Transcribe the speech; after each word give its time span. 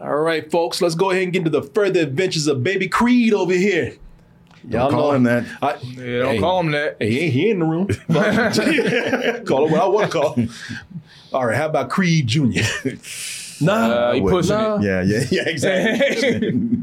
All 0.00 0.16
right, 0.20 0.50
folks, 0.50 0.80
let's 0.80 0.94
go 0.94 1.10
ahead 1.10 1.24
and 1.24 1.32
get 1.32 1.40
into 1.40 1.50
the 1.50 1.62
further 1.62 2.00
adventures 2.00 2.46
of 2.46 2.62
Baby 2.64 2.88
Creed 2.88 3.34
over 3.34 3.52
here. 3.52 3.96
Don't 4.68 4.90
call 4.90 5.12
him 5.12 5.24
that. 5.24 5.44
I, 5.62 5.76
Yeah, 5.82 6.18
don't 6.22 6.38
call 6.40 6.60
him 6.60 6.70
that. 6.72 6.96
Hey, 6.98 7.10
he 7.10 7.20
ain't 7.20 7.32
here 7.34 7.52
in 7.52 7.58
the 7.60 7.64
room. 7.64 7.86
call 9.46 9.66
him 9.66 9.72
what 9.72 9.80
I 9.82 9.86
want 9.86 10.10
to 10.12 10.18
call 10.18 10.32
him. 10.34 10.50
All 11.32 11.46
right, 11.46 11.56
how 11.56 11.66
about 11.66 11.90
Creed 11.90 12.26
Jr.? 12.26 12.40
nah, 13.60 13.72
Uh, 13.72 14.12
he 14.14 14.20
pushing 14.22 14.56
nah. 14.56 14.76
it. 14.76 14.82
Yeah, 14.84 15.02
yeah, 15.02 15.24
yeah, 15.30 15.48
exactly. 15.48 16.78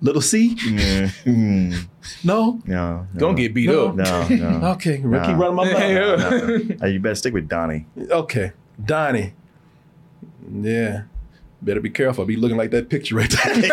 Little 0.00 0.22
C? 0.22 0.48
Yeah, 0.64 1.10
mm, 1.24 1.86
No? 2.24 2.60
no, 2.64 3.06
no, 3.12 3.20
Don't 3.20 3.34
get 3.34 3.52
beat 3.54 3.68
No. 3.68 3.88
up. 3.88 3.96
no, 3.96 4.28
no. 4.28 4.66
Okay, 4.72 4.96
keep 4.98 5.04
Nah. 5.04 5.18
running 5.36 5.54
my 5.56 5.64
mouth. 5.64 5.78
Yeah. 5.80 6.16
no. 6.16 6.76
Hey, 6.80 6.92
you 6.92 7.00
better 7.00 7.14
stick 7.16 7.34
with 7.34 7.48
Donnie. 7.48 7.86
Okay, 8.10 8.52
Donnie. 8.82 9.32
Yeah. 10.50 11.02
Better 11.60 11.80
be 11.80 11.90
careful. 11.90 12.22
I 12.22 12.26
be 12.26 12.36
looking 12.36 12.56
like 12.56 12.70
that 12.70 12.88
picture 12.88 13.16
right 13.16 13.30
there. 13.30 13.54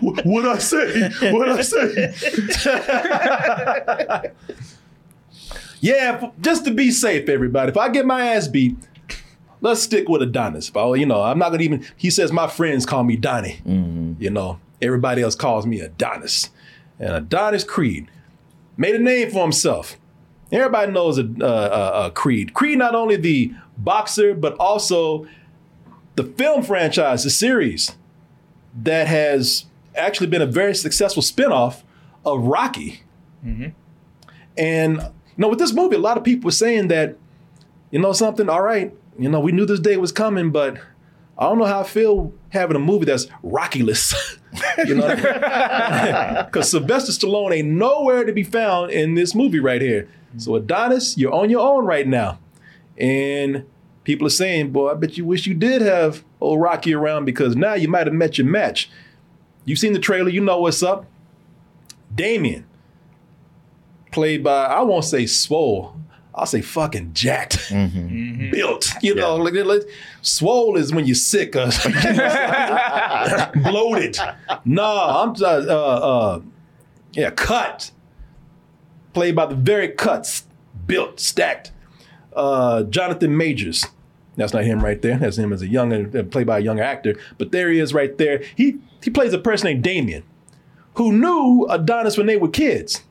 what 0.00 0.46
I 0.46 0.58
say? 0.58 1.10
What 1.32 1.50
I 1.50 1.60
say? 1.60 2.14
yeah, 5.80 6.30
just 6.40 6.64
to 6.64 6.70
be 6.70 6.90
safe, 6.90 7.28
everybody. 7.28 7.70
If 7.70 7.76
I 7.76 7.90
get 7.90 8.06
my 8.06 8.28
ass 8.28 8.48
beat, 8.48 8.76
let's 9.60 9.82
stick 9.82 10.08
with 10.08 10.22
Adonis. 10.22 10.70
If 10.70 10.76
I, 10.76 10.94
you 10.94 11.06
know, 11.06 11.22
I'm 11.22 11.38
not 11.38 11.50
gonna 11.50 11.64
even. 11.64 11.84
He 11.96 12.10
says 12.10 12.32
my 12.32 12.46
friends 12.46 12.86
call 12.86 13.04
me 13.04 13.16
Donnie. 13.16 13.60
You 14.18 14.30
know, 14.30 14.58
everybody 14.80 15.20
else 15.20 15.34
calls 15.34 15.66
me 15.66 15.80
Adonis, 15.80 16.48
and 16.98 17.12
Adonis 17.12 17.64
Creed 17.64 18.08
made 18.76 18.94
a 18.94 18.98
name 18.98 19.30
for 19.30 19.42
himself. 19.42 19.96
Everybody 20.52 20.92
knows 20.92 21.18
a, 21.18 21.22
uh, 21.40 21.44
uh, 21.44 21.46
uh, 21.46 22.10
Creed. 22.10 22.52
Creed 22.54 22.78
not 22.78 22.94
only 22.94 23.16
the 23.16 23.52
boxer, 23.76 24.34
but 24.34 24.54
also 24.58 25.26
the 26.16 26.24
film 26.24 26.62
franchise, 26.62 27.24
the 27.24 27.30
series 27.30 27.96
that 28.82 29.06
has 29.06 29.66
actually 29.94 30.26
been 30.26 30.42
a 30.42 30.46
very 30.46 30.74
successful 30.74 31.22
spinoff 31.22 31.82
of 32.24 32.44
Rocky. 32.44 33.02
Mm-hmm. 33.44 33.68
And 34.56 34.96
you 34.96 35.10
know, 35.38 35.48
with 35.48 35.58
this 35.58 35.72
movie, 35.72 35.96
a 35.96 36.00
lot 36.00 36.16
of 36.16 36.24
people 36.24 36.48
were 36.48 36.52
saying 36.52 36.88
that, 36.88 37.16
you 37.90 37.98
know, 37.98 38.12
something. 38.12 38.48
All 38.48 38.62
right, 38.62 38.94
you 39.18 39.28
know, 39.28 39.40
we 39.40 39.52
knew 39.52 39.66
this 39.66 39.80
day 39.80 39.96
was 39.96 40.12
coming, 40.12 40.50
but 40.50 40.78
I 41.36 41.44
don't 41.44 41.58
know 41.58 41.64
how 41.64 41.80
I 41.80 41.84
feel 41.84 42.32
having 42.50 42.76
a 42.76 42.80
movie 42.80 43.04
that's 43.04 43.26
Rocky-less. 43.42 44.38
you 44.86 44.94
know, 44.94 46.44
because 46.44 46.70
Sylvester 46.70 47.12
Stallone 47.12 47.56
ain't 47.56 47.68
nowhere 47.68 48.24
to 48.24 48.32
be 48.32 48.44
found 48.44 48.92
in 48.92 49.14
this 49.14 49.34
movie 49.34 49.60
right 49.60 49.82
here. 49.82 50.08
So 50.36 50.56
Adonis, 50.56 51.16
you're 51.16 51.32
on 51.32 51.50
your 51.50 51.60
own 51.60 51.84
right 51.84 52.06
now, 52.06 52.38
and 52.98 53.64
people 54.04 54.26
are 54.26 54.30
saying, 54.30 54.70
"Boy, 54.70 54.90
I 54.90 54.94
bet 54.94 55.16
you 55.16 55.24
wish 55.24 55.46
you 55.46 55.54
did 55.54 55.82
have 55.82 56.24
old 56.40 56.60
Rocky 56.60 56.94
around 56.94 57.24
because 57.24 57.56
now 57.56 57.74
you 57.74 57.88
might 57.88 58.06
have 58.06 58.14
met 58.14 58.38
your 58.38 58.46
match." 58.46 58.90
You've 59.64 59.78
seen 59.78 59.94
the 59.94 59.98
trailer, 59.98 60.28
you 60.28 60.42
know 60.42 60.60
what's 60.60 60.82
up. 60.82 61.06
Damien, 62.14 62.66
played 64.12 64.44
by 64.44 64.66
I 64.66 64.82
won't 64.82 65.04
say 65.04 65.26
swole, 65.26 65.96
I'll 66.34 66.46
say 66.46 66.60
fucking 66.62 67.14
jacked, 67.14 67.70
built. 67.70 68.88
You 69.02 69.14
know, 69.14 69.36
like, 69.36 69.54
like 69.54 69.82
swole 70.20 70.76
is 70.76 70.92
when 70.92 71.06
you're 71.06 71.14
sick 71.14 71.54
or 71.54 71.66
bloated. 73.54 74.18
Nah, 74.64 75.22
I'm 75.22 75.30
uh, 75.40 75.44
uh, 75.44 76.00
uh, 76.02 76.40
yeah, 77.12 77.30
cut. 77.30 77.92
Played 79.12 79.36
by 79.36 79.46
the 79.46 79.54
very 79.54 79.88
cuts, 79.88 80.44
built, 80.86 81.20
stacked. 81.20 81.70
Uh, 82.34 82.82
Jonathan 82.84 83.36
Majors. 83.36 83.86
That's 84.36 84.52
not 84.52 84.64
him 84.64 84.84
right 84.84 85.00
there. 85.00 85.16
That's 85.16 85.38
him 85.38 85.52
as 85.52 85.62
a 85.62 85.68
young, 85.68 85.92
uh, 85.92 86.22
played 86.24 86.46
by 86.46 86.58
a 86.58 86.60
younger 86.60 86.82
actor. 86.82 87.14
But 87.38 87.52
there 87.52 87.70
he 87.70 87.78
is 87.78 87.94
right 87.94 88.16
there. 88.18 88.42
He 88.56 88.78
he 89.02 89.10
plays 89.10 89.32
a 89.32 89.38
person 89.38 89.66
named 89.66 89.84
Damien, 89.84 90.24
who 90.94 91.12
knew 91.12 91.66
Adonis 91.70 92.16
when 92.16 92.26
they 92.26 92.36
were 92.36 92.48
kids. 92.48 93.02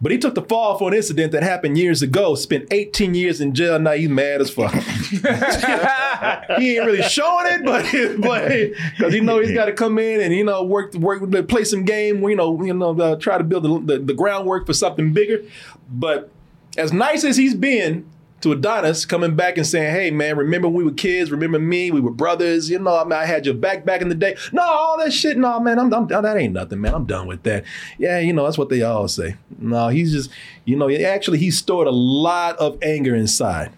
But 0.00 0.12
he 0.12 0.18
took 0.18 0.36
the 0.36 0.42
fall 0.42 0.78
for 0.78 0.88
an 0.88 0.94
incident 0.94 1.32
that 1.32 1.42
happened 1.42 1.76
years 1.76 2.02
ago. 2.02 2.36
Spent 2.36 2.68
18 2.70 3.14
years 3.14 3.40
in 3.40 3.52
jail. 3.52 3.80
Now 3.80 3.92
he's 3.92 4.08
mad 4.08 4.40
as 4.40 4.48
fuck. 4.48 4.72
he 4.72 6.76
ain't 6.76 6.86
really 6.86 7.02
showing 7.02 7.46
it, 7.48 7.64
but 7.64 7.84
but 8.20 8.48
because 8.96 9.12
he 9.12 9.20
know 9.20 9.40
he's 9.40 9.52
got 9.52 9.64
to 9.64 9.72
come 9.72 9.98
in 9.98 10.20
and 10.20 10.32
you 10.32 10.44
know 10.44 10.62
work 10.62 10.94
work 10.94 11.48
play 11.48 11.64
some 11.64 11.84
game. 11.84 12.22
You 12.22 12.36
know 12.36 12.62
you 12.62 12.74
know 12.74 12.98
uh, 13.00 13.16
try 13.16 13.38
to 13.38 13.44
build 13.44 13.64
the, 13.64 13.94
the, 13.94 14.04
the 14.04 14.14
groundwork 14.14 14.66
for 14.66 14.72
something 14.72 15.12
bigger. 15.12 15.42
But 15.90 16.30
as 16.78 16.92
nice 16.92 17.24
as 17.24 17.36
he's 17.36 17.54
been 17.54 18.08
to 18.40 18.52
Adonis, 18.52 19.04
coming 19.04 19.34
back 19.34 19.58
and 19.58 19.66
saying, 19.66 19.92
"Hey 19.92 20.10
man, 20.10 20.36
remember 20.36 20.68
we 20.68 20.84
were 20.84 20.92
kids? 20.92 21.30
Remember 21.30 21.58
me? 21.58 21.90
We 21.90 22.00
were 22.00 22.10
brothers. 22.10 22.70
You 22.70 22.78
know, 22.78 22.96
I, 22.96 23.04
mean, 23.04 23.12
I 23.12 23.24
had 23.24 23.44
your 23.44 23.54
back 23.54 23.84
back 23.84 24.00
in 24.00 24.08
the 24.08 24.14
day. 24.14 24.36
No, 24.52 24.62
all 24.62 24.96
that 24.98 25.12
shit. 25.12 25.36
No, 25.36 25.58
man, 25.58 25.78
I'm, 25.78 25.92
I'm 25.92 26.06
that 26.06 26.36
ain't 26.36 26.52
nothing, 26.52 26.80
man. 26.80 26.94
I'm 26.94 27.04
done 27.04 27.26
with 27.26 27.42
that. 27.42 27.64
Yeah, 27.98 28.20
you 28.20 28.32
know, 28.32 28.44
that's 28.44 28.58
what 28.58 28.68
they 28.68 28.82
all 28.82 29.08
say. 29.08 29.36
No, 29.58 29.88
he's 29.88 30.12
just, 30.12 30.30
you 30.64 30.76
know, 30.76 30.88
actually 30.90 31.38
he 31.38 31.50
stored 31.50 31.88
a 31.88 31.92
lot 31.92 32.56
of 32.58 32.78
anger 32.82 33.14
inside. 33.14 33.72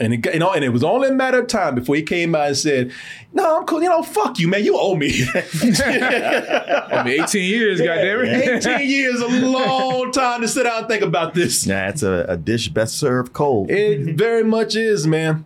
And 0.00 0.14
it, 0.14 0.32
you 0.32 0.38
know, 0.38 0.50
and 0.50 0.64
it 0.64 0.70
was 0.70 0.82
only 0.82 1.08
a 1.08 1.12
matter 1.12 1.40
of 1.40 1.46
time 1.46 1.74
before 1.74 1.94
he 1.94 2.02
came 2.02 2.34
out 2.34 2.46
and 2.48 2.56
said, 2.56 2.90
"No, 3.34 3.58
I'm 3.58 3.66
cool. 3.66 3.82
You 3.82 3.90
know, 3.90 4.02
fuck 4.02 4.38
you, 4.38 4.48
man. 4.48 4.64
You 4.64 4.78
owe 4.78 4.96
me." 4.96 5.24
I 5.34 7.02
mean, 7.04 7.22
18 7.22 7.44
years, 7.44 7.80
goddamn 7.80 8.24
it. 8.24 8.66
18 8.66 8.88
years, 8.88 9.20
a 9.20 9.28
long 9.28 10.10
time 10.10 10.40
to 10.40 10.48
sit 10.48 10.62
down 10.62 10.78
and 10.78 10.88
think 10.88 11.02
about 11.02 11.34
this. 11.34 11.66
Nah, 11.66 11.88
it's 11.88 12.02
a, 12.02 12.24
a 12.26 12.38
dish 12.38 12.68
best 12.68 12.96
served 12.96 13.34
cold. 13.34 13.70
It 13.70 14.16
very 14.16 14.42
much 14.42 14.74
is, 14.74 15.06
man. 15.06 15.44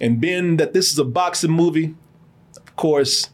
And 0.00 0.20
being 0.20 0.56
that 0.58 0.72
this 0.72 0.92
is 0.92 0.98
a 1.00 1.04
boxing 1.04 1.50
movie, 1.50 1.96
of 2.56 2.76
course, 2.76 3.30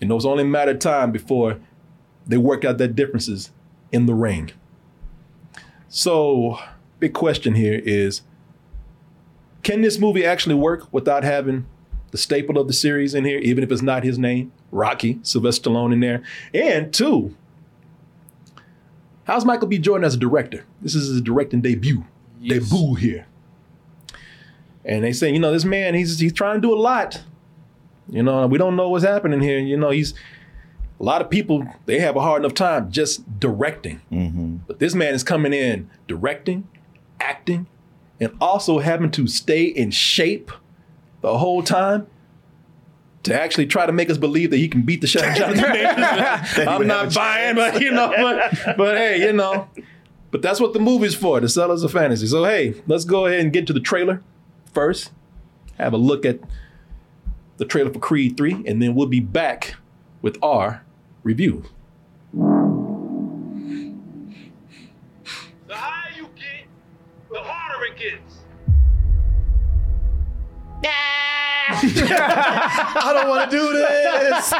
you 0.00 0.08
know, 0.08 0.16
it's 0.16 0.24
only 0.24 0.42
a 0.42 0.46
matter 0.46 0.72
of 0.72 0.80
time 0.80 1.12
before 1.12 1.60
they 2.26 2.36
work 2.36 2.64
out 2.64 2.78
their 2.78 2.88
differences 2.88 3.50
in 3.92 4.06
the 4.06 4.14
ring. 4.14 4.50
So, 5.88 6.58
big 6.98 7.14
question 7.14 7.54
here 7.54 7.80
is 7.84 8.22
can 9.66 9.80
this 9.80 9.98
movie 9.98 10.24
actually 10.24 10.54
work 10.54 10.86
without 10.92 11.24
having 11.24 11.66
the 12.12 12.18
staple 12.18 12.56
of 12.56 12.68
the 12.68 12.72
series 12.72 13.14
in 13.14 13.24
here, 13.24 13.40
even 13.40 13.64
if 13.64 13.72
it's 13.72 13.82
not 13.82 14.04
his 14.04 14.16
name, 14.16 14.52
Rocky, 14.70 15.18
Sylvester 15.22 15.70
Stallone 15.70 15.92
in 15.92 15.98
there? 15.98 16.22
And 16.54 16.94
two, 16.94 17.34
how's 19.24 19.44
Michael 19.44 19.66
B. 19.66 19.78
Jordan 19.78 20.04
as 20.04 20.14
a 20.14 20.18
director? 20.18 20.64
This 20.80 20.94
is 20.94 21.08
his 21.08 21.20
directing 21.20 21.62
debut, 21.62 22.04
debut 22.40 22.94
here. 22.94 23.26
And 24.84 25.02
they 25.02 25.12
say, 25.12 25.32
you 25.32 25.40
know, 25.40 25.50
this 25.50 25.64
man, 25.64 25.94
he's 25.94 26.20
he's 26.20 26.32
trying 26.32 26.54
to 26.54 26.60
do 26.60 26.72
a 26.72 26.78
lot. 26.78 27.24
You 28.08 28.22
know, 28.22 28.46
we 28.46 28.58
don't 28.58 28.76
know 28.76 28.90
what's 28.90 29.04
happening 29.04 29.40
here. 29.40 29.58
You 29.58 29.76
know, 29.76 29.90
he's 29.90 30.14
a 31.00 31.02
lot 31.02 31.20
of 31.20 31.28
people 31.28 31.66
they 31.86 31.98
have 31.98 32.14
a 32.14 32.20
hard 32.20 32.42
enough 32.42 32.54
time 32.54 32.92
just 32.92 33.40
directing. 33.40 34.00
Mm-hmm. 34.12 34.58
But 34.68 34.78
this 34.78 34.94
man 34.94 35.12
is 35.12 35.24
coming 35.24 35.52
in 35.52 35.90
directing, 36.06 36.68
acting, 37.18 37.66
and 38.20 38.36
also 38.40 38.78
having 38.78 39.10
to 39.12 39.26
stay 39.26 39.64
in 39.64 39.90
shape 39.90 40.50
the 41.20 41.38
whole 41.38 41.62
time 41.62 42.06
to 43.24 43.40
actually 43.40 43.66
try 43.66 43.86
to 43.86 43.92
make 43.92 44.08
us 44.08 44.18
believe 44.18 44.50
that 44.50 44.58
he 44.58 44.68
can 44.68 44.82
beat 44.82 45.00
the 45.00 45.06
shot 45.06 45.24
out 45.24 45.30
of 45.30 45.36
Jonathan 45.56 45.72
Majors. 45.72 46.68
I'm 46.68 46.86
not 46.86 47.14
buying, 47.14 47.56
but 47.56 47.80
you 47.80 47.90
know, 47.90 48.12
but, 48.16 48.76
but 48.76 48.96
hey, 48.96 49.26
you 49.26 49.32
know. 49.32 49.68
But 49.74 49.84
But 50.36 50.42
that's 50.42 50.60
what 50.60 50.74
the 50.74 50.80
movie's 50.80 51.14
for, 51.14 51.40
to 51.40 51.48
sell 51.48 51.72
us 51.72 51.82
a 51.82 51.88
fantasy. 51.88 52.26
So 52.26 52.44
hey, 52.44 52.74
let's 52.86 53.04
go 53.04 53.24
ahead 53.24 53.40
and 53.40 53.52
get 53.52 53.66
to 53.68 53.72
the 53.72 53.80
trailer 53.80 54.22
first. 54.72 55.10
Have 55.78 55.94
a 55.94 55.96
look 55.96 56.26
at 56.26 56.40
the 57.56 57.64
trailer 57.64 57.90
for 57.90 58.00
Creed 58.00 58.36
3, 58.36 58.64
and 58.66 58.82
then 58.82 58.94
we'll 58.94 59.06
be 59.06 59.20
back 59.20 59.76
with 60.20 60.36
our 60.42 60.84
review. 61.22 61.64
I 71.82 73.12
don't 73.14 73.28
want 73.28 73.50
to 73.50 73.56
do 73.56 73.72
this. 73.72 74.52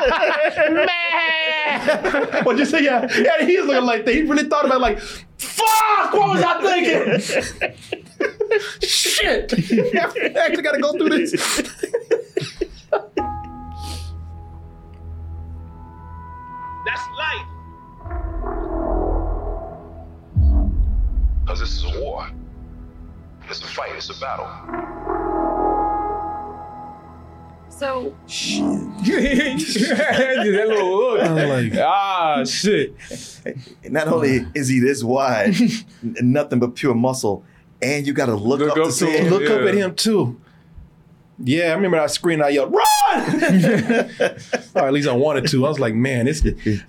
Man. 2.30 2.44
What'd 2.44 2.58
you 2.58 2.66
say? 2.66 2.82
Yeah, 2.84 3.06
yeah, 3.16 3.44
he's 3.44 3.64
looking 3.64 3.84
like 3.84 4.04
that. 4.04 4.14
He 4.14 4.22
really 4.22 4.44
thought 4.48 4.64
about 4.64 4.76
it 4.76 4.80
like, 4.80 5.00
fuck, 5.00 6.12
what 6.12 6.28
was 6.30 6.42
I 6.42 6.60
thinking? 6.62 7.20
Shit. 8.80 9.52
I 10.36 10.40
actually 10.40 10.62
gotta 10.62 10.80
go 10.80 10.92
through 10.92 11.10
this. 11.10 11.32
That's 16.84 17.06
life. 17.18 17.46
Because 21.40 21.60
this 21.60 21.72
is 21.76 21.84
a 21.84 22.00
war. 22.00 22.28
It's 23.48 23.60
a 23.60 23.66
fight, 23.66 23.92
it's 23.96 24.10
a 24.10 24.20
battle. 24.20 25.45
So, 27.78 28.14
that 28.26 30.64
little 30.68 30.96
look. 30.96 31.20
like- 31.20 31.74
ah, 31.84 32.42
shit. 32.44 32.94
Not 33.84 34.08
only 34.08 34.46
is 34.54 34.68
he 34.68 34.80
this 34.80 35.04
wide, 35.04 35.54
and 36.02 36.32
nothing 36.32 36.58
but 36.58 36.74
pure 36.74 36.94
muscle, 36.94 37.44
and 37.82 38.06
you 38.06 38.14
got 38.14 38.26
to 38.26 38.34
look, 38.34 38.60
Look 38.60 38.70
up, 38.70 38.76
up 38.78 38.84
to 38.84 38.90
to 38.90 38.96
see 38.96 39.10
him. 39.10 39.26
him. 39.26 39.32
Look 39.32 39.50
up 39.50 39.60
at 39.62 39.74
him 39.74 39.94
too. 39.94 40.40
Yeah, 41.38 41.72
I 41.72 41.74
remember 41.74 42.00
I 42.00 42.06
screamed, 42.06 42.40
I 42.40 42.48
yelled, 42.48 42.72
run! 42.72 42.82
or 44.74 44.86
at 44.86 44.92
least 44.94 45.06
I 45.06 45.12
wanted 45.12 45.46
to. 45.48 45.66
I 45.66 45.68
was 45.68 45.78
like, 45.78 45.92
man, 45.94 46.24
this 46.24 46.40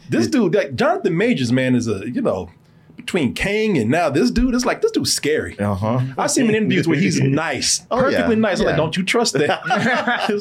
this 0.10 0.28
dude, 0.28 0.56
like 0.56 0.74
Jonathan 0.76 1.18
Majors, 1.18 1.52
man, 1.52 1.76
is 1.76 1.90
a, 1.90 2.10
you 2.10 2.22
know, 2.22 2.50
between 3.08 3.34
King 3.34 3.78
and 3.78 3.90
now 3.90 4.10
this 4.10 4.30
dude, 4.30 4.54
it's 4.54 4.66
like 4.66 4.82
this 4.82 4.92
dude's 4.92 5.14
scary. 5.14 5.58
Uh 5.58 5.74
huh. 5.74 6.02
I 6.18 6.28
see 6.28 6.42
him 6.42 6.50
in 6.50 6.56
interviews 6.56 6.88
where 6.90 7.00
he's 7.00 7.22
nice, 7.48 7.86
Oh, 7.90 8.00
perfectly 8.02 8.36
yeah. 8.36 8.42
nice. 8.42 8.60
I'm 8.60 8.66
like, 8.66 8.76
don't 8.76 8.98
you 8.98 9.04
trust 9.04 9.34
that? 9.34 9.62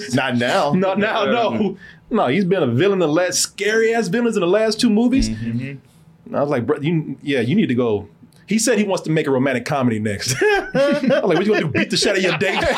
Not 0.14 0.36
now. 0.36 0.72
no, 0.72 0.94
no, 0.94 1.24
no. 1.30 1.78
No, 2.10 2.26
he's 2.26 2.44
been 2.44 2.62
a 2.62 2.66
villain 2.66 2.94
in 2.94 2.98
the 3.08 3.08
last 3.08 3.38
scary 3.40 3.94
ass 3.94 4.08
villains 4.08 4.36
in 4.36 4.40
the 4.40 4.46
last 4.48 4.80
two 4.80 4.90
movies. 4.90 5.28
And 5.28 5.80
I 6.34 6.40
was 6.40 6.50
like, 6.50 6.66
bro, 6.66 6.78
you, 6.80 7.16
yeah, 7.22 7.40
you 7.40 7.54
need 7.54 7.68
to 7.68 7.74
go. 7.74 8.08
He 8.46 8.58
said 8.60 8.78
he 8.78 8.84
wants 8.84 9.02
to 9.04 9.10
make 9.10 9.26
a 9.26 9.30
romantic 9.30 9.64
comedy 9.64 9.98
next. 9.98 10.36
I'm 10.42 11.08
like, 11.08 11.24
what 11.24 11.46
you 11.46 11.52
gonna 11.52 11.60
do? 11.60 11.68
Beat 11.68 11.90
the 11.90 11.96
shit 11.96 12.10
out 12.10 12.16
of 12.18 12.22
your 12.22 12.36
date? 12.38 12.62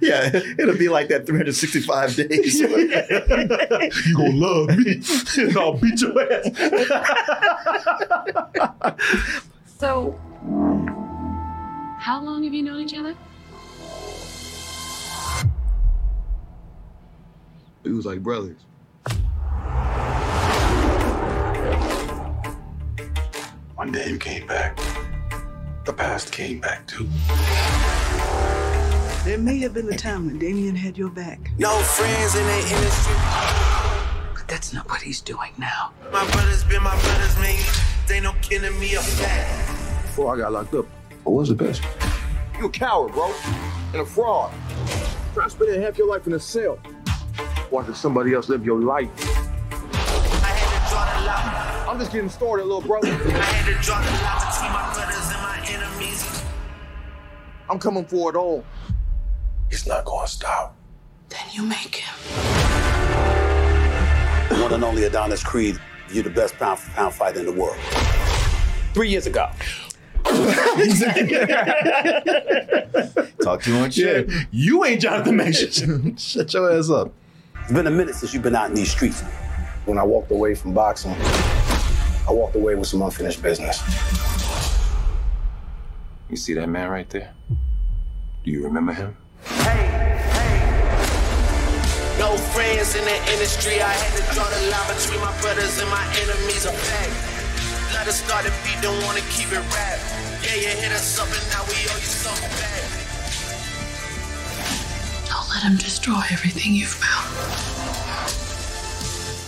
Yeah, 0.00 0.30
it'll 0.58 0.78
be 0.78 0.88
like 0.88 1.08
that 1.08 1.26
365 1.26 2.16
days. 2.16 2.58
you 2.60 4.16
gonna 4.16 4.30
love 4.34 4.68
me? 4.78 5.02
and 5.36 5.58
I'll 5.58 5.74
beat 5.74 6.00
your 6.00 6.32
ass. 6.32 6.46
so, 9.78 10.18
how 11.98 12.22
long 12.22 12.44
have 12.44 12.54
you 12.54 12.62
known 12.62 12.80
each 12.80 12.94
other? 12.94 13.14
We 17.82 17.92
was 17.92 18.06
like 18.06 18.22
brothers. 18.22 18.56
One 23.76 23.90
day 23.90 24.08
you 24.08 24.18
came 24.18 24.46
back. 24.46 24.78
The 25.84 25.92
past 25.92 26.32
came 26.32 26.60
back 26.60 26.86
too. 26.86 27.08
There 29.24 29.38
may 29.38 29.58
have 29.58 29.74
been 29.74 29.88
a 29.92 29.96
time 29.96 30.26
when 30.26 30.38
Damien 30.38 30.76
had 30.76 30.96
your 30.96 31.10
back, 31.10 31.50
No 31.58 31.76
friends 31.80 32.34
in 32.36 32.44
the 32.46 32.58
industry. 32.76 33.14
but 34.34 34.46
that's 34.46 34.72
not 34.72 34.88
what 34.88 35.00
he's 35.02 35.20
doing 35.20 35.52
now. 35.58 35.92
My 36.12 36.24
brothers 36.30 36.62
been 36.64 36.82
my 36.82 36.98
brothers, 37.00 37.36
man. 37.38 37.58
They 38.06 38.20
no 38.20 38.32
killing 38.42 38.78
me 38.78 38.94
a 38.94 39.00
fact. 39.00 40.02
Before 40.02 40.34
I 40.34 40.38
got 40.38 40.52
locked 40.52 40.74
up, 40.74 40.86
I 41.26 41.30
was 41.30 41.48
the 41.48 41.54
best. 41.54 41.82
You 42.58 42.66
a 42.66 42.70
coward, 42.70 43.12
bro, 43.12 43.32
and 43.92 44.02
a 44.02 44.06
fraud. 44.06 44.52
Try 45.32 45.48
spending 45.48 45.82
half 45.82 45.98
your 45.98 46.08
life 46.08 46.26
in 46.26 46.34
a 46.34 46.38
cell, 46.40 46.78
watching 47.70 47.94
somebody 47.94 48.34
else 48.34 48.48
live 48.48 48.64
your 48.64 48.78
life. 48.78 49.10
I'm 51.94 52.00
just 52.00 52.10
getting 52.10 52.28
started, 52.28 52.64
little 52.64 52.80
bro. 52.80 52.98
I 53.04 53.06
had 53.06 53.66
to 53.66 53.74
draw 53.80 54.00
the 54.02 54.10
line 54.10 54.40
between 54.50 54.72
my 54.72 54.92
brothers 54.94 55.30
and 55.30 55.40
my 55.40 55.62
enemies. 55.70 56.42
I'm 57.70 57.78
coming 57.78 58.04
for 58.04 58.30
it 58.30 58.36
all. 58.36 58.64
It's 59.70 59.86
not 59.86 60.04
gonna 60.04 60.26
stop. 60.26 60.74
Then 61.28 61.38
you 61.52 61.62
make 61.62 61.94
him. 61.94 62.12
The 64.48 64.60
one 64.60 64.72
and 64.72 64.82
only 64.82 65.04
Adonis 65.04 65.44
Creed, 65.44 65.78
you're 66.10 66.24
the 66.24 66.30
best 66.30 66.56
pound 66.56 66.80
for 66.80 66.90
pound 66.96 67.14
fighter 67.14 67.38
in 67.38 67.46
the 67.46 67.52
world. 67.52 67.76
Three 68.92 69.10
years 69.10 69.28
ago, 69.28 69.48
Talk 73.44 73.62
too 73.62 73.78
much 73.78 73.96
Yeah, 73.96 74.04
shit. 74.06 74.30
you 74.50 74.84
ain't 74.84 75.00
Jonathan 75.00 75.36
Majors. 75.36 75.76
Shut 76.20 76.52
your 76.54 76.76
ass 76.76 76.90
up. 76.90 77.12
it's 77.62 77.70
been 77.72 77.86
a 77.86 77.90
minute 77.92 78.16
since 78.16 78.34
you've 78.34 78.42
been 78.42 78.56
out 78.56 78.68
in 78.68 78.74
these 78.74 78.90
streets. 78.90 79.22
When 79.84 79.96
I 79.96 80.02
walked 80.02 80.32
away 80.32 80.56
from 80.56 80.74
boxing, 80.74 81.14
I 82.26 82.32
walked 82.32 82.56
away 82.56 82.74
with 82.74 82.88
some 82.88 83.02
unfinished 83.02 83.42
business. 83.42 83.82
You 86.30 86.36
see 86.36 86.54
that 86.54 86.68
man 86.68 86.88
right 86.88 87.08
there? 87.10 87.34
Do 88.44 88.50
you 88.50 88.64
remember 88.64 88.92
him? 88.92 89.16
No 92.18 92.36
friends 92.56 92.96
in 92.96 93.04
the 93.04 93.18
industry. 93.32 93.80
I 93.82 93.92
had 93.92 94.12
to 94.16 94.34
draw 94.34 94.48
the 94.48 94.70
line 94.72 94.88
between 94.96 95.20
my 95.20 95.32
brothers 95.42 95.78
and 95.78 95.90
my 95.90 96.04
enemies. 96.16 96.64
A 96.64 96.72
fact. 96.72 97.34
Let 97.92 98.08
us 98.08 98.24
start 98.24 98.46
a 98.46 98.52
beat, 98.64 98.80
don't 98.80 99.02
wanna 99.04 99.20
keep 99.30 99.52
it 99.52 99.60
rap. 99.60 99.98
Yeah, 100.42 100.56
you 100.56 100.68
hit 100.80 100.92
us 100.92 101.18
up 101.20 101.28
and 101.28 101.46
now 101.52 101.62
we 101.68 101.76
owe 101.92 102.00
you 102.00 102.08
something 102.08 102.50
back. 102.56 102.88
Don't 105.28 105.48
let 105.50 105.62
him 105.62 105.76
destroy 105.76 106.20
everything 106.32 106.72
you've 106.72 106.96
built. 107.00 107.26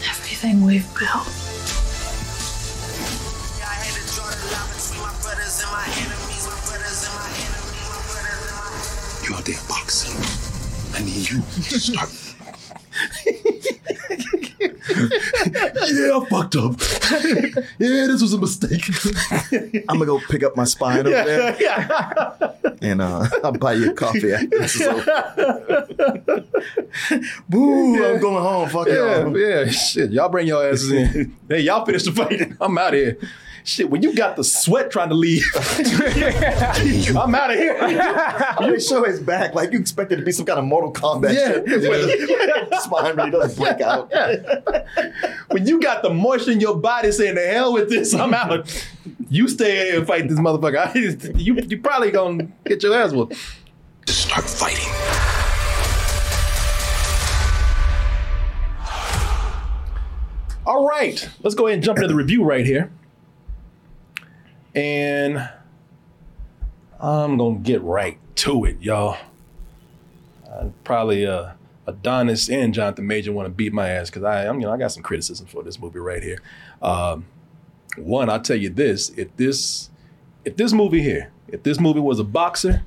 Everything 0.09 0.63
we've 0.63 0.87
built. 0.99 1.46
You're 9.29 9.39
a 9.39 9.43
damn 9.43 9.67
boxer. 9.67 10.13
I 10.97 11.03
need 11.03 11.29
you 11.29 11.41
to 11.41 11.79
start. 11.81 12.11
Yeah, 14.89 16.19
I 16.19 16.27
fucked 16.31 16.57
up. 16.57 16.73
yeah, 17.79 18.07
this 18.07 18.23
was 18.23 18.33
a 18.33 18.39
mistake. 18.39 18.83
I'm 19.89 19.99
gonna 19.99 20.07
go 20.07 20.19
pick 20.31 20.43
up 20.43 20.57
my 20.57 20.65
spine 20.65 21.01
over 21.01 21.11
there, 21.11 21.57
and 22.81 23.03
uh, 23.03 23.29
I'll 23.45 23.53
buy 23.53 23.75
you 23.75 23.91
a 23.91 23.95
coffee 23.95 24.33
after 24.33 24.47
this 24.59 24.77
is 24.77 24.87
over. 24.87 26.47
Boo! 27.49 28.05
I'm 28.05 28.21
going 28.21 28.43
home. 28.43 28.69
Fuck 28.69 28.89
yeah, 28.89 29.21
y'all. 29.21 29.39
yeah, 29.39 29.67
shit. 29.71 30.11
Y'all 30.11 30.29
bring 30.29 30.47
your 30.47 30.67
asses 30.67 30.91
in. 30.93 31.37
hey, 31.49 31.61
y'all 31.61 31.85
finish 31.85 32.05
the 32.05 32.13
fight. 32.13 32.53
I'm 32.61 32.79
out 32.79 32.95
of 32.95 33.01
here. 33.01 33.19
Shit, 33.67 33.91
when 33.91 34.01
you 34.01 34.15
got 34.15 34.37
the 34.37 34.45
sweat 34.45 34.93
trying 34.93 35.09
to 35.09 35.17
leave, 35.17 35.45
I'm 37.17 37.35
out 37.35 37.51
of 37.51 37.57
here. 37.59 37.77
You 38.61 38.79
show 38.79 39.03
his 39.03 39.19
back 39.19 39.57
like 39.57 39.73
you 39.73 39.81
expect 39.81 40.13
it 40.13 40.17
to 40.19 40.23
be 40.23 40.31
some 40.31 40.47
kind 40.47 40.61
of 40.61 40.65
Mortal 40.65 40.93
Kombat 40.93 41.35
Yeah. 41.35 41.55
shit. 41.55 41.67
Where 41.91 41.99
the 42.07 42.79
spine 42.81 43.17
really 43.17 43.33
doesn't 43.33 43.61
break 43.61 43.81
out. 43.81 44.13
when 45.51 45.67
you 45.67 45.81
got 45.81 46.05
the 46.05 46.11
moisture 46.11 46.53
in 46.53 46.61
your 46.61 46.77
body 46.77 47.11
saying, 47.11 47.35
"The 47.35 47.45
hell 47.49 47.73
with 47.73 47.89
this, 47.89 48.15
I'm 48.15 48.33
out." 48.35 48.71
You 49.31 49.49
stay 49.49 49.87
here 49.89 49.99
and 49.99 50.07
fight 50.07 50.29
this 50.29 50.39
motherfucker. 50.39 50.95
You 51.37 51.55
you 51.57 51.79
probably 51.81 52.13
gonna 52.13 52.47
get 52.67 52.85
your 52.85 52.95
ass 52.95 53.13
whooped. 53.13 53.35
Just 54.07 54.29
start 54.29 54.45
fighting. 54.45 54.93
All 60.65 60.87
right, 60.89 61.29
let's 61.43 61.55
go 61.55 61.67
ahead 61.67 61.75
and 61.77 61.83
jump 61.85 61.99
into 61.99 62.09
the 62.09 62.15
review 62.15 62.43
right 62.45 62.67
here. 62.67 62.91
And 64.77 65.49
I'm 67.01 67.39
gonna 67.39 67.59
get 67.59 67.83
right 67.83 68.19
to 68.37 68.67
it, 68.67 68.81
y'all. 68.81 69.17
Uh, 70.47 70.69
probably 70.85 71.27
uh, 71.27 71.53
Adonis 71.87 72.51
and 72.51 72.75
Jonathan 72.75 73.07
Major 73.07 73.33
want 73.33 73.47
to 73.47 73.51
beat 73.51 73.73
my 73.73 73.89
ass 73.89 74.11
because 74.11 74.23
I, 74.23 74.47
I'm, 74.47 74.61
you 74.61 74.67
know, 74.67 74.73
I 74.73 74.77
got 74.77 74.93
some 74.93 75.03
criticism 75.03 75.47
for 75.47 75.63
this 75.63 75.81
movie 75.81 75.99
right 75.99 76.23
here. 76.23 76.39
Um, 76.83 77.25
one, 77.97 78.29
I'll 78.29 78.41
tell 78.41 78.57
you 78.57 78.69
this: 78.69 79.09
if 79.17 79.35
this, 79.37 79.89
if 80.45 80.57
this 80.57 80.73
movie 80.73 81.03
here, 81.03 81.33
if 81.49 81.63
this 81.63 81.81
movie 81.81 82.01
was 82.01 82.21
a 82.21 82.25
boxer, 82.25 82.83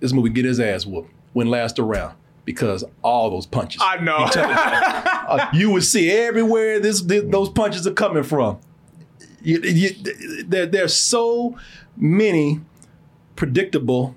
this 0.00 0.14
movie 0.14 0.30
get 0.30 0.46
his 0.46 0.60
ass 0.60 0.86
whooped. 0.86 1.10
Wouldn't 1.34 1.50
last 1.50 1.78
around 1.78 2.14
because 2.44 2.84
all 3.02 3.28
those 3.28 3.46
punches. 3.46 3.82
I 3.84 3.98
know. 3.98 4.28
Uh, 5.24 5.48
you 5.54 5.70
would 5.70 5.82
see 5.82 6.10
everywhere 6.10 6.78
this, 6.78 7.00
this 7.00 7.24
those 7.28 7.48
punches 7.48 7.86
are 7.86 7.94
coming 7.94 8.22
from. 8.22 8.58
You, 9.44 9.60
you, 9.60 9.90
there, 10.44 10.66
there's 10.66 10.94
so 10.94 11.56
many 11.96 12.60
predictable 13.36 14.16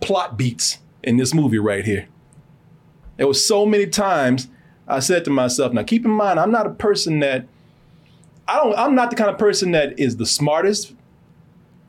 plot 0.00 0.38
beats 0.38 0.78
in 1.02 1.16
this 1.16 1.34
movie 1.34 1.58
right 1.58 1.84
here. 1.84 2.08
There 3.16 3.26
was 3.26 3.46
so 3.46 3.66
many 3.66 3.86
times 3.86 4.48
I 4.88 5.00
said 5.00 5.24
to 5.24 5.30
myself, 5.30 5.72
now 5.72 5.82
keep 5.82 6.04
in 6.04 6.10
mind, 6.10 6.40
I'm 6.40 6.50
not 6.50 6.66
a 6.66 6.70
person 6.70 7.18
that 7.20 7.46
I 8.48 8.56
don't 8.56 8.74
I'm 8.76 8.94
not 8.94 9.10
the 9.10 9.16
kind 9.16 9.30
of 9.30 9.38
person 9.38 9.72
that 9.72 9.98
is 9.98 10.16
the 10.16 10.26
smartest 10.26 10.94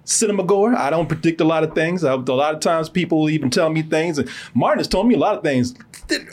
cinema 0.04 0.44
goer. 0.44 0.76
I 0.76 0.90
don't 0.90 1.08
predict 1.08 1.42
a 1.42 1.46
lot 1.46 1.64
of 1.64 1.74
things. 1.74 2.04
I, 2.04 2.14
a 2.14 2.18
lot 2.18 2.54
of 2.54 2.60
times 2.60 2.90
people 2.90 3.30
even 3.30 3.50
tell 3.50 3.70
me 3.70 3.82
things, 3.82 4.18
and 4.18 4.30
Martin 4.54 4.80
has 4.80 4.88
told 4.88 5.08
me 5.08 5.16
a 5.16 5.20
lot 5.20 5.38
of 5.38 5.44
things, 5.44 5.74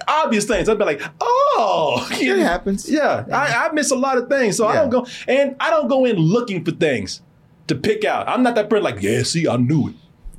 obvious 0.09 0.45
things. 0.45 0.69
I'd 0.69 0.79
be 0.79 0.85
like, 0.85 1.03
oh, 1.21 2.07
It 2.13 2.39
happens. 2.39 2.89
yeah, 2.89 3.25
I, 3.33 3.67
I 3.69 3.73
miss 3.73 3.91
a 3.91 3.97
lot 3.97 4.19
of 4.19 4.29
things, 4.29 4.57
so 4.57 4.67
I 4.67 4.75
don't 4.77 4.91
go 4.91 5.07
and 5.29 5.57
I 5.61 5.71
don't 5.71 5.89
go 5.89 6.05
in 6.05 6.17
looking 6.17 6.65
for 6.65 6.71
things 6.73 7.23
to 7.69 7.75
pick 7.75 8.05
out. 8.05 8.29
I'm 8.29 8.43
not 8.43 8.55
that 8.57 8.69
person 8.71 8.85
like, 8.85 9.03
yeah, 9.03 9.23
see, 9.23 9.49
I 9.49 9.57
knew 9.57 9.89
it. 9.89 9.95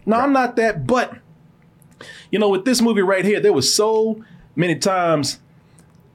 No, 0.05 0.17
I'm 0.17 0.33
not 0.33 0.55
that. 0.57 0.85
But 0.87 1.17
you 2.31 2.39
know, 2.39 2.49
with 2.49 2.65
this 2.65 2.81
movie 2.81 3.01
right 3.01 3.25
here, 3.25 3.39
there 3.39 3.53
was 3.53 3.73
so 3.73 4.23
many 4.55 4.75
times 4.75 5.39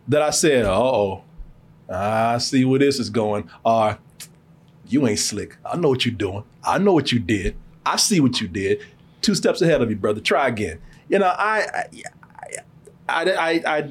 that 0.09 0.23
I 0.23 0.31
said, 0.31 0.65
oh, 0.67 1.23
I 1.89 2.39
see 2.39 2.65
where 2.65 2.79
this 2.79 2.99
is 2.99 3.11
going. 3.11 3.49
Or 3.65 3.99
you 4.89 5.07
ain't 5.07 5.19
slick. 5.19 5.57
I 5.65 5.77
know 5.77 5.89
what 5.89 6.05
you're 6.05 6.15
doing. 6.15 6.45
I 6.65 6.79
know 6.79 6.93
what 6.93 7.13
you 7.13 7.19
did. 7.19 7.57
I 7.85 7.97
see 7.97 8.21
what 8.21 8.41
you 8.41 8.49
did. 8.49 8.85
Two 9.21 9.35
steps 9.35 9.63
ahead 9.63 9.83
of 9.83 9.91
you, 9.91 9.97
brother. 9.97 10.21
Try 10.21 10.49
again. 10.49 10.81
You 11.09 11.19
know, 11.21 11.27
I, 11.27 11.67
I, 11.73 11.85
I, 13.09 13.31
I, 13.31 13.79
I 13.79 13.91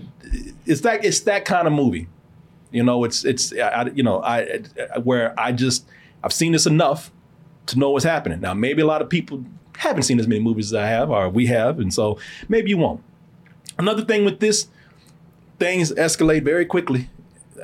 it's 0.65 0.81
that 0.81 1.05
it's 1.05 1.22
that 1.22 1.45
kind 1.45 1.67
of 1.67 1.74
movie. 1.74 2.07
You 2.72 2.84
know, 2.84 3.03
it's 3.03 3.24
it's 3.24 3.53
I, 3.53 3.89
you 3.93 4.03
know 4.03 4.22
I 4.22 4.60
where 5.03 5.38
I 5.39 5.51
just 5.51 5.86
I've 6.24 6.34
seen 6.34 6.51
this 6.51 6.65
enough 6.65 7.12
to 7.67 7.79
know 7.79 7.91
what's 7.91 8.05
happening. 8.05 8.41
Now, 8.41 8.53
maybe 8.53 8.81
a 8.81 8.86
lot 8.86 9.01
of 9.01 9.10
people 9.10 9.43
haven't 9.77 10.03
seen 10.03 10.19
as 10.19 10.27
many 10.27 10.41
movies 10.41 10.67
as 10.67 10.74
I 10.74 10.88
have, 10.88 11.10
or 11.10 11.29
we 11.29 11.48
have, 11.48 11.79
and 11.79 11.93
so 11.93 12.17
maybe 12.50 12.69
you 12.69 12.77
won't. 12.77 13.01
Another 13.77 14.03
thing 14.03 14.25
with 14.25 14.39
this, 14.39 14.67
things 15.60 15.91
escalate 15.93 16.43
very 16.43 16.65
quickly. 16.65 17.10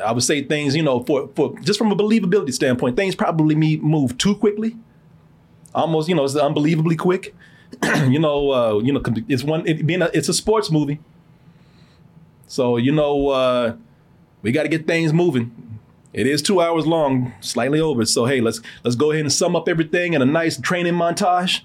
I 0.03 0.11
would 0.11 0.23
say 0.23 0.43
things, 0.43 0.75
you 0.75 0.83
know, 0.83 1.03
for 1.03 1.29
for 1.35 1.57
just 1.59 1.77
from 1.77 1.91
a 1.91 1.95
believability 1.95 2.53
standpoint, 2.53 2.95
things 2.95 3.15
probably 3.15 3.55
move 3.55 4.17
too 4.17 4.35
quickly. 4.35 4.77
Almost, 5.73 6.09
you 6.09 6.15
know, 6.15 6.25
it's 6.25 6.35
unbelievably 6.35 6.97
quick. 6.97 7.33
you 8.07 8.19
know, 8.19 8.51
uh, 8.51 8.79
you 8.79 8.91
know, 8.91 9.01
it's 9.27 9.43
one. 9.43 9.65
It 9.67 9.85
being 9.85 10.01
a, 10.01 10.09
it's 10.13 10.29
a 10.29 10.33
sports 10.33 10.69
movie, 10.69 10.99
so 12.51 12.75
you 12.75 12.91
know, 12.91 13.29
uh, 13.29 13.75
we 14.41 14.51
got 14.51 14.63
to 14.63 14.69
get 14.69 14.85
things 14.85 15.13
moving. 15.13 15.79
It 16.11 16.27
is 16.27 16.41
two 16.41 16.59
hours 16.59 16.85
long, 16.85 17.31
slightly 17.39 17.79
over. 17.79 18.03
So 18.05 18.25
hey, 18.25 18.41
let's 18.41 18.59
let's 18.83 18.97
go 18.97 19.11
ahead 19.11 19.21
and 19.21 19.31
sum 19.31 19.55
up 19.55 19.69
everything 19.69 20.13
in 20.13 20.21
a 20.21 20.25
nice 20.25 20.59
training 20.59 20.95
montage. 20.95 21.61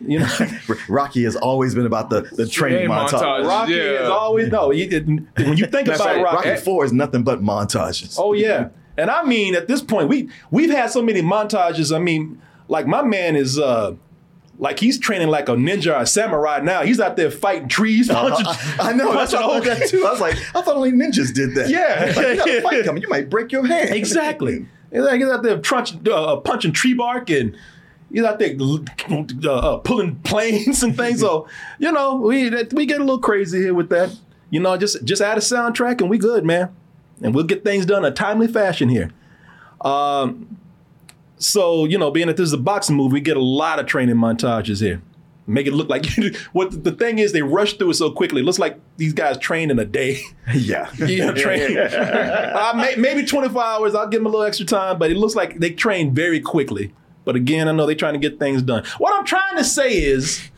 You 0.00 0.20
know, 0.20 0.28
Rocky 0.88 1.24
has 1.24 1.34
always 1.34 1.74
been 1.74 1.86
about 1.86 2.08
the, 2.08 2.20
the 2.22 2.46
training 2.46 2.82
Yeah, 2.82 2.86
montage. 2.88 3.20
montage. 3.20 3.46
Rocky 3.48 3.72
Yeah. 3.72 4.02
is 4.04 4.08
always 4.08 4.48
no. 4.52 4.70
You, 4.70 5.26
when 5.36 5.56
you 5.56 5.66
think 5.66 5.88
about 5.88 5.98
right. 6.06 6.22
Rocky, 6.22 6.50
Rocky 6.50 6.60
Four 6.60 6.84
is 6.84 6.92
nothing 6.92 7.24
but 7.24 7.42
montages. 7.42 8.14
Oh 8.16 8.32
yeah, 8.32 8.68
and 8.96 9.10
I 9.10 9.24
mean 9.24 9.56
at 9.56 9.66
this 9.66 9.82
point 9.82 10.08
we 10.08 10.28
we've 10.52 10.70
had 10.70 10.90
so 10.90 11.02
many 11.02 11.20
montages. 11.20 11.92
I 11.94 11.98
mean, 11.98 12.40
like 12.68 12.86
my 12.86 13.02
man 13.02 13.34
is 13.34 13.58
uh 13.58 13.96
like 14.58 14.78
he's 14.78 14.98
training 14.98 15.28
like 15.28 15.48
a 15.48 15.52
ninja 15.52 15.96
or 15.96 16.02
a 16.02 16.06
samurai 16.06 16.60
now. 16.62 16.82
He's 16.82 17.00
out 17.00 17.16
there 17.16 17.30
fighting 17.30 17.68
trees, 17.68 18.08
punching. 18.12 18.46
Uh-huh. 18.46 18.82
I 18.82 18.92
know. 18.92 19.12
That's 19.12 19.32
what 19.32 19.42
I 19.42 19.46
holes. 19.46 19.64
that 19.64 19.88
too. 19.88 20.04
I 20.06 20.10
was 20.10 20.20
like, 20.20 20.36
I 20.54 20.62
thought 20.62 20.76
only 20.76 20.92
ninjas 20.92 21.32
did 21.34 21.54
that. 21.54 21.68
Yeah. 21.70 22.12
Like, 22.16 22.16
you 22.16 22.36
got 22.36 22.48
a 22.48 22.60
fight 22.62 22.84
coming. 22.84 23.02
You 23.02 23.08
might 23.08 23.28
break 23.30 23.50
your 23.52 23.66
hand. 23.66 23.90
Exactly. 23.90 24.66
He's 24.92 25.00
like- 25.02 25.20
he's 25.20 25.28
out 25.30 25.42
there 25.42 25.58
trunch, 25.58 26.06
uh, 26.08 26.36
punching 26.36 26.72
tree 26.72 26.94
bark 26.94 27.30
and 27.30 27.56
he's 28.12 28.24
out 28.24 28.38
there 28.38 28.54
uh, 28.60 29.48
uh, 29.50 29.76
pulling 29.78 30.16
planes 30.24 30.82
and 30.82 30.96
things. 30.96 31.20
So 31.20 31.48
you 31.78 31.90
know 31.90 32.16
we 32.16 32.50
we 32.72 32.86
get 32.86 32.98
a 33.00 33.04
little 33.04 33.18
crazy 33.18 33.58
here 33.58 33.74
with 33.74 33.88
that. 33.88 34.14
You 34.50 34.60
know, 34.60 34.76
just 34.76 35.02
just 35.04 35.22
add 35.22 35.38
a 35.38 35.40
soundtrack 35.40 36.02
and 36.02 36.10
we 36.10 36.18
good, 36.18 36.44
man. 36.44 36.74
And 37.22 37.34
we'll 37.34 37.44
get 37.44 37.64
things 37.64 37.86
done 37.86 38.04
in 38.04 38.12
a 38.12 38.14
timely 38.14 38.48
fashion 38.48 38.88
here. 38.90 39.12
Um, 39.80 40.58
so 41.42 41.84
you 41.84 41.98
know, 41.98 42.10
being 42.10 42.26
that 42.28 42.36
this 42.36 42.46
is 42.48 42.52
a 42.52 42.58
boxing 42.58 42.96
movie, 42.96 43.14
we 43.14 43.20
get 43.20 43.36
a 43.36 43.42
lot 43.42 43.78
of 43.78 43.86
training 43.86 44.16
montages 44.16 44.80
here. 44.80 45.02
Make 45.46 45.66
it 45.66 45.72
look 45.72 45.88
like 45.88 46.06
what 46.52 46.84
the 46.84 46.92
thing 46.92 47.18
is. 47.18 47.32
They 47.32 47.42
rush 47.42 47.74
through 47.74 47.90
it 47.90 47.94
so 47.94 48.10
quickly. 48.12 48.42
It 48.42 48.44
looks 48.44 48.60
like 48.60 48.78
these 48.96 49.12
guys 49.12 49.38
trained 49.38 49.70
in 49.70 49.78
a 49.78 49.84
day. 49.84 50.20
Yeah. 50.54 50.90
Yeah, 50.98 51.32
train. 51.32 51.76
uh, 51.78 52.72
may, 52.76 52.94
maybe 52.96 53.24
24 53.26 53.62
hours. 53.62 53.94
I'll 53.94 54.08
give 54.08 54.20
them 54.20 54.26
a 54.26 54.28
little 54.28 54.46
extra 54.46 54.66
time, 54.66 54.98
but 54.98 55.10
it 55.10 55.16
looks 55.16 55.34
like 55.34 55.58
they 55.58 55.70
train 55.70 56.14
very 56.14 56.40
quickly. 56.40 56.94
But 57.24 57.36
again, 57.36 57.68
I 57.68 57.72
know 57.72 57.86
they're 57.86 57.94
trying 57.94 58.14
to 58.14 58.18
get 58.20 58.38
things 58.38 58.62
done. 58.62 58.84
What 58.98 59.14
I'm 59.18 59.24
trying 59.24 59.56
to 59.56 59.64
say 59.64 59.92
is, 60.02 60.48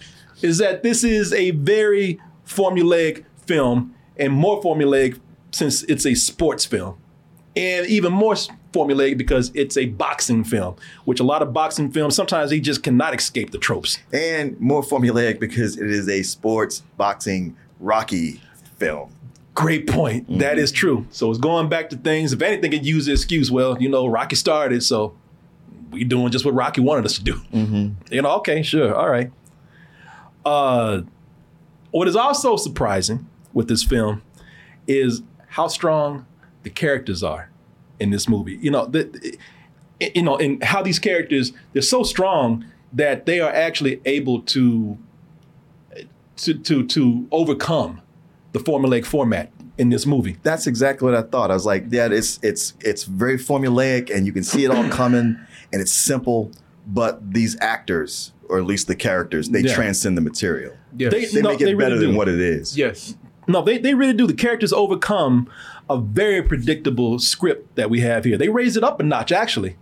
is 0.42 0.58
that 0.58 0.82
this 0.82 1.04
is 1.04 1.32
a 1.32 1.50
very 1.52 2.18
formulaic 2.46 3.24
film, 3.46 3.94
and 4.16 4.32
more 4.32 4.62
formulaic 4.62 5.18
since 5.50 5.82
it's 5.84 6.06
a 6.06 6.14
sports 6.14 6.64
film, 6.64 6.96
and 7.56 7.86
even 7.86 8.12
more 8.12 8.34
formulaic 8.72 9.16
because 9.16 9.52
it's 9.54 9.76
a 9.76 9.86
boxing 9.86 10.44
film, 10.44 10.76
which 11.04 11.20
a 11.20 11.24
lot 11.24 11.42
of 11.42 11.52
boxing 11.52 11.90
films 11.90 12.16
sometimes 12.16 12.50
they 12.50 12.60
just 12.60 12.82
cannot 12.82 13.14
escape 13.14 13.50
the 13.52 13.58
tropes. 13.58 13.98
And 14.12 14.58
more 14.60 14.82
formulaic 14.82 15.38
because 15.38 15.78
it 15.78 15.90
is 15.90 16.08
a 16.08 16.22
sports 16.22 16.82
boxing 16.96 17.56
Rocky 17.78 18.40
film. 18.78 19.12
Great 19.54 19.86
point. 19.86 20.38
That 20.40 20.58
is 20.58 20.72
true. 20.72 21.06
So 21.10 21.30
it's 21.30 21.38
going 21.38 21.68
back 21.68 21.90
to 21.90 21.96
things. 21.96 22.32
If 22.32 22.42
anything, 22.42 22.72
it 22.72 22.82
use 22.82 23.06
the 23.06 23.12
excuse. 23.12 23.52
Well, 23.52 23.80
you 23.80 23.88
know, 23.88 24.06
Rocky 24.06 24.34
started, 24.34 24.82
so 24.82 25.14
we 25.92 26.02
doing 26.02 26.32
just 26.32 26.44
what 26.44 26.54
Rocky 26.54 26.80
wanted 26.80 27.04
us 27.04 27.14
to 27.18 27.22
do. 27.22 27.40
You 28.10 28.22
know, 28.22 28.32
okay, 28.38 28.62
sure, 28.62 28.92
all 28.92 29.08
right. 29.08 29.30
Uh, 30.44 31.02
what 31.92 32.08
is 32.08 32.16
also 32.16 32.56
surprising 32.56 33.28
with 33.52 33.68
this 33.68 33.84
film 33.84 34.22
is 34.88 35.22
how 35.46 35.68
strong 35.68 36.26
the 36.64 36.70
characters 36.70 37.22
are 37.22 37.48
in 38.00 38.10
this 38.10 38.28
movie. 38.28 38.58
You 38.60 38.70
know, 38.72 38.86
the, 38.86 39.38
you 40.14 40.22
know, 40.22 40.36
and 40.36 40.62
how 40.64 40.82
these 40.82 40.98
characters 40.98 41.52
they're 41.72 41.82
so 41.82 42.02
strong 42.02 42.64
that 42.92 43.26
they 43.26 43.40
are 43.40 43.52
actually 43.52 44.00
able 44.04 44.40
to 44.42 44.98
to 46.36 46.54
to 46.58 46.84
to 46.86 47.28
overcome 47.30 48.00
the 48.52 48.58
formulaic 48.58 49.04
format 49.04 49.50
in 49.78 49.90
this 49.90 50.06
movie. 50.06 50.36
That's 50.42 50.66
exactly 50.66 51.04
what 51.06 51.14
I 51.14 51.22
thought. 51.22 51.50
I 51.50 51.54
was 51.54 51.66
like, 51.66 51.86
yeah, 51.90 52.08
it's 52.10 52.38
it's 52.42 52.74
it's 52.80 53.04
very 53.04 53.36
formulaic 53.38 54.14
and 54.14 54.26
you 54.26 54.32
can 54.32 54.42
see 54.44 54.64
it 54.64 54.70
all 54.70 54.88
coming 54.88 55.38
and 55.72 55.80
it's 55.82 55.92
simple, 55.92 56.50
but 56.86 57.32
these 57.32 57.56
actors, 57.60 58.32
or 58.48 58.58
at 58.58 58.64
least 58.64 58.86
the 58.88 58.94
characters, 58.96 59.50
they 59.50 59.60
Yeah. 59.60 59.74
transcend 59.74 60.16
the 60.16 60.20
material. 60.22 60.72
Yes. 60.96 61.12
They- 61.12 61.26
They 61.26 61.42
no, 61.42 61.50
make 61.50 61.60
it 61.60 61.64
they 61.64 61.74
really 61.74 61.84
better 61.90 61.98
than 62.00 62.10
do. 62.12 62.16
what 62.16 62.28
it 62.28 62.40
is. 62.40 62.76
yes. 62.76 63.16
No, 63.46 63.60
they, 63.60 63.76
they 63.76 63.92
really 63.92 64.14
do. 64.14 64.26
The 64.26 64.32
characters 64.32 64.72
overcome 64.72 65.48
a 65.88 65.98
very 65.98 66.42
predictable 66.42 67.18
script 67.18 67.76
that 67.76 67.90
we 67.90 68.00
have 68.00 68.24
here. 68.24 68.36
They 68.38 68.48
raise 68.48 68.76
it 68.76 68.84
up 68.84 69.00
a 69.00 69.02
notch, 69.02 69.32
actually. 69.32 69.76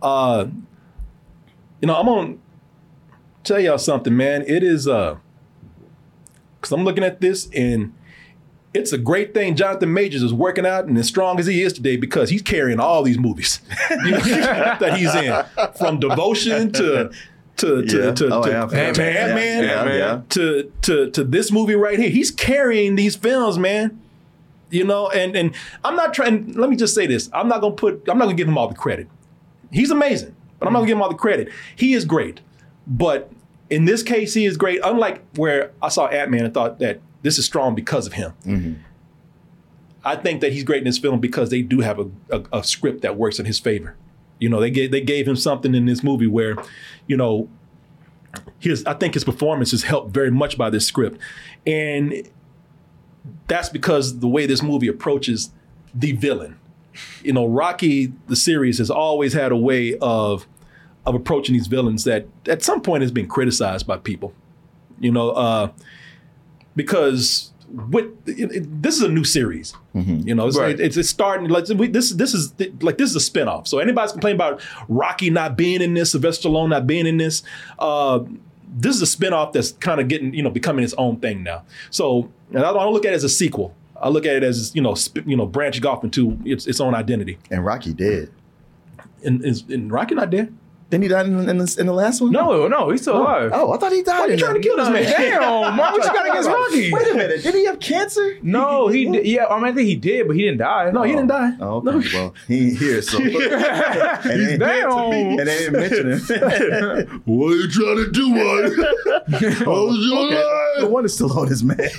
Uh, 0.00 0.46
you 1.80 1.86
know, 1.88 1.96
I'm 1.96 2.06
gonna 2.06 2.34
tell 3.42 3.58
y'all 3.60 3.78
something, 3.78 4.16
man. 4.16 4.42
It 4.46 4.62
is 4.62 4.86
uh, 4.86 5.16
because 6.60 6.72
I'm 6.72 6.84
looking 6.84 7.04
at 7.04 7.20
this 7.20 7.48
and 7.54 7.92
it's 8.72 8.92
a 8.92 8.98
great 8.98 9.34
thing 9.34 9.54
Jonathan 9.54 9.92
Majors 9.92 10.22
is 10.22 10.32
working 10.34 10.66
out 10.66 10.86
and 10.86 10.98
as 10.98 11.06
strong 11.06 11.38
as 11.38 11.46
he 11.46 11.62
is 11.62 11.72
today 11.72 11.96
because 11.96 12.30
he's 12.30 12.42
carrying 12.42 12.80
all 12.80 13.02
these 13.04 13.18
movies 13.18 13.60
you 13.90 14.10
know, 14.10 14.18
that 14.18 14.94
he's 14.96 15.14
in, 15.14 15.44
from 15.78 16.00
Devotion 16.00 16.72
to 16.72 17.10
to 17.58 17.84
to 17.86 17.96
Yeah. 18.06 18.12
to, 18.12 18.34
Oh, 18.34 18.42
to, 18.42 18.50
yeah. 18.50 18.66
to. 18.66 18.76
Ant-Man, 18.76 19.64
Ant-Man. 19.64 19.98
yeah. 19.98 20.20
to 20.30 20.72
to 20.82 21.10
to 21.10 21.22
this 21.22 21.52
movie 21.52 21.76
right 21.76 21.98
here. 21.98 22.08
He's 22.10 22.30
carrying 22.32 22.96
these 22.96 23.14
films, 23.14 23.58
man. 23.58 24.00
You 24.74 24.82
know, 24.84 25.08
and 25.10 25.36
and 25.36 25.54
I'm 25.84 25.94
not 25.94 26.12
trying. 26.14 26.52
Let 26.54 26.68
me 26.68 26.76
just 26.76 26.94
say 26.94 27.06
this: 27.06 27.30
I'm 27.32 27.48
not 27.48 27.60
gonna 27.60 27.76
put. 27.76 28.08
I'm 28.08 28.18
not 28.18 28.24
gonna 28.24 28.36
give 28.36 28.48
him 28.48 28.58
all 28.58 28.68
the 28.68 28.74
credit. 28.74 29.08
He's 29.70 29.90
amazing, 29.90 30.34
but 30.58 30.66
I'm 30.66 30.72
not 30.72 30.80
gonna 30.80 30.88
give 30.88 30.96
him 30.96 31.02
all 31.02 31.10
the 31.10 31.14
credit. 31.14 31.48
He 31.76 31.94
is 31.94 32.04
great, 32.04 32.40
but 32.86 33.30
in 33.70 33.84
this 33.84 34.02
case, 34.02 34.34
he 34.34 34.44
is 34.44 34.56
great. 34.56 34.80
Unlike 34.82 35.22
where 35.36 35.72
I 35.80 35.88
saw 35.88 36.06
Ant 36.08 36.30
Man 36.30 36.44
and 36.44 36.52
thought 36.52 36.80
that 36.80 37.00
this 37.22 37.38
is 37.38 37.44
strong 37.44 37.74
because 37.74 38.06
of 38.06 38.14
him. 38.14 38.32
Mm-hmm. 38.44 38.72
I 40.04 40.16
think 40.16 40.40
that 40.42 40.52
he's 40.52 40.64
great 40.64 40.78
in 40.78 40.84
this 40.84 40.98
film 40.98 41.20
because 41.20 41.50
they 41.50 41.62
do 41.62 41.80
have 41.80 41.98
a, 41.98 42.10
a, 42.30 42.58
a 42.58 42.64
script 42.64 43.00
that 43.02 43.16
works 43.16 43.38
in 43.38 43.46
his 43.46 43.58
favor. 43.58 43.96
You 44.38 44.48
know, 44.48 44.60
they 44.60 44.70
gave 44.70 44.90
they 44.90 45.00
gave 45.00 45.26
him 45.26 45.36
something 45.36 45.74
in 45.74 45.86
this 45.86 46.02
movie 46.02 46.26
where, 46.26 46.56
you 47.06 47.16
know, 47.16 47.48
his 48.58 48.84
I 48.84 48.94
think 48.94 49.14
his 49.14 49.24
performance 49.24 49.72
is 49.72 49.84
helped 49.84 50.12
very 50.12 50.30
much 50.30 50.58
by 50.58 50.68
this 50.68 50.84
script, 50.86 51.20
and 51.66 52.28
that's 53.48 53.68
because 53.68 54.18
the 54.20 54.28
way 54.28 54.46
this 54.46 54.62
movie 54.62 54.88
approaches 54.88 55.50
the 55.94 56.12
villain. 56.12 56.58
You 57.22 57.32
know, 57.32 57.46
Rocky 57.46 58.12
the 58.28 58.36
series 58.36 58.78
has 58.78 58.90
always 58.90 59.32
had 59.32 59.52
a 59.52 59.56
way 59.56 59.96
of 60.00 60.46
of 61.06 61.14
approaching 61.14 61.52
these 61.52 61.66
villains 61.66 62.04
that 62.04 62.26
at 62.48 62.62
some 62.62 62.80
point 62.80 63.02
has 63.02 63.10
been 63.12 63.26
criticized 63.28 63.86
by 63.86 63.96
people. 63.98 64.32
You 65.00 65.10
know, 65.12 65.30
uh, 65.30 65.70
because 66.76 67.52
with 67.70 68.06
it, 68.26 68.52
it- 68.52 68.82
this 68.82 68.96
is 68.96 69.02
a 69.02 69.08
new 69.08 69.24
series. 69.24 69.74
Mm-hmm. 69.94 70.28
You 70.28 70.34
know, 70.34 70.46
it's, 70.46 70.56
Right. 70.58 70.78
it's, 70.78 70.96
it's 70.96 71.08
starting 71.08 71.48
like 71.48 71.68
we, 71.68 71.88
this. 71.88 72.10
This 72.10 72.34
is 72.34 72.52
like 72.80 72.98
this 72.98 73.14
is 73.14 73.16
a 73.16 73.30
spinoff. 73.30 73.66
So 73.66 73.78
anybody's 73.78 74.12
complaining 74.12 74.36
about 74.36 74.62
Rocky 74.88 75.30
not 75.30 75.56
being 75.56 75.82
in 75.82 75.94
this, 75.94 76.12
Sylvester 76.12 76.48
Stallone 76.48 76.68
not 76.70 76.86
being 76.86 77.06
in 77.06 77.16
this. 77.16 77.42
Uh, 77.78 78.20
this 78.68 78.96
is 79.00 79.02
a 79.02 79.16
spinoff 79.16 79.52
that's 79.52 79.72
kind 79.72 80.00
of 80.00 80.08
getting 80.08 80.34
you 80.34 80.42
know 80.42 80.50
becoming 80.50 80.84
its 80.84 80.94
own 80.94 81.18
thing 81.20 81.42
now. 81.42 81.64
So 81.90 82.30
and 82.50 82.64
I 82.64 82.72
don't 82.72 82.92
look 82.92 83.04
at 83.04 83.12
it 83.12 83.16
as 83.16 83.24
a 83.24 83.28
sequel. 83.28 83.74
I 84.00 84.08
look 84.08 84.26
at 84.26 84.36
it 84.36 84.42
as 84.42 84.74
you 84.74 84.82
know 84.82 84.94
sp- 84.96 85.26
you 85.26 85.36
know 85.36 85.46
branching 85.46 85.84
off 85.86 86.04
into 86.04 86.38
its 86.44 86.66
its 86.66 86.80
own 86.80 86.94
identity. 86.94 87.38
And 87.50 87.64
Rocky 87.64 87.92
dead. 87.92 88.30
And 89.24 89.44
is 89.44 89.62
and 89.68 89.90
Rocky 89.90 90.14
not 90.14 90.30
dead? 90.30 90.54
Then 90.90 91.02
he 91.02 91.08
died 91.08 91.26
in, 91.26 91.48
in, 91.48 91.58
the, 91.58 91.76
in 91.78 91.86
the 91.86 91.92
last 91.92 92.20
one. 92.20 92.30
No, 92.30 92.68
no, 92.68 92.90
he's 92.90 93.02
still 93.02 93.14
oh. 93.16 93.22
alive. 93.22 93.50
Oh, 93.54 93.72
I 93.72 93.78
thought 93.78 93.92
he 93.92 94.02
died. 94.02 94.20
Why 94.20 94.26
you 94.26 94.32
in 94.34 94.38
trying 94.38 94.54
to 94.54 94.60
kill 94.60 94.76
this 94.76 94.88
man? 94.90 95.02
Damn, 95.02 95.40
Mark, 95.76 95.92
what 95.92 96.04
you 96.04 96.12
got 96.12 96.28
against 96.28 96.48
Rocky? 96.48 96.92
Wait 96.92 97.08
a 97.08 97.14
minute. 97.14 97.42
Did 97.42 97.54
he 97.54 97.64
have 97.66 97.80
cancer? 97.80 98.38
No, 98.42 98.88
he 98.88 99.10
did. 99.10 99.26
Yeah, 99.26 99.46
I 99.46 99.56
mean, 99.56 99.64
I 99.64 99.72
think 99.72 99.88
he 99.88 99.96
did, 99.96 100.26
but 100.26 100.36
he 100.36 100.42
didn't 100.42 100.58
die. 100.58 100.90
No, 100.90 101.02
he 101.02 101.12
didn't 101.12 101.28
die. 101.28 101.52
Oh, 101.60 101.82
oh 101.84 101.98
okay. 101.98 102.08
Well, 102.14 102.34
he 102.46 102.68
ain't 102.68 102.78
here, 102.78 103.02
so. 103.02 103.18
and, 103.22 103.32
they, 103.32 104.56
Damn. 104.58 104.90
and 104.90 105.38
they 105.38 105.44
didn't 105.44 105.72
mention 105.72 106.12
him. 106.12 107.22
What 107.24 107.52
are 107.52 107.56
you 107.56 107.70
trying 107.70 107.96
to 107.96 108.10
do, 108.10 108.30
man? 108.30 108.74
okay. 109.34 109.64
No 110.80 110.88
wonder 110.88 111.08
Stallone 111.08 111.50
is 111.50 111.62
mad. 111.64 111.90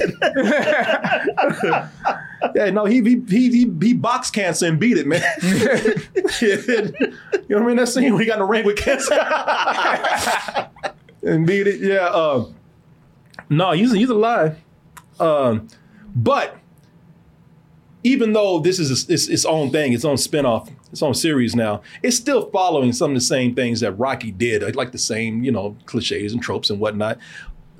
Yeah, 2.56 2.70
no, 2.70 2.86
he 2.86 3.02
he 3.02 3.22
he 3.28 3.70
he, 3.82 3.94
boxed 3.94 4.34
cancer 4.34 4.68
and 4.68 4.80
beat 4.80 4.98
it, 4.98 5.08
man. 5.08 5.22
you 6.42 6.58
know 7.50 7.58
what 7.58 7.64
I 7.64 7.66
mean? 7.66 7.78
That 7.78 7.88
scene 7.88 8.14
when 8.14 8.22
he 8.22 8.28
got 8.28 8.36
in 8.36 8.40
the 8.40 8.46
ring 8.46 8.66
with 8.66 8.78
cancer 8.78 9.14
and 11.24 11.46
beat 11.46 11.68
it. 11.68 11.80
Yeah. 11.82 12.06
Uh, 12.06 12.46
no, 13.50 13.72
he's 13.72 13.94
he's 13.94 14.10
alive. 14.10 14.58
Um, 15.20 15.68
but 16.16 16.58
even 18.04 18.34
though 18.34 18.60
this 18.60 18.80
is 18.80 19.10
its, 19.10 19.28
its 19.28 19.46
own 19.46 19.72
thing, 19.72 19.94
its 19.94 20.06
own 20.06 20.16
spinoff, 20.16 20.72
its 20.92 21.02
own 21.02 21.14
series 21.14 21.56
now, 21.56 21.82
it's 22.04 22.16
still 22.16 22.50
following 22.52 22.94
some 22.94 23.12
of 23.12 23.16
the 23.16 23.22
same 23.22 23.56
things 23.56 23.80
that 23.80 23.94
Rocky 23.94 24.32
did, 24.32 24.76
like 24.76 24.92
the 24.92 24.98
same 24.98 25.44
you 25.44 25.52
know 25.52 25.76
cliches 25.86 26.34
and 26.34 26.42
tropes 26.42 26.70
and 26.70 26.80
whatnot. 26.80 27.18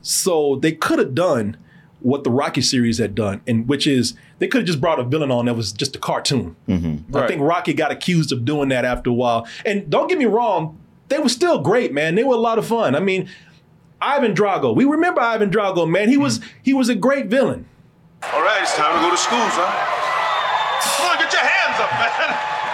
So 0.02 0.58
they 0.58 0.72
could 0.72 1.00
have 1.00 1.16
done 1.16 1.58
what 2.02 2.24
the 2.24 2.30
Rocky 2.32 2.62
series 2.62 2.98
had 3.00 3.16
done, 3.16 3.42
and 3.48 3.68
which 3.68 3.88
is 3.88 4.14
they 4.40 4.48
could 4.48 4.60
have 4.62 4.68
just 4.68 4.80
brought 4.82 5.00
a 5.00 5.04
villain 5.04 5.32
on 5.32 5.46
that 5.46 5.56
was 5.56 5.72
just 5.72 5.96
a 5.96 6.00
cartoon. 6.00 6.56
Mm-hmm. 6.68 7.16
I 7.16 7.20
Right. 7.22 7.28
think 7.28 7.42
Rocky 7.42 7.74
got 7.74 7.92
accused 7.92 8.32
of 8.32 8.46
doing 8.46 8.70
that 8.70 8.86
after 8.86 9.10
a 9.10 9.14
while. 9.14 9.48
And 9.66 9.90
don't 9.90 10.08
get 10.08 10.18
me 10.18 10.26
wrong, 10.26 10.78
they 11.08 11.18
were 11.20 11.30
still 11.30 11.60
great, 11.62 11.94
man. 11.94 12.16
They 12.16 12.24
were 12.24 12.36
a 12.36 12.40
lot 12.40 12.58
of 12.60 12.66
fun. 12.68 12.96
I 12.96 13.00
mean, 13.00 13.28
Ivan 14.02 14.34
Drago. 14.36 14.76
We 14.76 14.86
remember 14.86 15.22
Ivan 15.22 15.50
Drago, 15.50 15.90
man. 15.90 16.10
He 16.10 16.18
was 16.18 16.42
he 16.62 16.74
was 16.74 16.90
a 16.90 16.96
great 16.96 17.28
villain. 17.28 17.66
All 18.34 18.42
right, 18.42 18.62
it's 18.62 18.76
time 18.76 18.94
to 18.96 19.02
go 19.02 19.10
to 19.12 19.18
school, 19.18 19.40
son. 19.52 19.72
Come 20.98 21.10
on, 21.10 21.18
get 21.18 21.32
your 21.34 21.42
hands 21.42 21.80
up, 21.80 21.92
man. 21.94 22.12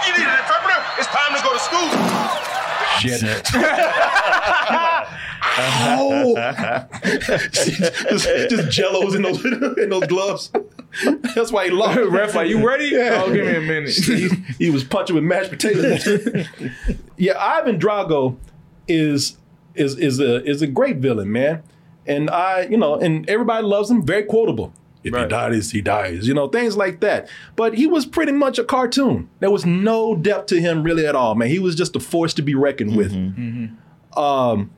You 0.06 0.12
need 0.18 0.26
an 0.26 0.38
interpreter. 0.38 0.80
It's 0.98 1.08
time 1.08 1.32
to 1.36 1.42
go 1.42 1.52
to 1.52 1.60
school. 1.60 1.88
Shit. 3.00 3.22
oh, 5.58 6.34
just, 7.52 8.50
just 8.50 8.68
jellos 8.70 9.14
in 9.14 9.22
those 9.22 9.44
in 9.78 9.88
those 9.90 10.06
gloves. 10.06 10.50
That's 11.34 11.50
why 11.52 11.66
he 11.66 11.70
lost. 11.70 11.98
Ref, 12.10 12.36
are 12.36 12.44
you 12.44 12.66
ready? 12.66 12.96
Oh, 12.96 13.32
give 13.32 13.46
me 13.46 13.56
a 13.56 13.60
minute. 13.60 13.90
he, 13.94 14.28
he 14.58 14.70
was 14.70 14.84
punching 14.84 15.14
with 15.14 15.24
mashed 15.24 15.50
potatoes. 15.50 16.46
yeah, 17.16 17.38
Ivan 17.38 17.78
Drago 17.78 18.36
is 18.88 19.36
is 19.74 19.98
is 19.98 20.20
a 20.20 20.44
is 20.48 20.62
a 20.62 20.66
great 20.66 20.96
villain, 20.98 21.32
man. 21.32 21.62
And 22.06 22.28
I, 22.30 22.62
you 22.62 22.76
know, 22.76 22.96
and 22.96 23.28
everybody 23.30 23.64
loves 23.64 23.90
him. 23.90 24.04
Very 24.04 24.24
quotable. 24.24 24.72
If 25.04 25.12
he 25.14 25.18
Right. 25.18 25.28
dies, 25.28 25.70
he 25.72 25.80
dies. 25.80 26.28
You 26.28 26.34
know, 26.34 26.46
things 26.48 26.76
like 26.76 27.00
that. 27.00 27.28
But 27.56 27.74
he 27.74 27.86
was 27.86 28.06
pretty 28.06 28.32
much 28.32 28.58
a 28.58 28.64
cartoon. 28.64 29.28
There 29.40 29.50
was 29.50 29.64
no 29.66 30.14
depth 30.14 30.46
to 30.46 30.60
him 30.60 30.82
really 30.84 31.06
at 31.06 31.16
all, 31.16 31.34
man. 31.34 31.48
He 31.48 31.58
was 31.58 31.74
just 31.74 31.96
a 31.96 32.00
force 32.00 32.34
to 32.34 32.42
be 32.42 32.54
reckoned 32.54 32.96
with. 32.96 33.12
Um, 34.16 34.70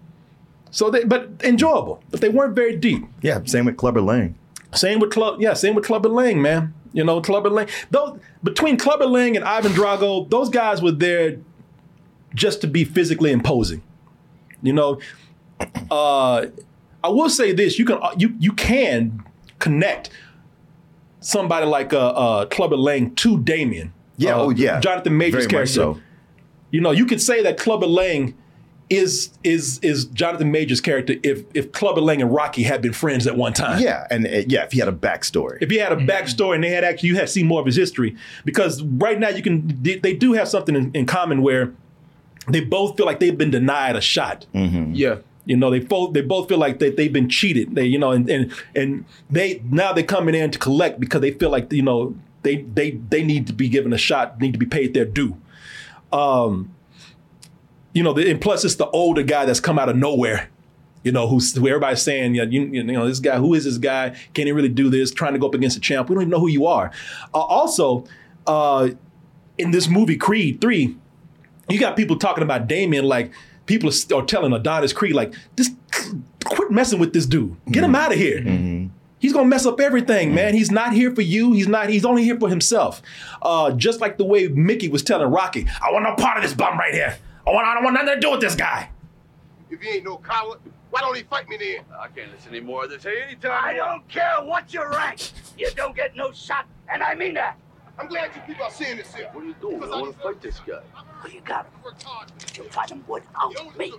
so 0.75 0.91
they, 0.91 1.05
but 1.05 1.31
enjoyable. 1.45 2.03
But 2.11 2.21
they 2.21 2.29
weren't 2.29 2.55
very 2.57 2.75
deep. 2.77 3.05
yeah, 3.23 3.39
same 3.45 3.65
with 3.65 3.77
Clubber 3.77 4.01
Lang. 4.01 4.35
Same 4.75 4.99
with 4.99 5.13
Club, 5.13 5.41
yeah, 5.41 5.55
same 5.55 5.75
with 5.77 5.85
Clubber 5.85 6.09
Lang, 6.09 6.43
man. 6.43 6.75
You 6.93 7.05
know, 7.05 7.21
Clubber 7.21 7.49
Lang. 7.49 7.69
Those 7.91 8.19
between 8.43 8.77
Clubber 8.77 9.07
Lang 9.07 9.37
and 9.37 9.45
Ivan 9.45 9.73
Drago, 9.73 10.29
those 10.29 10.49
guys 10.49 10.83
were 10.83 10.91
there 10.93 11.39
just 12.35 12.61
to 12.63 12.67
be 12.67 12.85
physically 12.85 13.31
imposing. 13.31 13.83
You 14.63 14.73
know, 14.73 14.99
uh, 15.91 16.47
I 17.05 17.09
will 17.09 17.31
say 17.31 17.53
this: 17.53 17.79
you 17.79 17.85
can 17.85 17.99
you 18.19 18.35
you 18.41 18.53
can 18.53 19.23
connect 19.61 20.11
somebody 21.21 21.67
like 21.67 21.93
uh, 21.93 22.09
uh, 22.09 22.47
Clubber 22.47 22.77
Lang 22.77 23.15
to 23.17 23.39
Damien. 23.39 23.93
Yeah, 24.17 24.37
Uh, 24.37 24.43
oh 24.43 24.51
yeah. 24.51 24.81
Jonathan 24.81 25.17
Majors' 25.17 25.45
Very 25.45 25.49
character. 25.51 25.73
so. 25.73 26.01
You 26.71 26.81
know, 26.81 26.91
you 26.91 27.07
could 27.07 27.23
say 27.23 27.43
that 27.43 27.57
Clubber 27.59 27.87
Lang 27.87 28.35
is 28.91 29.31
is 29.43 29.79
is 29.81 30.05
Jonathan 30.07 30.51
Majors' 30.51 30.81
character 30.81 31.15
if 31.23 31.45
if 31.55 31.73
Clubber 31.73 32.01
Lang 32.01 32.21
and 32.21 32.33
Rocky 32.33 32.63
had 32.63 32.83
been 32.83 32.93
friends 32.93 33.27
at 33.27 33.37
one 33.37 33.53
time. 33.53 33.81
Yeah, 33.81 34.07
and 34.11 34.27
uh, 34.27 34.43
yeah, 34.47 34.65
if 34.65 34.73
he 34.73 34.79
had 34.79 34.89
a 34.89 34.93
backstory. 34.93 35.59
If 35.61 35.71
he 35.71 35.79
had 35.79 35.93
a 35.93 35.97
backstory 35.97 36.57
and 36.57 36.65
they 36.65 36.71
had 36.71 36.85
actually 36.85 37.11
you 37.11 37.17
had 37.17 37.29
seen 37.29 37.47
more 37.47 37.61
of 37.61 37.67
his 37.67 37.77
history, 37.77 38.17
because 38.45 38.83
right 38.83 39.19
now 39.19 39.31
you 39.31 39.43
can 39.43 39.83
they, 39.83 39.97
they 39.97 40.15
do 40.15 40.33
have 40.35 40.49
something 40.49 40.77
in, 40.77 40.91
in 40.93 41.07
common 41.07 41.43
where 41.43 41.73
they 42.49 42.61
both 42.61 42.97
feel 42.97 43.07
like 43.07 43.21
they've 43.21 43.39
been 43.39 43.51
denied 43.51 43.97
a 43.97 44.01
shot. 44.01 44.47
Yeah. 44.95 45.17
You 45.47 45.57
know, 45.57 45.71
they 45.71 45.81
both 45.81 46.15
they 46.15 46.23
both 46.23 46.49
feel 46.49 46.59
like 46.59 46.79
they 46.79 46.91
they've 46.91 47.13
been 47.13 47.29
cheated. 47.29 47.75
They 47.75 47.85
you 47.85 47.99
know 47.99 48.13
and 48.13 48.29
and 48.31 48.53
and 48.75 49.05
they 49.31 49.63
now 49.71 49.93
they're 49.93 50.05
coming 50.05 50.35
in 50.35 50.51
to 50.51 50.59
collect 50.59 51.01
because 51.01 51.21
they 51.21 51.33
feel 51.33 51.51
like 51.51 51.73
you 51.73 51.83
know 51.83 52.15
they 52.43 52.63
they 52.63 52.93
they 52.93 53.23
need 53.23 53.47
to 53.49 53.53
be 53.53 53.69
given 53.69 53.93
a 53.93 53.99
shot, 53.99 54.41
need 54.41 54.53
to 54.53 54.59
be 54.59 54.67
paid 54.67 54.95
their 54.95 55.05
due. 55.05 55.37
Um, 56.13 56.74
you 57.95 58.03
know, 58.03 58.13
the, 58.13 58.31
and 58.31 58.41
plus 58.41 58.65
it's 58.65 58.75
the 58.75 58.89
older 58.89 59.23
guy 59.23 59.47
that's 59.47 59.61
come 59.61 59.79
out 59.79 59.89
of 59.89 59.97
nowhere. 59.97 60.51
You 61.03 61.13
know, 61.13 61.29
who's 61.29 61.55
who 61.55 61.67
everybody's 61.69 62.03
saying, 62.03 62.35
yeah, 62.35 62.45
you, 62.45 62.63
you 62.65 62.83
know, 62.83 63.07
this 63.07 63.21
guy, 63.21 63.37
who 63.37 63.55
is 63.55 63.65
this 63.65 63.79
guy? 63.79 64.17
Can 64.35 64.47
he 64.47 64.53
really 64.53 64.69
do 64.69 64.91
this? 64.91 65.13
Trying 65.13 65.35
to 65.35 65.39
go 65.39 65.47
up 65.47 65.55
against 65.55 65.77
a 65.77 65.81
champ. 65.81 66.09
We 66.09 66.15
don't 66.15 66.23
even 66.23 66.31
know 66.31 66.41
who 66.41 66.49
you 66.49 66.67
are. 66.67 66.91
Uh, 67.33 67.41
also, 67.41 68.05
uh, 68.47 68.91
in 69.59 69.71
this 69.71 69.89
movie 69.89 70.17
Creed 70.17 70.61
Three, 70.61 70.97
you 71.69 71.79
got 71.79 71.97
people 71.97 72.19
talking 72.19 72.43
about 72.43 72.67
Damien 72.67 73.05
like 73.05 73.33
people 73.67 73.91
are, 73.91 74.17
are 74.17 74.25
telling 74.25 74.53
Adonis 74.53 74.93
Creed 74.93 75.15
like 75.15 75.35
this 75.57 75.71
quit 76.45 76.71
messing 76.71 76.99
with 76.99 77.13
this 77.13 77.27
dude 77.27 77.57
get 77.71 77.83
him 77.83 77.95
out 77.95 78.13
of 78.13 78.19
here 78.19 78.43
he's 79.19 79.33
gonna 79.33 79.49
mess 79.49 79.65
up 79.65 79.81
everything 79.81 80.35
man 80.35 80.53
he's 80.53 80.71
not 80.71 80.93
here 80.93 81.15
for 81.15 81.23
you 81.23 81.53
he's 81.53 81.69
not 81.69 81.89
he's 81.89 82.05
only 82.05 82.23
here 82.23 82.39
for 82.39 82.51
himself 82.51 83.01
uh, 83.43 83.71
just 83.73 84.01
like 84.01 84.19
the 84.19 84.25
way 84.25 84.49
Mickey 84.49 84.89
was 84.89 85.03
telling 85.03 85.31
Rocky 85.31 85.67
I 85.83 85.91
want 85.91 86.05
no 86.05 86.15
part 86.17 86.37
of 86.37 86.43
this 86.43 86.53
bum 86.53 86.79
right 86.79 86.93
here 86.93 87.17
I 87.47 87.51
want 87.51 87.67
I 87.67 87.75
don't 87.75 87.85
want 87.85 87.95
nothing 87.95 88.15
to 88.15 88.21
do 88.21 88.31
with 88.31 88.41
this 88.41 88.55
guy 88.55 88.89
If 89.71 89.81
he 89.81 89.89
ain't 89.89 90.05
no 90.05 90.19
coward, 90.19 90.61
why 90.91 91.01
don't 91.01 91.17
he 91.17 91.23
fight 91.25 91.49
me 91.49 91.57
then? 91.57 91.85
I 91.99 92.09
can't 92.09 92.31
listen 92.33 92.55
anymore 92.55 92.85
of 92.85 92.91
this. 92.91 93.03
Hey, 93.03 93.23
anytime. 93.23 93.65
I 93.65 93.75
don't 93.75 94.07
care 94.09 94.37
what 94.43 94.73
your 94.73 94.91
rank. 94.91 95.33
You 95.59 95.69
don't 95.75 95.97
get 95.97 96.15
no 96.15 96.31
shot, 96.33 96.67
and 96.93 97.03
I 97.03 97.15
mean 97.15 97.35
that. 97.35 97.59
I'm 97.99 98.09
glad 98.09 98.31
you 98.35 98.41
people 98.43 98.65
are 98.65 98.71
seeing 98.71 98.97
this 98.97 99.15
here. 99.15 99.29
What 99.33 99.45
are 99.45 99.47
you 99.49 99.55
doing? 99.61 99.83
I 99.83 99.87
want 100.01 100.17
to 100.17 100.23
fight 100.23 100.41
this 100.41 100.61
guy. 100.61 100.81
What 101.21 101.35
you 101.35 101.41
got? 101.41 101.67
Him. 101.67 102.65
You 102.65 102.71
fight 102.71 102.91
him 102.91 103.05
without 103.09 103.79
me. 103.79 103.93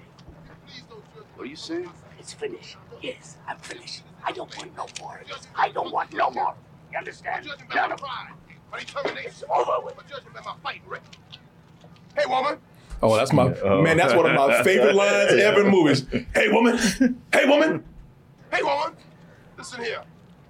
What 1.35 1.43
are 1.43 1.45
you 1.45 1.55
saying? 1.55 1.89
It's 2.19 2.33
finished. 2.33 2.77
Yes, 3.01 3.37
I'm 3.47 3.57
finished. 3.57 4.03
I 4.23 4.31
don't 4.31 4.55
want 4.57 4.75
no 4.75 4.87
more. 5.01 5.21
I 5.55 5.69
don't 5.69 5.91
want 5.91 6.13
no 6.13 6.31
more. 6.31 6.55
You 6.91 6.97
understand? 6.97 7.45
None 7.73 7.91
of 7.91 8.01
My 8.01 8.79
determination. 8.79 9.31
It's 9.31 9.43
over 9.49 9.85
with. 9.85 9.97
My 9.97 10.03
judgment 10.03 10.33
by 10.33 10.41
my 10.41 10.55
fighting 10.63 10.81
record. 10.87 11.17
Hey, 12.17 12.25
woman. 12.27 12.57
Oh 13.01 13.15
that's 13.15 13.33
my 13.33 13.49
man 13.81 13.97
that's 13.97 14.13
one 14.13 14.25
of 14.25 14.35
my 14.35 14.63
favorite 14.63 14.95
lines 14.95 15.33
ever 15.33 15.65
in 15.65 15.71
movies 15.71 16.05
hey 16.33 16.49
woman 16.49 16.77
hey 17.33 17.45
woman 17.47 17.83
Hey, 18.55 18.63
woman. 18.63 18.95
Listen 19.57 19.83
here. 19.83 20.01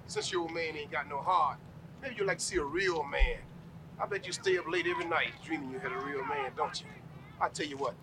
Since 0.06 0.30
your 0.30 0.42
old 0.42 0.54
man 0.54 0.76
ain't 0.76 0.92
got 0.92 1.08
no 1.08 1.18
heart, 1.18 1.58
maybe 2.00 2.14
you'd 2.16 2.28
like 2.28 2.38
to 2.38 2.44
see 2.44 2.56
a 2.56 2.62
real 2.62 3.02
man. 3.02 3.38
I 4.00 4.06
bet 4.06 4.24
you 4.26 4.32
stay 4.32 4.56
up 4.58 4.70
late 4.70 4.86
every 4.86 5.06
night 5.06 5.32
dreaming 5.44 5.72
you 5.72 5.80
had 5.80 5.90
a 5.90 5.98
real 5.98 6.24
man, 6.24 6.52
don't 6.56 6.80
you? 6.80 6.86
I 7.40 7.48
tell 7.48 7.66
you 7.66 7.76
what, 7.76 7.94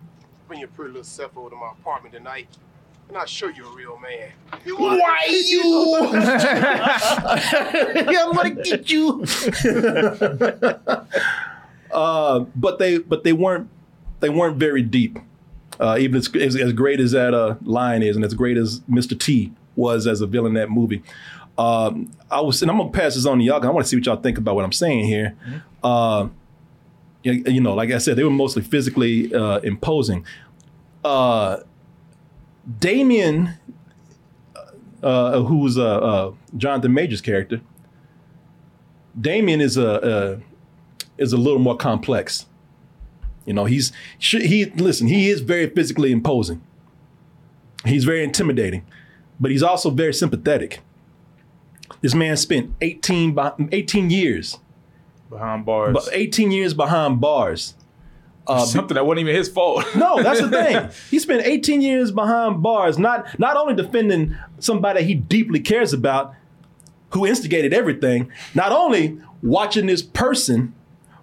bring 0.45 0.59
your 0.59 0.67
pretty 0.67 0.89
little 0.89 1.05
self 1.05 1.37
over 1.37 1.51
to 1.51 1.55
my 1.55 1.71
apartment 1.71 2.13
tonight, 2.13 2.49
and 3.07 3.17
I'll 3.17 3.25
show 3.25 3.47
you 3.47 3.65
a 3.65 3.73
real 3.73 3.97
man. 3.97 4.33
You 4.65 4.75
want 4.75 4.99
Why 4.99 5.23
you? 5.29 6.09
yeah, 8.11 8.25
I'm 8.25 8.33
gonna 8.33 8.61
get 8.61 8.91
you. 8.91 9.23
uh, 11.93 12.39
but 12.57 12.77
they 12.77 12.97
but 12.97 13.23
they 13.23 13.31
weren't 13.31 13.69
they 14.23 14.29
weren't 14.29 14.55
very 14.55 14.81
deep. 14.81 15.19
Uh, 15.81 15.97
even 15.99 16.15
as, 16.15 16.33
as, 16.33 16.55
as 16.55 16.71
great 16.71 17.01
as 17.01 17.11
that 17.11 17.33
uh, 17.33 17.55
line 17.61 18.01
is, 18.01 18.15
and 18.15 18.23
as 18.23 18.33
great 18.33 18.55
as 18.55 18.79
Mr. 18.81 19.19
T 19.19 19.51
was 19.75 20.07
as 20.07 20.21
a 20.21 20.27
villain 20.27 20.55
in 20.55 20.61
that 20.61 20.69
movie, 20.69 21.03
um, 21.57 22.09
I 22.31 22.39
was 22.39 22.61
and 22.61 22.71
I'm 22.71 22.77
gonna 22.77 22.89
pass 22.89 23.15
this 23.15 23.25
on 23.25 23.39
to 23.39 23.43
y'all. 23.43 23.63
I 23.63 23.69
want 23.69 23.85
to 23.85 23.89
see 23.89 23.97
what 23.97 24.05
y'all 24.05 24.15
think 24.15 24.37
about 24.37 24.55
what 24.55 24.63
I'm 24.63 24.71
saying 24.71 25.05
here. 25.05 25.35
Uh, 25.83 26.29
you, 27.21 27.33
you 27.45 27.59
know, 27.59 27.73
like 27.73 27.91
I 27.91 27.97
said, 27.97 28.15
they 28.15 28.23
were 28.23 28.29
mostly 28.29 28.61
physically 28.61 29.33
uh, 29.35 29.59
imposing. 29.59 30.25
Uh, 31.03 31.57
Damien, 32.79 33.55
uh, 35.03 35.41
who 35.41 35.57
was 35.57 35.75
Jonathan 36.55 36.93
Majors' 36.93 37.19
character, 37.19 37.59
Damien 39.19 39.59
is 39.59 39.75
a, 39.75 40.39
a 41.17 41.21
is 41.21 41.33
a 41.33 41.37
little 41.37 41.59
more 41.59 41.75
complex. 41.75 42.45
You 43.45 43.53
know, 43.53 43.65
he's 43.65 43.91
he 44.19 44.65
listen. 44.65 45.07
He 45.07 45.29
is 45.29 45.41
very 45.41 45.69
physically 45.69 46.11
imposing. 46.11 46.61
He's 47.85 48.05
very 48.05 48.23
intimidating, 48.23 48.85
but 49.39 49.51
he's 49.51 49.63
also 49.63 49.89
very 49.89 50.13
sympathetic. 50.13 50.79
This 52.01 52.13
man 52.15 52.37
spent 52.37 52.73
18, 52.81 53.35
beh- 53.35 53.69
18 53.71 54.09
years 54.09 54.57
Behind 55.29 55.65
bars. 55.65 55.93
but 55.93 56.09
18 56.13 56.51
years 56.51 56.73
behind 56.73 57.19
bars. 57.21 57.75
Uh, 58.45 58.65
Something 58.65 58.95
that 58.95 59.05
wasn't 59.05 59.21
even 59.21 59.35
his 59.35 59.47
fault. 59.49 59.85
no, 59.95 60.21
that's 60.21 60.41
the 60.41 60.49
thing. 60.49 60.89
He 61.11 61.19
spent 61.19 61.45
18 61.45 61.81
years 61.81 62.11
behind 62.11 62.61
bars, 62.63 62.97
not 62.97 63.37
not 63.39 63.55
only 63.57 63.73
defending 63.75 64.35
somebody 64.59 65.03
he 65.03 65.13
deeply 65.15 65.59
cares 65.59 65.93
about, 65.93 66.33
who 67.11 67.25
instigated 67.25 67.73
everything, 67.73 68.31
not 68.55 68.71
only 68.71 69.19
watching 69.41 69.85
this 69.85 70.01
person 70.01 70.73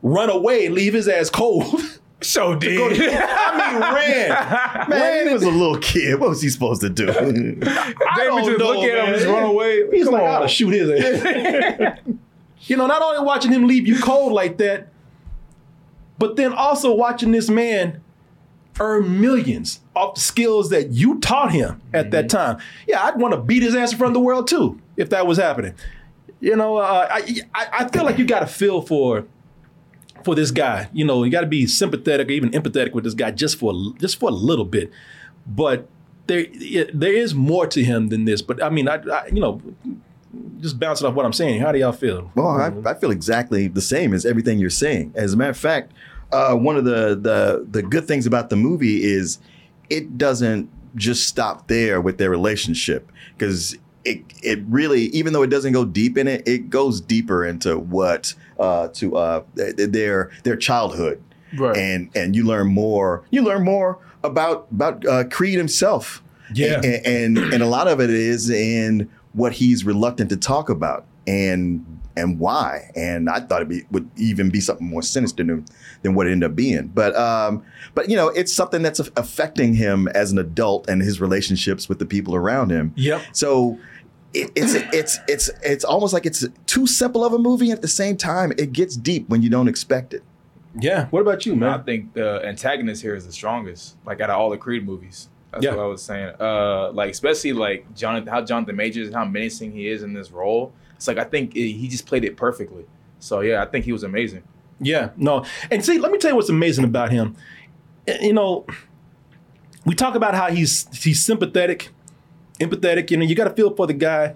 run 0.02 0.30
away 0.30 0.66
and 0.66 0.74
leave 0.74 0.94
his 0.94 1.08
ass 1.08 1.30
cold. 1.30 1.80
So 2.22 2.54
did. 2.54 2.78
I 2.80 3.72
mean, 3.72 3.80
ran. 3.94 4.90
Man, 4.90 5.28
he 5.28 5.32
was 5.32 5.42
a 5.42 5.50
little 5.50 5.78
kid. 5.78 6.20
What 6.20 6.28
was 6.30 6.42
he 6.42 6.48
supposed 6.50 6.80
to 6.82 6.90
do? 6.90 7.08
I 7.10 7.14
David 7.14 7.64
just 7.64 8.58
know, 8.58 8.66
look 8.66 8.84
at 8.84 8.90
him 8.90 8.94
man. 8.94 9.06
and 9.06 9.14
just 9.14 9.26
run 9.26 9.42
away. 9.44 9.90
He's 9.90 10.04
Come 10.04 10.14
like, 10.14 10.22
I 10.24 10.26
ought 10.26 10.40
to 10.40 10.48
shoot 10.48 10.70
his 10.70 10.90
ass. 10.90 11.98
you 12.62 12.76
know, 12.76 12.86
not 12.86 13.00
only 13.02 13.24
watching 13.24 13.50
him 13.52 13.66
leave 13.66 13.86
you 13.86 13.98
cold 14.00 14.32
like 14.32 14.58
that, 14.58 14.88
but 16.18 16.36
then 16.36 16.52
also 16.52 16.94
watching 16.94 17.32
this 17.32 17.48
man 17.48 18.02
earn 18.78 19.20
millions 19.20 19.80
off 19.96 20.14
the 20.14 20.20
skills 20.20 20.70
that 20.70 20.90
you 20.90 21.18
taught 21.20 21.50
him 21.52 21.80
at 21.94 22.10
that 22.10 22.26
Mm-hmm. 22.26 22.36
time. 22.36 22.58
Yeah, 22.86 23.02
I'd 23.02 23.16
want 23.18 23.32
to 23.34 23.40
beat 23.40 23.62
his 23.62 23.74
ass 23.74 23.92
in 23.92 23.98
front 23.98 24.10
of 24.10 24.14
the 24.14 24.20
world 24.20 24.46
too 24.46 24.78
if 24.96 25.08
that 25.10 25.26
was 25.26 25.38
happening. 25.38 25.74
You 26.40 26.56
know, 26.56 26.76
uh, 26.76 27.08
I, 27.10 27.40
I 27.54 27.66
I 27.80 27.88
feel 27.88 28.04
like 28.04 28.18
you 28.18 28.24
got 28.26 28.40
to 28.40 28.46
feel 28.46 28.80
for 28.82 29.24
for 30.24 30.34
this 30.34 30.50
guy. 30.50 30.88
You 30.92 31.04
know, 31.04 31.24
you 31.24 31.30
got 31.30 31.42
to 31.42 31.46
be 31.46 31.66
sympathetic 31.66 32.28
or 32.28 32.32
even 32.32 32.50
empathetic 32.50 32.92
with 32.92 33.04
this 33.04 33.14
guy 33.14 33.30
just 33.30 33.58
for 33.58 33.74
just 33.98 34.18
for 34.18 34.28
a 34.28 34.32
little 34.32 34.64
bit. 34.64 34.90
But 35.46 35.88
there 36.26 36.46
there 36.94 37.12
is 37.12 37.34
more 37.34 37.66
to 37.66 37.82
him 37.82 38.08
than 38.08 38.24
this. 38.24 38.42
But 38.42 38.62
I 38.62 38.70
mean, 38.70 38.88
I, 38.88 38.96
I 38.96 39.26
you 39.26 39.40
know, 39.40 39.60
just 40.60 40.78
bouncing 40.78 41.06
off 41.06 41.14
what 41.14 41.26
I'm 41.26 41.32
saying. 41.32 41.60
How 41.60 41.72
do 41.72 41.78
y'all 41.78 41.92
feel? 41.92 42.30
Well, 42.34 42.48
I, 42.48 42.72
I 42.90 42.94
feel 42.94 43.10
exactly 43.10 43.68
the 43.68 43.80
same 43.80 44.14
as 44.14 44.24
everything 44.24 44.58
you're 44.58 44.70
saying. 44.70 45.12
As 45.14 45.32
a 45.32 45.36
matter 45.36 45.50
of 45.50 45.56
fact, 45.56 45.92
uh, 46.32 46.54
one 46.54 46.76
of 46.76 46.84
the, 46.84 47.18
the 47.20 47.66
the 47.68 47.82
good 47.82 48.06
things 48.06 48.26
about 48.26 48.50
the 48.50 48.56
movie 48.56 49.02
is 49.04 49.38
it 49.88 50.16
doesn't 50.16 50.70
just 50.96 51.28
stop 51.28 51.68
there 51.68 52.00
with 52.00 52.18
their 52.18 52.30
relationship 52.30 53.10
because 53.36 53.76
it 54.04 54.22
it 54.42 54.60
really 54.68 55.02
even 55.06 55.32
though 55.32 55.42
it 55.42 55.50
doesn't 55.50 55.72
go 55.72 55.84
deep 55.84 56.16
in 56.16 56.28
it, 56.28 56.46
it 56.46 56.70
goes 56.70 57.00
deeper 57.00 57.44
into 57.44 57.78
what 57.78 58.34
uh, 58.60 58.88
to 58.94 59.16
uh, 59.16 59.42
their 59.54 60.30
their 60.44 60.56
childhood, 60.56 61.22
Right. 61.58 61.76
and 61.76 62.10
and 62.14 62.36
you 62.36 62.44
learn 62.44 62.68
more. 62.68 63.24
You 63.30 63.42
learn 63.42 63.64
more 63.64 63.98
about 64.22 64.68
about 64.70 65.04
uh, 65.06 65.24
Creed 65.24 65.58
himself. 65.58 66.22
Yeah. 66.54 66.80
and, 66.82 67.06
and 67.06 67.38
and 67.54 67.62
a 67.62 67.66
lot 67.66 67.86
of 67.88 68.00
it 68.00 68.10
is 68.10 68.50
in 68.50 69.08
what 69.32 69.52
he's 69.52 69.84
reluctant 69.84 70.30
to 70.30 70.36
talk 70.36 70.68
about 70.68 71.06
and 71.26 71.84
and 72.16 72.40
why. 72.40 72.90
And 72.96 73.30
I 73.30 73.38
thought 73.38 73.62
it 73.62 73.68
be, 73.68 73.84
would 73.92 74.10
even 74.16 74.50
be 74.50 74.60
something 74.60 74.84
more 74.86 75.00
sinister 75.00 75.44
than, 75.44 75.64
than 76.02 76.14
what 76.14 76.26
it 76.26 76.32
ended 76.32 76.50
up 76.50 76.56
being. 76.56 76.88
But 76.88 77.14
um, 77.16 77.62
but 77.94 78.10
you 78.10 78.16
know, 78.16 78.28
it's 78.30 78.52
something 78.52 78.82
that's 78.82 78.98
affecting 79.16 79.74
him 79.74 80.08
as 80.08 80.32
an 80.32 80.38
adult 80.38 80.88
and 80.88 81.00
his 81.02 81.20
relationships 81.20 81.88
with 81.88 82.00
the 82.00 82.04
people 82.06 82.34
around 82.34 82.70
him. 82.70 82.92
Yep. 82.96 83.22
So 83.32 83.78
it, 84.34 84.50
it's 84.54 84.74
it's 84.74 85.18
it's 85.28 85.50
it's 85.62 85.84
almost 85.84 86.12
like 86.12 86.26
it's 86.26 86.46
too 86.66 86.86
simple 86.86 87.24
of 87.24 87.32
a 87.32 87.38
movie. 87.38 87.70
At 87.70 87.82
the 87.82 87.88
same 87.88 88.16
time, 88.16 88.52
it 88.58 88.72
gets 88.72 88.96
deep 88.96 89.28
when 89.28 89.42
you 89.42 89.50
don't 89.50 89.68
expect 89.68 90.14
it. 90.14 90.22
Yeah. 90.78 91.06
What 91.06 91.20
about 91.20 91.44
you, 91.46 91.56
man? 91.56 91.70
I 91.70 91.78
think 91.82 92.12
the 92.14 92.44
antagonist 92.44 93.02
here 93.02 93.14
is 93.14 93.26
the 93.26 93.32
strongest. 93.32 93.96
Like 94.06 94.20
out 94.20 94.30
of 94.30 94.36
all 94.38 94.50
the 94.50 94.58
Creed 94.58 94.84
movies. 94.86 95.28
That's 95.50 95.64
Yeah. 95.64 95.74
what 95.74 95.82
I 95.82 95.86
was 95.86 96.00
saying. 96.02 96.34
Uh, 96.38 96.92
like 96.92 97.10
especially 97.10 97.52
like 97.52 97.92
Jonathan, 97.96 98.28
how 98.32 98.40
Jonathan 98.42 98.76
Majors 98.76 99.08
and 99.08 99.16
how 99.16 99.24
menacing 99.24 99.72
he 99.72 99.88
is 99.88 100.02
in 100.04 100.12
this 100.12 100.30
role. 100.30 100.72
It's 100.94 101.08
like 101.08 101.18
I 101.18 101.24
think 101.24 101.56
it, 101.56 101.72
he 101.72 101.88
just 101.88 102.06
played 102.06 102.24
it 102.24 102.36
perfectly. 102.36 102.84
So 103.18 103.40
yeah, 103.40 103.62
I 103.62 103.66
think 103.66 103.84
he 103.84 103.92
was 103.92 104.04
amazing. 104.04 104.44
Yeah, 104.80 105.10
no. 105.16 105.44
And 105.70 105.84
see, 105.84 105.98
let 105.98 106.12
me 106.12 106.18
tell 106.18 106.30
you 106.30 106.36
what's 106.36 106.48
amazing 106.48 106.84
about 106.84 107.10
him. 107.10 107.36
You 108.20 108.32
know, 108.32 108.64
we 109.84 109.94
talk 109.94 110.14
about 110.14 110.34
how 110.34 110.50
he's 110.50 110.86
he's 111.02 111.24
sympathetic, 111.24 111.90
empathetic. 112.60 113.10
You 113.10 113.16
know, 113.16 113.24
you 113.24 113.34
got 113.34 113.44
to 113.44 113.54
feel 113.54 113.74
for 113.74 113.86
the 113.86 113.92
guy. 113.94 114.34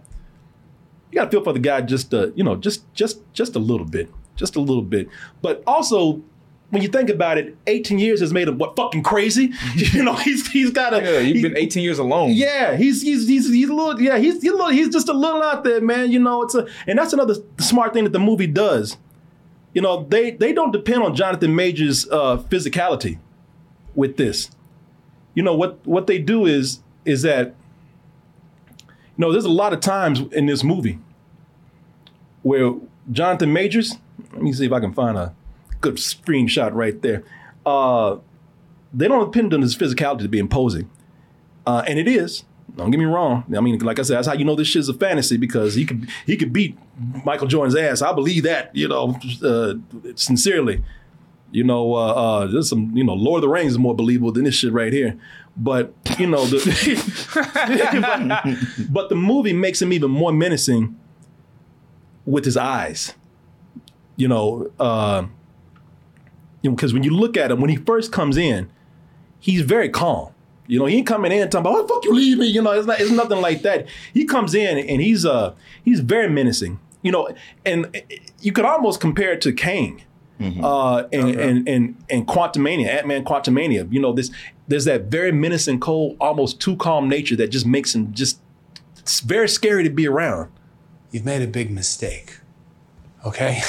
You 1.11 1.17
got 1.21 1.27
to 1.27 1.31
feel 1.31 1.45
for 1.45 1.53
the 1.53 1.59
guy 1.61 1.81
just 1.83 2.13
uh, 2.13 2.29
you 2.35 2.43
know, 2.45 2.57
just 2.57 2.93
just 2.95 3.21
just 3.33 3.55
a 3.55 3.59
little 3.61 3.87
bit, 3.87 4.11
just 4.37 4.57
a 4.57 4.61
little 4.61 4.83
bit. 4.83 5.09
But 5.43 5.63
also, 5.67 6.23
when 6.71 6.83
you 6.83 6.89
think 6.89 7.09
about 7.09 7.39
it, 7.39 7.57
18 7.69 7.99
years 8.01 8.19
has 8.21 8.33
made 8.33 8.49
him 8.49 8.59
what 8.59 8.75
fucking 8.75 9.03
crazy. 9.05 9.53
you 9.77 10.03
know, 10.03 10.15
he's 10.15 10.49
he's 10.51 10.71
got 10.71 10.93
a 10.93 10.97
Yeah, 11.03 11.19
you've 11.21 11.37
he- 11.37 11.43
been 11.43 11.57
18 11.57 11.83
years 11.85 11.99
alone. 12.01 12.31
yeah, 12.33 12.75
he's 12.77 13.03
he's 13.03 13.29
he's 13.29 13.49
he's 13.53 13.69
a 13.69 13.73
little 13.75 14.01
yeah 14.01 14.19
he's 14.19 14.43
he's, 14.43 14.51
a 14.51 14.57
little, 14.57 14.71
he's 14.71 14.89
just 14.89 15.09
a 15.09 15.13
little 15.13 15.43
out 15.43 15.63
there, 15.63 15.81
man. 15.81 16.11
You 16.11 16.19
know, 16.19 16.43
it's 16.43 16.55
a 16.57 16.67
and 16.89 16.99
that's 16.99 17.13
another 17.13 17.35
smart 17.59 17.93
thing 17.93 18.05
that 18.05 18.13
the 18.13 18.19
movie 18.21 18.49
does. 18.49 18.97
You 19.73 19.83
know, 19.83 20.05
they 20.09 20.33
they 20.33 20.53
don't 20.53 20.71
depend 20.73 21.03
on 21.05 21.15
Jonathan 21.15 21.55
Majors' 21.55 22.09
uh, 22.11 22.39
physicality 22.49 23.19
with 23.95 24.17
this. 24.17 24.51
You 25.35 25.43
know 25.45 25.55
what 25.55 25.85
what 25.87 26.07
they 26.09 26.19
do 26.19 26.47
is 26.47 26.81
is 27.05 27.23
that 27.23 27.55
know 29.17 29.33
there's 29.33 29.45
a 29.45 29.51
lot 29.51 29.73
of 29.73 29.81
times 29.81 30.21
in 30.33 30.47
this 30.47 30.65
movie 30.65 30.99
where 32.43 32.75
Jonathan 33.11 33.53
Majors. 33.53 33.97
Let 34.33 34.43
me 34.43 34.53
see 34.53 34.67
if 34.67 34.73
I 34.73 34.81
can 34.81 34.93
find 34.93 35.17
a 35.17 35.35
good 35.81 35.97
screenshot 35.97 36.73
right 36.73 37.01
there. 37.03 37.25
Uh, 37.67 38.19
they 38.93 39.09
don't 39.09 39.31
depend 39.31 39.53
on 39.55 39.63
his 39.63 39.77
physicality 39.77 40.21
to 40.21 40.29
be 40.29 40.39
imposing. 40.39 40.89
Uh, 41.67 41.83
and 41.87 41.99
it 41.99 42.09
is. 42.09 42.45
Don't 42.77 42.91
get 42.91 42.99
me 42.99 43.05
wrong. 43.05 43.45
I 43.57 43.61
mean, 43.61 43.79
like 43.81 43.99
I 43.99 44.03
said, 44.03 44.17
that's 44.17 44.27
how 44.27 44.35
you 44.35 44.45
know 44.45 44.57
this 44.57 44.69
shit's 44.69 44.89
a 44.89 44.95
fantasy 44.95 45.37
because 45.37 45.75
he 45.75 45.85
could 45.85 46.09
he 46.27 46.37
could 46.37 46.53
beat 46.53 46.77
Michael 47.25 47.47
Jordan's 47.47 47.77
ass. 47.77 48.03
I 48.03 48.13
believe 48.13 48.43
that, 48.45 48.75
you 48.75 48.89
know, 48.89 49.19
uh, 49.43 49.75
sincerely. 50.17 50.83
You 51.55 51.63
know, 51.63 51.95
uh, 51.95 52.13
uh, 52.13 52.47
there's 52.49 52.69
some, 52.69 52.91
you 52.97 53.05
know, 53.05 53.15
Lord 53.15 53.39
of 53.39 53.43
the 53.43 53.49
Rings 53.49 53.73
is 53.73 53.79
more 53.79 53.95
believable 53.95 54.33
than 54.33 54.43
this 54.43 54.57
shit 54.57 54.73
right 54.73 54.93
here. 54.93 55.17
But 55.57 55.95
you 56.19 56.27
know, 56.27 56.45
the, 56.47 56.59
but, 58.77 58.87
but 58.93 59.09
the 59.09 59.15
movie 59.15 59.53
makes 59.53 59.81
him 59.81 59.93
even 59.93 60.11
more 60.11 60.33
menacing 60.33 60.99
with 62.27 62.45
his 62.45 62.57
eyes. 62.57 63.15
You 64.17 64.27
know, 64.27 64.73
uh, 64.81 65.27
you 66.63 66.71
know, 66.71 66.75
because 66.75 66.93
when 66.93 67.05
you 67.05 67.11
look 67.11 67.37
at 67.37 67.53
him 67.53 67.61
when 67.61 67.71
he 67.71 67.77
first 67.77 68.11
comes 68.11 68.37
in, 68.37 68.69
he's 69.39 69.61
very 69.61 69.89
calm. 69.89 70.33
You 70.67 70.81
know, 70.81 70.87
he 70.87 70.97
ain't 70.97 71.07
coming 71.07 71.31
in 71.31 71.49
talking 71.51 71.71
about, 71.71 71.85
"Oh 71.85 71.87
fuck 71.87 72.05
you, 72.05 72.15
leave 72.15 72.39
me." 72.39 72.47
You 72.49 72.63
know, 72.63 72.73
it's 72.73 72.89
not, 72.89 73.01
it's 73.01 73.13
nothing 73.13 73.41
like 73.41 73.63
that. 73.63 73.87
He 74.13 74.25
comes 74.25 74.57
in 74.57 74.77
and 74.77 75.01
he's 75.01 75.25
uh 75.25 75.55
he's 75.85 76.01
very 76.01 76.29
menacing. 76.29 76.81
You 77.03 77.13
know, 77.13 77.29
and 77.65 78.03
you 78.41 78.51
could 78.51 78.65
almost 78.65 79.01
compare 79.01 79.35
it 79.35 79.41
to 79.43 79.53
Kang, 80.39 80.65
uh, 80.65 81.09
and, 81.13 81.31
and 81.31 81.69
and 81.69 82.05
and 82.11 82.27
Quantumania, 82.27 82.89
Ant 82.89 83.07
Man, 83.07 83.25
Quantumania. 83.25 83.91
You 83.93 84.01
know, 84.01 84.13
this 84.13 84.31
there's 84.67 84.85
that 84.87 85.05
very 85.05 85.33
menacing, 85.33 85.81
cold, 85.81 86.17
almost 86.21 86.61
too 86.61 86.77
calm 86.77 87.09
nature 87.09 87.37
that 87.37 87.49
just 87.49 87.67
makes 87.67 87.95
him 87.95 88.13
just 88.13 88.41
it's 88.99 89.21
very 89.21 89.49
scary 89.49 89.85
to 89.85 89.91
be 89.91 90.09
around. 90.09 90.51
You've 91.11 91.25
made 91.27 91.43
a 91.43 91.47
big 91.47 91.71
mistake. 91.71 92.41
Okay? 93.25 93.61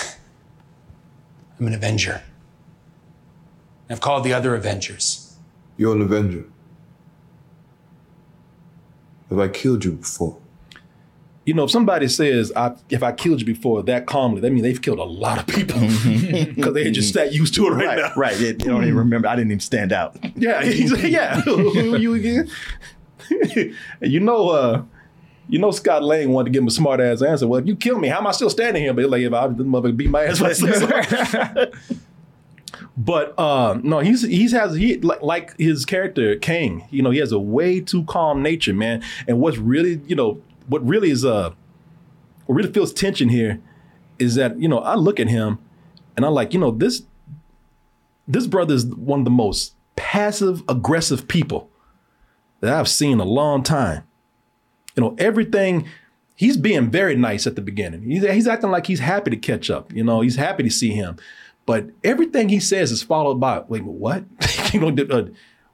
I'm 1.60 1.68
an 1.68 1.74
Avenger. 1.74 2.24
I've 3.90 4.02
called 4.02 4.24
the 4.24 4.34
other 4.34 4.56
Avengers. 4.56 5.38
You're 5.78 5.94
an 5.94 6.02
Avenger. 6.02 6.46
Have 9.30 9.40
I 9.40 9.48
killed 9.50 9.84
you 9.86 9.92
before? 9.94 10.38
You 11.46 11.54
know, 11.54 11.66
if 11.66 11.72
somebody 11.72 12.08
says, 12.08 12.52
I, 12.56 12.74
"If 12.90 13.04
I 13.04 13.12
killed 13.12 13.40
you 13.40 13.46
before," 13.46 13.84
that 13.84 14.08
calmly, 14.08 14.42
that 14.42 14.50
means 14.52 14.64
they've 14.64 14.82
killed 14.82 14.98
a 15.00 15.04
lot 15.04 15.38
of 15.38 15.46
people 15.48 15.80
because 16.56 16.74
they 16.74 16.90
just 16.92 17.14
that 17.14 17.34
used 17.34 17.54
to 17.56 17.68
it 17.68 17.72
right, 17.72 17.86
Right, 17.86 17.98
now. 18.00 18.12
right. 18.16 18.36
They, 18.36 18.54
they 18.54 18.66
don't 18.66 18.84
even 18.84 18.96
remember. 18.98 19.28
I 19.28 19.36
didn't 19.36 19.52
even 19.52 19.60
stand 19.60 19.94
out. 19.94 20.18
Yeah, 20.36 20.64
he's, 20.64 20.92
yeah. 21.04 21.42
Who 21.42 21.98
you 21.98 22.16
again? 22.16 22.50
you 24.02 24.20
know, 24.20 24.50
uh, 24.50 24.84
you 25.48 25.60
know, 25.60 25.70
Scott 25.72 26.04
Lang 26.04 26.32
wanted 26.32 26.46
to 26.46 26.52
give 26.52 26.64
him 26.64 26.68
a 26.68 26.72
smart 26.72 27.00
ass 27.00 27.22
answer. 27.22 27.48
Well, 27.48 27.60
if 27.60 27.68
you 27.68 27.76
kill 27.76 28.00
me, 28.00 28.08
how 28.08 28.18
am 28.18 28.28
I 28.28 28.32
still 28.32 28.50
standing 28.50 28.82
here? 28.82 28.94
But 28.94 29.10
like, 29.10 29.22
if 29.22 29.32
I 29.34 29.48
this 29.48 29.66
mother 29.68 29.92
beat 29.92 30.10
my 30.10 30.24
ass, 30.24 30.40
but 32.98 33.38
uh, 33.38 33.80
no, 33.84 34.00
he's 34.00 34.24
he's 34.24 34.52
has 34.52 34.76
he 34.76 34.98
like, 34.98 35.22
like 35.22 35.58
his 35.58 35.86
character 35.86 36.36
Kang. 36.38 36.86
You 36.90 37.02
know, 37.04 37.12
he 37.12 37.20
has 37.20 37.32
a 37.32 37.40
way 37.40 37.80
too 37.82 38.04
calm 38.06 38.42
nature, 38.42 38.74
man. 38.74 39.04
And 39.28 39.40
what's 39.40 39.58
really, 39.58 40.02
you 40.08 40.16
know, 40.16 40.42
what 40.68 40.86
really 40.88 41.10
is 41.10 41.26
uh, 41.26 41.52
what 42.46 42.56
really 42.56 42.72
feels 42.72 42.94
tension 42.94 43.30
here 43.30 43.62
is 44.20 44.36
that 44.36 44.60
you 44.60 44.68
know 44.68 44.80
I 44.80 44.96
look 44.96 45.20
at 45.20 45.28
him 45.28 45.60
and 46.16 46.26
I'm 46.26 46.34
like, 46.34 46.54
you 46.54 46.60
know, 46.60 46.72
this 46.72 47.04
this 48.28 48.48
brother 48.48 48.74
is 48.74 48.86
one 48.86 49.20
of 49.20 49.26
the 49.26 49.32
most 49.32 49.76
passive 49.96 50.64
aggressive 50.68 51.28
people 51.28 51.70
that 52.62 52.74
I've 52.74 52.88
seen 52.88 53.14
in 53.14 53.20
a 53.20 53.26
long 53.26 53.64
time. 53.64 54.04
You 54.96 55.02
know, 55.04 55.16
everything 55.18 55.88
he's 56.36 56.58
being 56.58 56.90
very 56.90 57.16
nice 57.16 57.48
at 57.48 57.56
the 57.56 57.62
beginning. 57.62 58.10
He's, 58.10 58.24
he's 58.24 58.48
acting 58.48 58.72
like 58.72 58.88
he's 58.88 59.00
happy 59.00 59.32
to 59.32 59.38
catch 59.38 59.70
up. 59.70 59.94
You 59.94 60.04
know, 60.04 60.22
he's 60.22 60.36
happy 60.36 60.64
to 60.64 60.70
see 60.70 60.92
him. 60.92 61.18
But 61.66 61.90
everything 62.04 62.50
he 62.50 62.60
says 62.60 62.92
is 62.92 63.02
followed 63.02 63.36
by, 63.36 63.64
wait, 63.68 63.84
what? 63.84 64.24
you 64.74 64.80
know, 64.80 65.04
uh, 65.10 65.26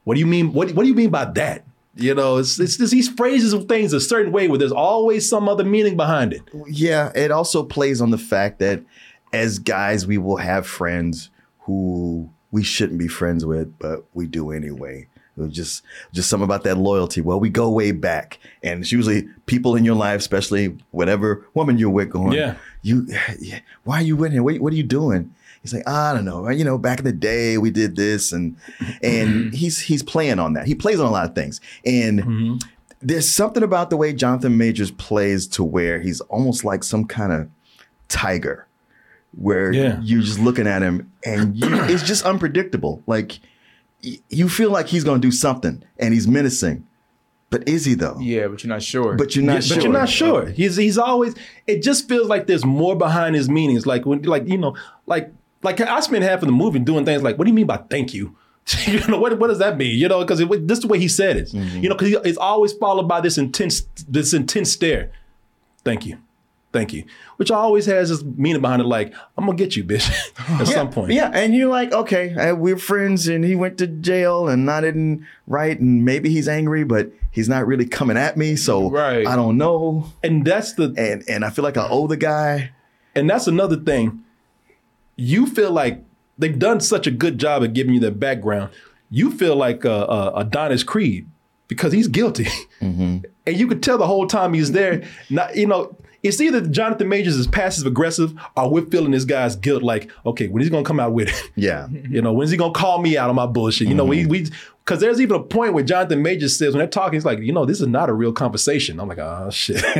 what 0.03 0.15
do 0.15 0.19
you 0.19 0.25
mean? 0.25 0.53
What, 0.53 0.71
what 0.71 0.83
do 0.83 0.89
you 0.89 0.95
mean 0.95 1.09
by 1.09 1.25
that? 1.25 1.65
You 1.95 2.15
know, 2.15 2.37
it's, 2.37 2.59
it's 2.59 2.77
just 2.77 2.91
these 2.91 3.09
phrases 3.09 3.51
of 3.53 3.65
things 3.67 3.91
a 3.91 3.99
certain 3.99 4.31
way 4.31 4.47
where 4.47 4.57
there's 4.57 4.71
always 4.71 5.27
some 5.27 5.49
other 5.49 5.63
meaning 5.65 5.97
behind 5.97 6.31
it. 6.33 6.41
Yeah, 6.67 7.11
it 7.15 7.31
also 7.31 7.63
plays 7.63 8.01
on 8.01 8.11
the 8.11 8.17
fact 8.17 8.59
that 8.59 8.81
as 9.33 9.59
guys, 9.59 10.07
we 10.07 10.17
will 10.17 10.37
have 10.37 10.65
friends 10.65 11.29
who 11.61 12.29
we 12.51 12.63
shouldn't 12.63 12.99
be 12.99 13.07
friends 13.07 13.45
with, 13.45 13.77
but 13.79 14.05
we 14.13 14.25
do 14.27 14.51
anyway. 14.51 15.07
Just 15.49 15.83
just 16.13 16.29
something 16.29 16.43
about 16.43 16.63
that 16.65 16.77
loyalty. 16.77 17.19
Well, 17.21 17.39
we 17.39 17.49
go 17.49 17.69
way 17.71 17.91
back, 17.93 18.37
and 18.61 18.81
it's 18.81 18.91
usually 18.91 19.27
people 19.47 19.75
in 19.75 19.83
your 19.85 19.95
life, 19.95 20.19
especially 20.19 20.77
whatever 20.91 21.47
woman 21.55 21.77
you're 21.77 21.89
with, 21.89 22.09
going, 22.11 22.33
Yeah. 22.33 22.57
you, 22.83 23.07
why 23.85 23.99
are 23.99 24.03
you 24.03 24.15
with 24.17 24.33
him? 24.33 24.43
What, 24.43 24.59
what 24.59 24.71
are 24.73 24.75
you 24.75 24.83
doing? 24.83 25.33
He's 25.61 25.73
like, 25.73 25.87
I 25.87 26.13
don't 26.13 26.25
know. 26.25 26.49
You 26.49 26.63
know, 26.63 26.77
back 26.77 26.99
in 26.99 27.05
the 27.05 27.11
day, 27.11 27.57
we 27.57 27.69
did 27.69 27.95
this, 27.95 28.31
and 28.31 28.57
and 29.03 29.29
mm-hmm. 29.29 29.49
he's 29.55 29.79
he's 29.79 30.01
playing 30.01 30.39
on 30.39 30.53
that. 30.53 30.65
He 30.65 30.73
plays 30.73 30.99
on 30.99 31.05
a 31.05 31.11
lot 31.11 31.29
of 31.29 31.35
things, 31.35 31.61
and 31.85 32.19
mm-hmm. 32.19 32.55
there's 32.99 33.29
something 33.29 33.61
about 33.61 33.91
the 33.91 33.97
way 33.97 34.11
Jonathan 34.11 34.57
Majors 34.57 34.91
plays 34.91 35.47
to 35.49 35.63
where 35.63 35.99
he's 35.99 36.19
almost 36.21 36.63
like 36.63 36.83
some 36.83 37.05
kind 37.05 37.31
of 37.31 37.49
tiger, 38.07 38.65
where 39.37 39.71
Yeah. 39.71 39.99
you're 40.01 40.23
just 40.23 40.39
looking 40.39 40.65
at 40.65 40.81
him, 40.81 41.11
and 41.23 41.55
you, 41.55 41.67
it's 41.85 42.03
just 42.03 42.25
unpredictable. 42.25 43.03
Like 43.05 43.39
y- 44.03 44.17
you 44.29 44.49
feel 44.49 44.71
like 44.71 44.87
he's 44.87 45.03
going 45.03 45.21
to 45.21 45.27
do 45.27 45.31
something, 45.31 45.83
and 45.99 46.11
he's 46.11 46.27
menacing, 46.27 46.87
but 47.51 47.67
is 47.67 47.85
he 47.85 47.93
though? 47.93 48.17
Yeah, 48.19 48.47
but 48.47 48.63
you're 48.63 48.69
not 48.69 48.81
sure. 48.81 49.13
But 49.15 49.35
you're 49.35 49.45
not 49.45 49.55
Yeah, 49.55 49.59
sure. 49.59 49.75
But 49.75 49.83
you're 49.83 49.93
not 49.93 50.09
sure. 50.09 50.45
He's 50.47 50.77
he's 50.77 50.97
always. 50.97 51.35
It 51.67 51.83
just 51.83 52.07
feels 52.09 52.27
like 52.29 52.47
there's 52.47 52.65
more 52.65 52.95
behind 52.95 53.35
his 53.35 53.47
meanings. 53.47 53.85
Like 53.85 54.07
when, 54.07 54.23
like 54.23 54.47
you 54.47 54.57
know, 54.57 54.75
like 55.05 55.31
like 55.63 55.79
I 55.81 55.99
spent 55.99 56.23
half 56.23 56.41
of 56.41 56.47
the 56.47 56.53
movie 56.53 56.79
doing 56.79 57.05
things 57.05 57.21
like, 57.21 57.37
what 57.37 57.45
do 57.45 57.49
you 57.49 57.55
mean 57.55 57.67
by 57.67 57.77
thank 57.77 58.13
you? 58.13 58.35
you 58.85 59.05
know 59.07 59.19
what 59.19 59.37
what 59.39 59.47
does 59.47 59.59
that 59.59 59.77
mean? 59.77 59.97
You 59.97 60.07
know, 60.07 60.19
because 60.19 60.39
this 60.39 60.77
is 60.77 60.81
the 60.81 60.87
way 60.87 60.99
he 60.99 61.07
said 61.07 61.37
it. 61.37 61.49
Mm-hmm. 61.49 61.79
You 61.79 61.89
know, 61.89 61.95
because 61.95 62.13
it's 62.25 62.37
always 62.37 62.73
followed 62.73 63.07
by 63.07 63.21
this 63.21 63.37
intense 63.37 63.81
this 64.07 64.33
intense 64.33 64.71
stare. 64.71 65.11
Thank 65.83 66.05
you. 66.05 66.19
Thank 66.71 66.93
you. 66.93 67.03
Which 67.35 67.51
always 67.51 67.85
has 67.87 68.09
this 68.09 68.23
meaning 68.23 68.61
behind 68.61 68.81
it, 68.81 68.85
like, 68.85 69.13
I'm 69.37 69.45
gonna 69.45 69.57
get 69.57 69.75
you, 69.75 69.83
bitch, 69.83 70.09
at 70.39 70.59
yeah, 70.59 70.73
some 70.73 70.89
point. 70.89 71.11
Yeah, 71.11 71.29
and 71.33 71.53
you're 71.53 71.69
like, 71.69 71.91
okay, 71.91 72.53
we're 72.53 72.77
friends, 72.77 73.27
and 73.27 73.43
he 73.43 73.55
went 73.55 73.77
to 73.79 73.87
jail, 73.87 74.47
and 74.47 74.71
I 74.71 74.79
didn't 74.79 75.25
write, 75.47 75.81
and 75.81 76.05
maybe 76.05 76.29
he's 76.29 76.47
angry, 76.47 76.85
but 76.85 77.11
he's 77.31 77.49
not 77.49 77.67
really 77.67 77.85
coming 77.85 78.15
at 78.15 78.37
me, 78.37 78.55
so 78.55 78.89
Right. 78.89 79.27
I 79.27 79.35
don't 79.35 79.57
know. 79.57 80.05
And 80.23 80.45
that's 80.45 80.73
the 80.73 80.93
and 80.97 81.23
and 81.27 81.43
I 81.43 81.49
feel 81.49 81.63
like 81.63 81.77
I 81.77 81.87
owe 81.89 82.07
the 82.07 82.17
guy. 82.17 82.71
And 83.15 83.29
that's 83.29 83.47
another 83.47 83.75
thing. 83.75 84.23
You 85.21 85.45
feel 85.45 85.71
like 85.71 86.03
they've 86.37 86.57
done 86.57 86.79
such 86.79 87.05
a 87.05 87.11
good 87.11 87.37
job 87.37 87.61
of 87.63 87.73
giving 87.73 87.93
you 87.93 87.99
the 87.99 88.11
background. 88.11 88.71
You 89.09 89.31
feel 89.31 89.55
like 89.55 89.85
uh, 89.85 90.03
uh, 90.05 90.31
Adonis 90.35 90.83
Creed 90.83 91.27
because 91.67 91.93
he's 91.93 92.07
guilty, 92.07 92.47
and 92.81 93.25
you 93.45 93.67
could 93.67 93.83
tell 93.83 93.97
the 93.97 94.07
whole 94.07 94.25
time 94.27 94.53
he's 94.53 94.71
there. 94.71 95.03
Not 95.29 95.55
you 95.55 95.67
know. 95.67 95.95
It's 96.23 96.39
either 96.39 96.61
Jonathan 96.61 97.09
Majors 97.09 97.35
is 97.35 97.47
passive 97.47 97.87
aggressive, 97.87 98.33
or 98.55 98.69
we're 98.69 98.85
feeling 98.85 99.09
this 99.09 99.25
guy's 99.25 99.55
guilt. 99.55 99.81
Like, 99.81 100.11
okay, 100.23 100.47
when 100.49 100.61
he's 100.61 100.69
gonna 100.69 100.83
come 100.85 100.99
out 100.99 101.13
with 101.13 101.29
it? 101.29 101.51
Yeah, 101.55 101.87
You 101.89 102.21
know, 102.21 102.31
when's 102.31 102.51
he 102.51 102.57
gonna 102.57 102.73
call 102.73 103.01
me 103.01 103.17
out 103.17 103.29
on 103.31 103.35
my 103.35 103.47
bullshit? 103.47 103.87
You 103.87 103.95
know, 103.95 104.05
we 104.05 104.27
we 104.27 104.47
because 104.85 104.99
there's 104.99 105.19
even 105.19 105.35
a 105.35 105.43
point 105.43 105.73
where 105.73 105.83
Jonathan 105.83 106.21
Majors 106.21 106.55
says 106.57 106.73
when 106.73 106.77
they're 106.79 106.87
talking, 106.87 107.13
he's 107.13 107.25
like, 107.25 107.39
you 107.39 107.51
know, 107.51 107.65
this 107.65 107.81
is 107.81 107.87
not 107.87 108.07
a 108.09 108.13
real 108.13 108.33
conversation. 108.33 108.99
I'm 108.99 109.07
like, 109.07 109.17
oh 109.17 109.49
shit. 109.51 109.83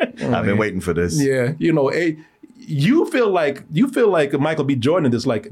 I've 0.00 0.44
been 0.44 0.58
waiting 0.58 0.80
for 0.80 0.92
this. 0.92 1.20
Yeah, 1.20 1.52
you 1.58 1.72
know, 1.72 1.88
eh, 1.88 2.12
you 2.56 3.06
feel 3.06 3.30
like 3.30 3.64
you 3.70 3.88
feel 3.88 4.08
like 4.08 4.32
Michael 4.34 4.64
B. 4.64 4.74
Jordan 4.74 5.12
is 5.12 5.26
like, 5.26 5.48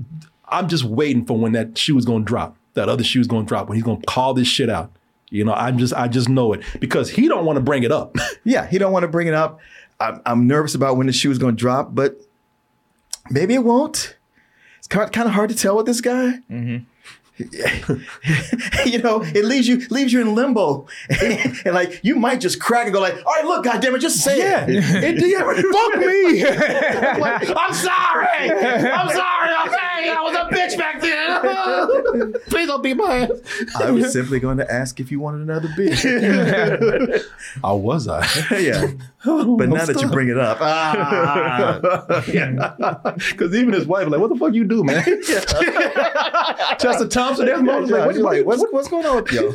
I'm 0.48 0.68
just 0.68 0.84
waiting 0.84 1.24
for 1.24 1.36
when 1.38 1.52
that 1.52 1.76
shoe 1.78 1.96
is 1.96 2.04
gonna 2.04 2.24
drop, 2.24 2.56
that 2.74 2.88
other 2.88 3.04
shoe 3.04 3.20
is 3.20 3.26
gonna 3.26 3.46
drop, 3.46 3.68
when 3.68 3.76
he's 3.76 3.84
gonna 3.84 4.02
call 4.06 4.34
this 4.34 4.48
shit 4.48 4.70
out. 4.70 4.90
You 5.30 5.44
know, 5.44 5.52
I'm 5.52 5.78
just 5.78 5.92
I 5.94 6.08
just 6.08 6.28
know 6.28 6.52
it 6.52 6.62
because 6.78 7.10
he 7.10 7.26
don't 7.28 7.44
want 7.44 7.56
to 7.56 7.60
bring 7.62 7.82
it 7.82 7.92
up. 7.92 8.16
Yeah, 8.46 8.66
he 8.66 8.76
don't 8.76 8.92
want 8.92 9.04
to 9.04 9.08
bring 9.08 9.26
it 9.26 9.32
up. 9.32 9.58
I'm, 9.98 10.20
I'm 10.26 10.46
nervous 10.46 10.74
about 10.74 10.98
when 10.98 11.06
the 11.06 11.14
shoe 11.14 11.30
is 11.30 11.38
going 11.38 11.56
to 11.56 11.58
drop, 11.58 11.94
but 11.94 12.20
maybe 13.30 13.54
it 13.54 13.64
won't. 13.64 14.16
It's 14.78 14.86
kind 14.86 15.10
kind 15.10 15.26
of 15.26 15.32
hard 15.32 15.48
to 15.48 15.56
tell 15.56 15.76
with 15.76 15.86
this 15.86 16.02
guy. 16.02 16.40
Mm-hmm. 16.50 16.84
you 18.86 18.98
know, 18.98 19.20
it 19.22 19.44
leaves 19.44 19.66
you 19.66 19.84
leaves 19.90 20.12
you 20.12 20.20
in 20.20 20.36
limbo, 20.36 20.86
and, 21.20 21.64
like 21.66 21.98
you 22.04 22.14
might 22.14 22.40
just 22.40 22.60
crack 22.60 22.84
and 22.86 22.94
go 22.94 23.00
like, 23.00 23.16
"All 23.26 23.32
right, 23.32 23.44
look, 23.44 23.64
goddamn 23.64 23.96
it, 23.96 23.98
just 23.98 24.18
say 24.22 24.38
Yeah, 24.38 24.66
it." 24.68 25.20
it, 25.20 25.26
yeah, 25.26 25.40
fuck 25.72 25.98
me. 25.98 26.44
I'm 27.52 27.74
sorry. 27.74 28.50
I'm 28.52 29.08
sorry. 29.08 29.50
Okay, 29.66 30.10
I 30.10 30.20
was 30.22 30.36
a 30.36 30.54
bitch 30.54 30.78
back 30.78 31.00
then. 31.00 32.34
Please 32.48 32.68
don't 32.68 32.82
beat 32.82 32.96
my 32.96 33.22
ass. 33.22 33.30
I 33.80 33.90
was 33.90 34.12
simply 34.12 34.38
going 34.38 34.58
to 34.58 34.72
ask 34.72 35.00
if 35.00 35.10
you 35.10 35.18
wanted 35.18 35.40
another 35.40 35.68
beer. 35.76 37.24
How 37.62 37.74
was 37.76 38.06
I? 38.06 38.24
yeah, 38.58 38.86
but 39.24 39.68
now 39.68 39.84
that 39.84 40.00
you 40.00 40.08
bring 40.08 40.28
it 40.28 40.38
up, 40.38 40.58
ah, 40.60 41.78
Because 43.30 43.54
even 43.54 43.72
his 43.72 43.86
wife, 43.86 44.08
like, 44.08 44.20
what 44.20 44.28
the 44.30 44.36
fuck 44.36 44.52
you 44.52 44.64
do, 44.64 44.84
man? 44.84 45.02
Tessa 46.78 47.08
Thompson, 47.08 47.46
there's 47.46 47.62
moments 47.62 47.90
like, 47.90 48.06
what, 48.06 48.16
like, 48.16 48.44
what, 48.44 48.58
what's, 48.58 48.72
what's 48.72 48.88
going 48.88 49.06
on 49.06 49.16
with 49.22 49.32
you? 49.32 49.52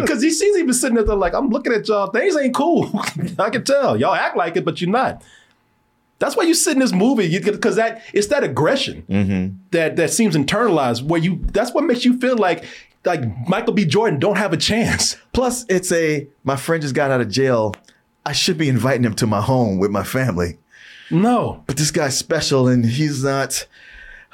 Because 0.00 0.22
he 0.22 0.30
sees 0.30 0.56
him 0.56 0.72
sitting 0.72 0.94
there 0.96 1.04
like, 1.04 1.34
I'm 1.34 1.48
looking 1.48 1.72
at 1.72 1.88
y'all. 1.88 2.10
Things 2.10 2.36
ain't 2.36 2.54
cool. 2.54 2.90
I 3.38 3.50
can 3.50 3.64
tell. 3.64 3.96
Y'all 3.96 4.14
act 4.14 4.36
like 4.36 4.56
it, 4.56 4.64
but 4.64 4.80
you're 4.80 4.90
not. 4.90 5.22
That's 6.18 6.36
why 6.36 6.44
you 6.44 6.54
sit 6.54 6.72
in 6.72 6.80
this 6.80 6.92
movie 6.92 7.38
because 7.38 7.76
that 7.76 8.02
it's 8.12 8.26
that 8.28 8.42
aggression 8.42 9.60
that 9.70 9.94
that 9.96 10.10
seems 10.10 10.34
internalized. 10.36 11.02
Where 11.02 11.20
you 11.20 11.40
that's 11.52 11.72
what 11.72 11.84
makes 11.84 12.04
you 12.04 12.18
feel 12.18 12.36
like 12.36 12.64
like 13.04 13.48
Michael 13.48 13.72
B. 13.72 13.84
Jordan 13.84 14.18
don't 14.18 14.36
have 14.36 14.52
a 14.52 14.56
chance. 14.56 15.16
Plus, 15.32 15.64
it's 15.68 15.92
a 15.92 16.26
my 16.44 16.56
friend 16.56 16.82
just 16.82 16.94
got 16.94 17.10
out 17.10 17.20
of 17.20 17.28
jail. 17.28 17.74
I 18.28 18.32
should 18.32 18.58
be 18.58 18.68
inviting 18.68 19.04
him 19.04 19.14
to 19.14 19.26
my 19.26 19.40
home 19.40 19.78
with 19.78 19.90
my 19.90 20.02
family. 20.04 20.58
No, 21.10 21.64
but 21.66 21.78
this 21.78 21.90
guy's 21.90 22.18
special 22.18 22.68
and 22.68 22.84
he's 22.84 23.24
not. 23.24 23.66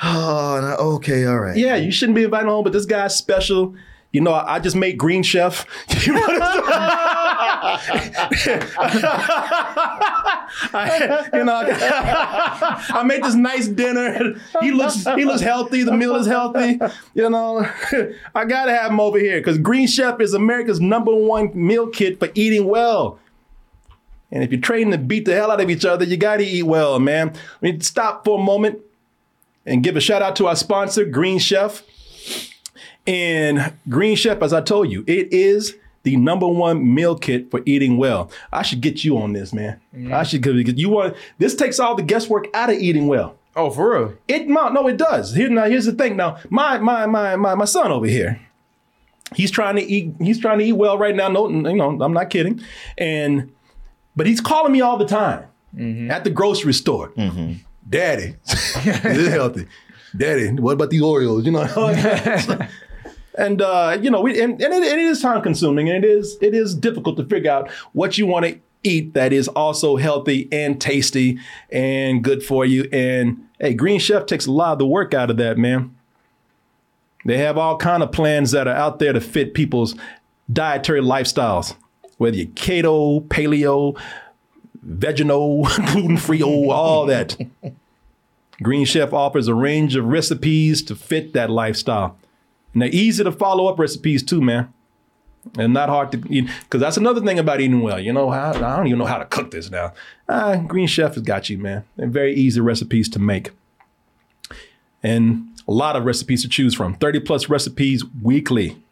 Oh, 0.02 0.56
I- 0.56 0.74
okay, 0.96 1.24
all 1.26 1.38
right. 1.38 1.56
Yeah, 1.56 1.76
you 1.76 1.92
shouldn't 1.92 2.16
be 2.16 2.24
invited 2.24 2.48
home, 2.48 2.64
but 2.64 2.72
this 2.72 2.86
guy's 2.86 3.14
special. 3.14 3.76
You 4.10 4.20
know, 4.20 4.32
I 4.32 4.56
I 4.56 4.58
just 4.58 4.74
made 4.74 4.98
Green 4.98 5.22
Chef. 5.22 5.64
You 6.06 6.12
know 6.12 6.20
what 6.20 6.42
I'm? 6.42 6.64
I, 10.72 11.28
you 11.32 11.44
know, 11.44 11.62
I 12.98 13.02
made 13.04 13.22
this 13.24 13.34
nice 13.34 13.68
dinner. 13.68 14.34
He 14.60 14.70
looks 14.70 15.04
he 15.16 15.24
looks 15.24 15.40
healthy. 15.40 15.82
The 15.84 15.92
meal 15.92 16.14
is 16.16 16.26
healthy. 16.26 16.78
You 17.14 17.30
know, 17.30 17.60
I 18.34 18.44
gotta 18.44 18.74
have 18.74 18.90
him 18.90 19.00
over 19.00 19.18
here 19.18 19.38
because 19.40 19.58
Green 19.58 19.86
Chef 19.86 20.20
is 20.20 20.34
America's 20.34 20.80
number 20.80 21.14
one 21.14 21.50
meal 21.54 21.86
kit 21.88 22.18
for 22.18 22.28
eating 22.34 22.66
well. 22.66 23.18
And 24.34 24.42
if 24.42 24.50
you're 24.50 24.60
training 24.60 24.90
to 24.90 24.98
beat 24.98 25.24
the 25.24 25.34
hell 25.34 25.52
out 25.52 25.60
of 25.60 25.70
each 25.70 25.84
other, 25.84 26.04
you 26.04 26.16
gotta 26.16 26.42
eat 26.42 26.64
well, 26.64 26.98
man. 26.98 27.30
I 27.30 27.58
mean, 27.62 27.80
stop 27.80 28.24
for 28.24 28.38
a 28.38 28.42
moment 28.42 28.80
and 29.64 29.82
give 29.82 29.96
a 29.96 30.00
shout 30.00 30.22
out 30.22 30.34
to 30.36 30.48
our 30.48 30.56
sponsor, 30.56 31.04
Green 31.04 31.38
Chef. 31.38 31.84
And 33.06 33.72
Green 33.88 34.16
Chef, 34.16 34.42
as 34.42 34.52
I 34.52 34.60
told 34.60 34.90
you, 34.90 35.04
it 35.06 35.32
is 35.32 35.76
the 36.02 36.16
number 36.16 36.48
one 36.48 36.94
meal 36.94 37.16
kit 37.16 37.48
for 37.50 37.62
eating 37.64 37.96
well. 37.96 38.30
I 38.52 38.62
should 38.62 38.80
get 38.80 39.04
you 39.04 39.16
on 39.18 39.34
this, 39.34 39.52
man. 39.52 39.80
Mm-hmm. 39.94 40.12
I 40.12 40.24
should 40.24 40.42
because 40.42 40.74
you 40.74 40.88
want 40.88 41.16
this 41.38 41.54
takes 41.54 41.78
all 41.78 41.94
the 41.94 42.02
guesswork 42.02 42.48
out 42.54 42.70
of 42.70 42.76
eating 42.76 43.06
well. 43.06 43.36
Oh, 43.54 43.70
for 43.70 43.92
real? 43.92 44.14
It 44.26 44.48
no, 44.48 44.68
no, 44.68 44.88
it 44.88 44.96
does. 44.96 45.32
Here 45.32 45.48
now, 45.48 45.66
here's 45.66 45.84
the 45.84 45.92
thing. 45.92 46.16
Now, 46.16 46.38
my 46.50 46.78
my 46.78 47.06
my 47.06 47.36
my 47.36 47.54
my 47.54 47.64
son 47.64 47.92
over 47.92 48.06
here, 48.06 48.40
he's 49.34 49.52
trying 49.52 49.76
to 49.76 49.82
eat. 49.82 50.12
He's 50.20 50.40
trying 50.40 50.58
to 50.58 50.64
eat 50.64 50.72
well 50.72 50.98
right 50.98 51.14
now. 51.14 51.28
No, 51.28 51.48
you 51.48 51.76
know, 51.76 52.02
I'm 52.02 52.12
not 52.12 52.30
kidding. 52.30 52.60
And 52.98 53.53
but 54.16 54.26
he's 54.26 54.40
calling 54.40 54.72
me 54.72 54.80
all 54.80 54.96
the 54.96 55.06
time 55.06 55.44
at 56.10 56.24
the 56.24 56.30
grocery 56.30 56.72
store. 56.74 57.12
Daddy, 57.88 58.36
is 58.46 59.26
it 59.26 59.32
healthy? 59.32 59.66
Daddy, 60.16 60.50
what 60.52 60.72
about 60.72 60.90
these 60.90 61.02
Oreos? 61.02 61.44
You 61.44 61.52
know. 61.52 62.68
and 63.38 63.60
uh, 63.60 63.98
you 64.00 64.10
know, 64.10 64.20
we 64.20 64.40
and, 64.40 64.60
and 64.60 64.72
it, 64.72 64.82
it 64.82 64.98
is 64.98 65.20
time 65.20 65.42
consuming, 65.42 65.88
and 65.88 66.04
it 66.04 66.08
is 66.08 66.38
it 66.40 66.54
is 66.54 66.74
difficult 66.74 67.16
to 67.16 67.24
figure 67.24 67.50
out 67.50 67.70
what 67.92 68.16
you 68.16 68.26
want 68.26 68.46
to 68.46 68.58
eat 68.84 69.14
that 69.14 69.32
is 69.32 69.48
also 69.48 69.96
healthy 69.96 70.48
and 70.52 70.80
tasty 70.80 71.38
and 71.70 72.22
good 72.22 72.42
for 72.42 72.64
you. 72.64 72.88
And 72.92 73.48
hey, 73.58 73.74
Green 73.74 73.98
Chef 73.98 74.26
takes 74.26 74.46
a 74.46 74.52
lot 74.52 74.72
of 74.74 74.78
the 74.78 74.86
work 74.86 75.14
out 75.14 75.30
of 75.30 75.36
that, 75.38 75.58
man. 75.58 75.94
They 77.24 77.38
have 77.38 77.56
all 77.56 77.78
kind 77.78 78.02
of 78.02 78.12
plans 78.12 78.50
that 78.50 78.68
are 78.68 78.76
out 78.76 78.98
there 78.98 79.14
to 79.14 79.20
fit 79.20 79.54
people's 79.54 79.94
dietary 80.52 81.00
lifestyles, 81.00 81.74
whether 82.24 82.38
you're 82.38 82.46
keto, 82.46 83.20
paleo, 83.28 84.00
vegetal, 84.82 85.64
gluten 85.92 86.16
free, 86.16 86.42
all 86.42 87.04
that. 87.04 87.36
Green 88.62 88.86
Chef 88.86 89.12
offers 89.12 89.46
a 89.46 89.54
range 89.54 89.94
of 89.94 90.06
recipes 90.06 90.82
to 90.84 90.96
fit 90.96 91.34
that 91.34 91.50
lifestyle. 91.50 92.16
And 92.72 92.80
they're 92.80 92.88
easy 92.88 93.22
to 93.24 93.30
follow 93.30 93.66
up 93.66 93.78
recipes 93.78 94.22
too, 94.22 94.40
man. 94.40 94.72
and 95.58 95.74
not 95.74 95.90
hard 95.90 96.12
to 96.12 96.22
eat. 96.30 96.48
Because 96.62 96.80
that's 96.80 96.96
another 96.96 97.20
thing 97.20 97.38
about 97.38 97.60
eating 97.60 97.82
well. 97.82 98.00
You 98.00 98.14
know, 98.14 98.30
I, 98.30 98.52
I 98.52 98.76
don't 98.76 98.86
even 98.86 98.98
know 98.98 99.04
how 99.04 99.18
to 99.18 99.26
cook 99.26 99.50
this 99.50 99.70
now. 99.70 99.92
Ah, 100.26 100.56
Green 100.56 100.86
Chef 100.86 101.14
has 101.14 101.22
got 101.22 101.50
you, 101.50 101.58
man. 101.58 101.84
And 101.98 102.10
very 102.10 102.34
easy 102.34 102.60
recipes 102.60 103.08
to 103.10 103.18
make, 103.18 103.50
and 105.02 105.46
a 105.68 105.72
lot 105.72 105.94
of 105.96 106.04
recipes 106.06 106.40
to 106.42 106.48
choose 106.48 106.74
from. 106.74 106.94
Thirty 106.94 107.20
plus 107.20 107.50
recipes 107.50 108.02
weekly. 108.22 108.82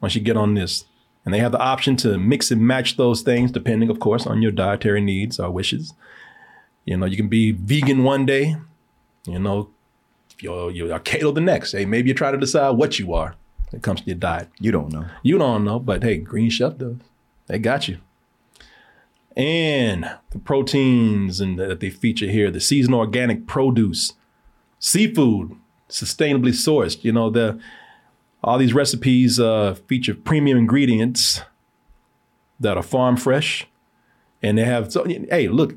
Once 0.00 0.14
you 0.14 0.20
get 0.22 0.36
on 0.36 0.54
this, 0.54 0.84
and 1.28 1.34
they 1.34 1.40
have 1.40 1.52
the 1.52 1.60
option 1.60 1.94
to 1.94 2.16
mix 2.16 2.50
and 2.50 2.66
match 2.66 2.96
those 2.96 3.20
things 3.20 3.52
depending, 3.52 3.90
of 3.90 4.00
course, 4.00 4.26
on 4.26 4.40
your 4.40 4.50
dietary 4.50 5.02
needs 5.02 5.38
or 5.38 5.50
wishes. 5.50 5.92
You 6.86 6.96
know, 6.96 7.04
you 7.04 7.18
can 7.18 7.28
be 7.28 7.52
vegan 7.52 8.02
one 8.02 8.24
day. 8.24 8.56
You 9.26 9.38
know, 9.38 9.68
you're 10.40 10.70
you're 10.70 10.98
keto 11.00 11.34
the 11.34 11.42
next. 11.42 11.72
Hey, 11.72 11.84
maybe 11.84 12.08
you 12.08 12.14
try 12.14 12.30
to 12.30 12.38
decide 12.38 12.78
what 12.78 12.98
you 12.98 13.12
are 13.12 13.34
when 13.68 13.80
it 13.80 13.82
comes 13.82 14.00
to 14.00 14.06
your 14.06 14.16
diet. 14.16 14.48
You 14.58 14.72
don't 14.72 14.90
know. 14.90 15.04
You 15.22 15.36
don't 15.36 15.64
know, 15.64 15.78
but 15.78 16.02
hey, 16.02 16.16
Green 16.16 16.48
Chef 16.48 16.78
does. 16.78 16.96
They 17.46 17.58
got 17.58 17.88
you. 17.88 17.98
And 19.36 20.10
the 20.30 20.38
proteins 20.38 21.42
and 21.42 21.58
that 21.58 21.80
they 21.80 21.90
feature 21.90 22.30
here, 22.30 22.50
the 22.50 22.58
seasonal 22.58 23.00
organic 23.00 23.46
produce, 23.46 24.14
seafood, 24.78 25.54
sustainably 25.90 26.54
sourced. 26.54 27.04
You 27.04 27.12
know, 27.12 27.28
the 27.28 27.60
all 28.48 28.56
these 28.56 28.72
recipes 28.72 29.38
uh, 29.38 29.76
feature 29.86 30.14
premium 30.14 30.56
ingredients 30.56 31.42
that 32.58 32.78
are 32.78 32.82
farm 32.82 33.16
fresh, 33.18 33.66
and 34.42 34.56
they 34.56 34.64
have. 34.64 34.90
So, 34.90 35.04
hey, 35.04 35.48
look, 35.48 35.74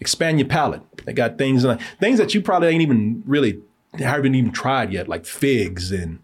expand 0.00 0.40
your 0.40 0.48
palate. 0.48 0.82
They 1.04 1.12
got 1.12 1.38
things 1.38 1.64
like 1.64 1.80
things 2.00 2.18
that 2.18 2.34
you 2.34 2.42
probably 2.42 2.68
ain't 2.68 2.82
even 2.82 3.22
really 3.26 3.60
haven't 3.96 4.34
even 4.34 4.50
tried 4.50 4.92
yet, 4.92 5.06
like 5.06 5.24
figs 5.24 5.92
and 5.92 6.18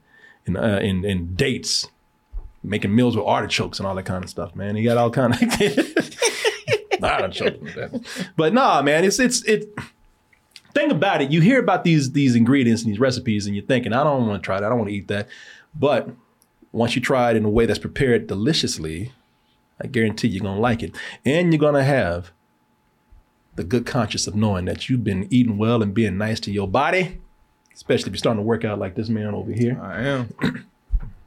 and 0.44 0.56
uh, 0.56 0.80
and, 0.82 1.04
and 1.04 1.36
dates, 1.36 1.86
making 2.64 2.92
meals 2.92 3.16
with 3.16 3.24
artichokes 3.24 3.78
and 3.78 3.86
all 3.86 3.94
that 3.94 4.06
kind 4.06 4.24
of 4.24 4.28
stuff. 4.30 4.56
Man, 4.56 4.76
you 4.76 4.82
got 4.82 4.96
all 4.96 5.10
kind 5.10 5.34
of 5.34 5.40
artichokes. 7.02 8.28
But 8.36 8.52
nah, 8.52 8.82
man, 8.82 9.04
it's 9.04 9.20
it's 9.20 9.42
it. 9.44 9.66
Thing 10.74 10.90
about 10.90 11.22
it, 11.22 11.30
you 11.30 11.40
hear 11.40 11.58
about 11.60 11.84
these 11.84 12.10
these 12.10 12.34
ingredients 12.34 12.82
and 12.82 12.92
these 12.92 13.00
recipes, 13.00 13.46
and 13.46 13.54
you're 13.54 13.64
thinking, 13.64 13.92
I 13.92 14.02
don't 14.02 14.26
want 14.26 14.42
to 14.42 14.44
try 14.44 14.60
that. 14.60 14.66
I 14.66 14.68
don't 14.68 14.78
want 14.78 14.90
to 14.90 14.94
eat 14.94 15.08
that. 15.08 15.28
But 15.78 16.10
once 16.72 16.94
you 16.94 17.02
try 17.02 17.30
it 17.30 17.36
in 17.36 17.44
a 17.44 17.50
way 17.50 17.66
that's 17.66 17.78
prepared 17.78 18.26
deliciously, 18.26 19.12
I 19.80 19.86
guarantee 19.86 20.28
you're 20.28 20.42
gonna 20.42 20.60
like 20.60 20.82
it, 20.82 20.96
and 21.24 21.52
you're 21.52 21.60
gonna 21.60 21.84
have 21.84 22.32
the 23.56 23.64
good 23.64 23.86
conscience 23.86 24.26
of 24.26 24.34
knowing 24.34 24.66
that 24.66 24.88
you've 24.88 25.04
been 25.04 25.26
eating 25.30 25.58
well 25.58 25.82
and 25.82 25.94
being 25.94 26.18
nice 26.18 26.38
to 26.40 26.50
your 26.50 26.68
body, 26.68 27.20
especially 27.74 28.08
if 28.08 28.14
you're 28.14 28.18
starting 28.18 28.42
to 28.42 28.46
work 28.46 28.64
out 28.64 28.78
like 28.78 28.94
this 28.94 29.08
man 29.08 29.34
over 29.34 29.52
here. 29.52 29.80
I 29.82 30.02
am. 30.02 30.34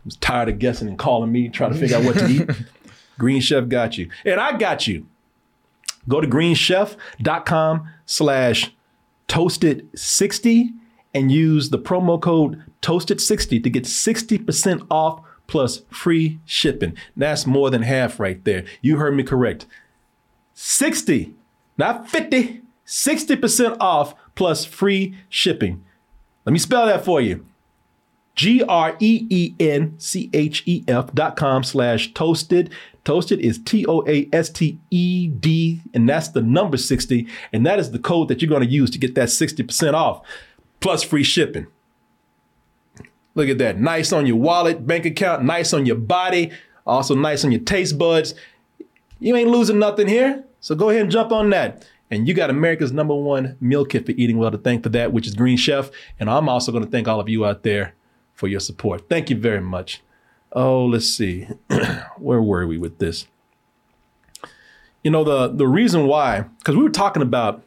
Who's 0.04 0.16
tired 0.18 0.50
of 0.50 0.60
guessing 0.60 0.88
and 0.88 0.98
calling 0.98 1.32
me, 1.32 1.50
trying 1.50 1.74
to 1.74 1.80
figure 1.80 1.98
out 1.98 2.06
what 2.06 2.18
to 2.18 2.28
eat. 2.28 2.50
Green 3.18 3.42
Chef 3.42 3.68
got 3.68 3.98
you. 3.98 4.10
And 4.24 4.40
I 4.40 4.58
got 4.58 4.88
you. 4.88 5.06
Go 6.08 6.22
to 6.22 6.28
greenchef.com 6.28 7.90
slash 8.06 8.72
toasted60 9.28 10.70
and 11.14 11.32
use 11.32 11.70
the 11.70 11.78
promo 11.78 12.20
code 12.20 12.64
toasted60 12.82 13.64
to 13.64 13.70
get 13.70 13.84
60% 13.84 14.88
off 14.90 15.22
plus 15.48 15.82
free 15.90 16.40
shipping. 16.46 16.96
That's 17.18 17.46
more 17.46 17.70
than 17.70 17.82
half 17.82 18.20
right 18.20 18.44
there. 18.46 18.66
You 18.82 18.98
heard 18.98 19.16
me 19.16 19.24
correct. 19.24 19.66
60 20.54 21.36
not 21.80 22.10
50, 22.10 22.62
60% 22.86 23.78
off 23.80 24.14
plus 24.36 24.66
free 24.66 25.16
shipping. 25.30 25.86
Let 26.46 26.52
me 26.52 26.60
spell 26.60 26.86
that 26.88 27.06
for 27.06 27.22
you. 27.22 27.46
G 28.36 28.62
R 28.64 28.98
E 29.00 29.26
E 29.30 29.56
N 29.60 29.96
C 29.98 30.30
H 30.34 30.64
E 30.66 30.84
F 30.90 31.14
dot 31.14 31.38
com 31.38 31.64
slash 31.64 32.14
toasted. 32.14 32.72
Toasted 33.06 33.40
is 33.40 33.60
T 33.60 33.86
O 33.86 34.04
A 34.08 34.28
S 34.34 34.50
T 34.50 34.78
E 34.92 35.28
D, 35.28 35.82
and 35.94 36.08
that's 36.08 36.28
the 36.28 36.42
number 36.42 36.76
60. 36.76 37.28
And 37.54 37.66
that 37.66 37.80
is 37.80 37.92
the 37.92 38.00
code 38.00 38.28
that 38.28 38.42
you're 38.42 38.50
going 38.50 38.62
to 38.62 38.68
use 38.68 38.90
to 38.92 39.00
get 39.00 39.16
that 39.16 39.30
60% 39.30 39.94
off 39.94 40.22
plus 40.82 41.02
free 41.02 41.24
shipping. 41.24 41.68
Look 43.40 43.48
at 43.48 43.58
that. 43.60 43.80
Nice 43.80 44.12
on 44.12 44.26
your 44.26 44.36
wallet, 44.36 44.86
bank 44.86 45.06
account, 45.06 45.46
nice 45.46 45.72
on 45.72 45.86
your 45.86 45.96
body, 45.96 46.52
also 46.86 47.16
nice 47.16 47.46
on 47.46 47.54
your 47.54 47.62
taste 47.62 47.98
buds. 47.98 48.36
You 49.22 49.34
ain't 49.38 49.50
losing 49.50 49.80
nothing 49.80 50.10
here. 50.10 50.44
So 50.60 50.76
go 50.76 50.90
ahead 50.90 51.04
and 51.04 51.10
jump 51.10 51.32
on 51.32 51.50
that. 51.52 51.88
And 52.12 52.28
you 52.28 52.34
got 52.34 52.50
America's 52.50 52.92
number 52.92 53.16
one 53.16 53.56
meal 53.62 53.86
kit 53.86 54.06
for 54.06 54.12
eating 54.12 54.40
well 54.40 54.52
to 54.52 54.58
thank 54.58 54.84
for 54.84 54.90
that, 54.90 55.14
which 55.14 55.26
is 55.26 55.36
Green 55.36 55.56
Chef. 55.56 55.90
And 56.20 56.30
I'm 56.30 56.50
also 56.50 56.74
going 56.74 56.84
to 56.84 56.90
thank 56.92 57.08
all 57.08 57.22
of 57.22 57.30
you 57.30 57.46
out 57.46 57.64
there 57.64 57.94
for 58.34 58.50
your 58.50 58.60
support. 58.60 59.08
Thank 59.08 59.30
you 59.30 59.38
very 59.38 59.62
much. 59.62 60.02
Oh, 60.52 60.84
let's 60.86 61.08
see. 61.08 61.48
Where 62.18 62.42
were 62.42 62.68
we 62.68 62.78
with 62.78 62.98
this? 63.00 63.26
You 65.02 65.12
know, 65.12 65.24
the 65.24 65.48
the 65.48 65.66
reason 65.66 66.08
why, 66.08 66.42
because 66.58 66.76
we 66.76 66.84
were 66.84 66.90
talking 66.90 67.22
about, 67.22 67.64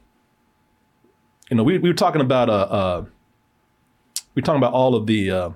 you 1.51 1.57
know, 1.57 1.63
we, 1.63 1.79
we 1.79 1.89
were 1.89 1.95
talking 1.95 2.21
about 2.21 2.51
uh 2.51 2.53
uh 2.53 3.05
we 4.35 4.43
were 4.43 4.45
talking 4.45 4.61
about 4.61 4.75
all 4.75 4.95
of 4.95 5.07
the 5.07 5.31
uh 5.31 5.51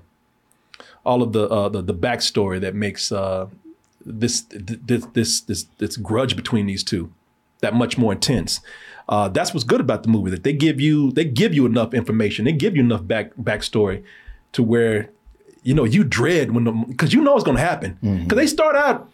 all 1.07 1.23
of 1.23 1.33
the 1.33 1.45
uh 1.49 1.69
the, 1.69 1.81
the 1.83 1.95
backstory 1.95 2.61
that 2.61 2.75
makes 2.75 3.11
uh 3.13 3.47
this 4.05 4.45
this 4.51 5.07
this 5.15 5.41
this 5.41 5.63
this 5.79 5.97
grudge 5.97 6.35
between 6.37 6.67
these 6.67 6.85
two 6.85 7.13
that 7.61 7.75
much 7.75 7.97
more 7.97 8.13
intense. 8.13 8.61
Uh, 9.09 9.29
that's 9.29 9.55
what's 9.55 9.65
good 9.65 9.81
about 9.81 10.03
the 10.03 10.09
movie 10.09 10.31
that 10.31 10.43
they 10.45 10.53
give 10.53 10.81
you 10.81 11.11
they 11.13 11.25
give 11.25 11.55
you 11.55 11.65
enough 11.65 11.95
information, 11.95 12.45
they 12.45 12.53
give 12.53 12.77
you 12.77 12.83
enough 12.83 13.07
back 13.07 13.35
backstory 13.37 14.03
to 14.53 14.63
where 14.63 15.11
you 15.63 15.75
know 15.75 15.85
you 15.85 16.03
dread 16.05 16.51
when 16.53 16.65
because 16.85 17.13
you 17.15 17.21
know 17.23 17.35
it's 17.37 17.45
going 17.45 17.57
to 17.57 17.63
happen 17.63 17.99
because 18.23 18.37
they 18.37 18.47
start 18.47 18.77
out. 18.77 19.09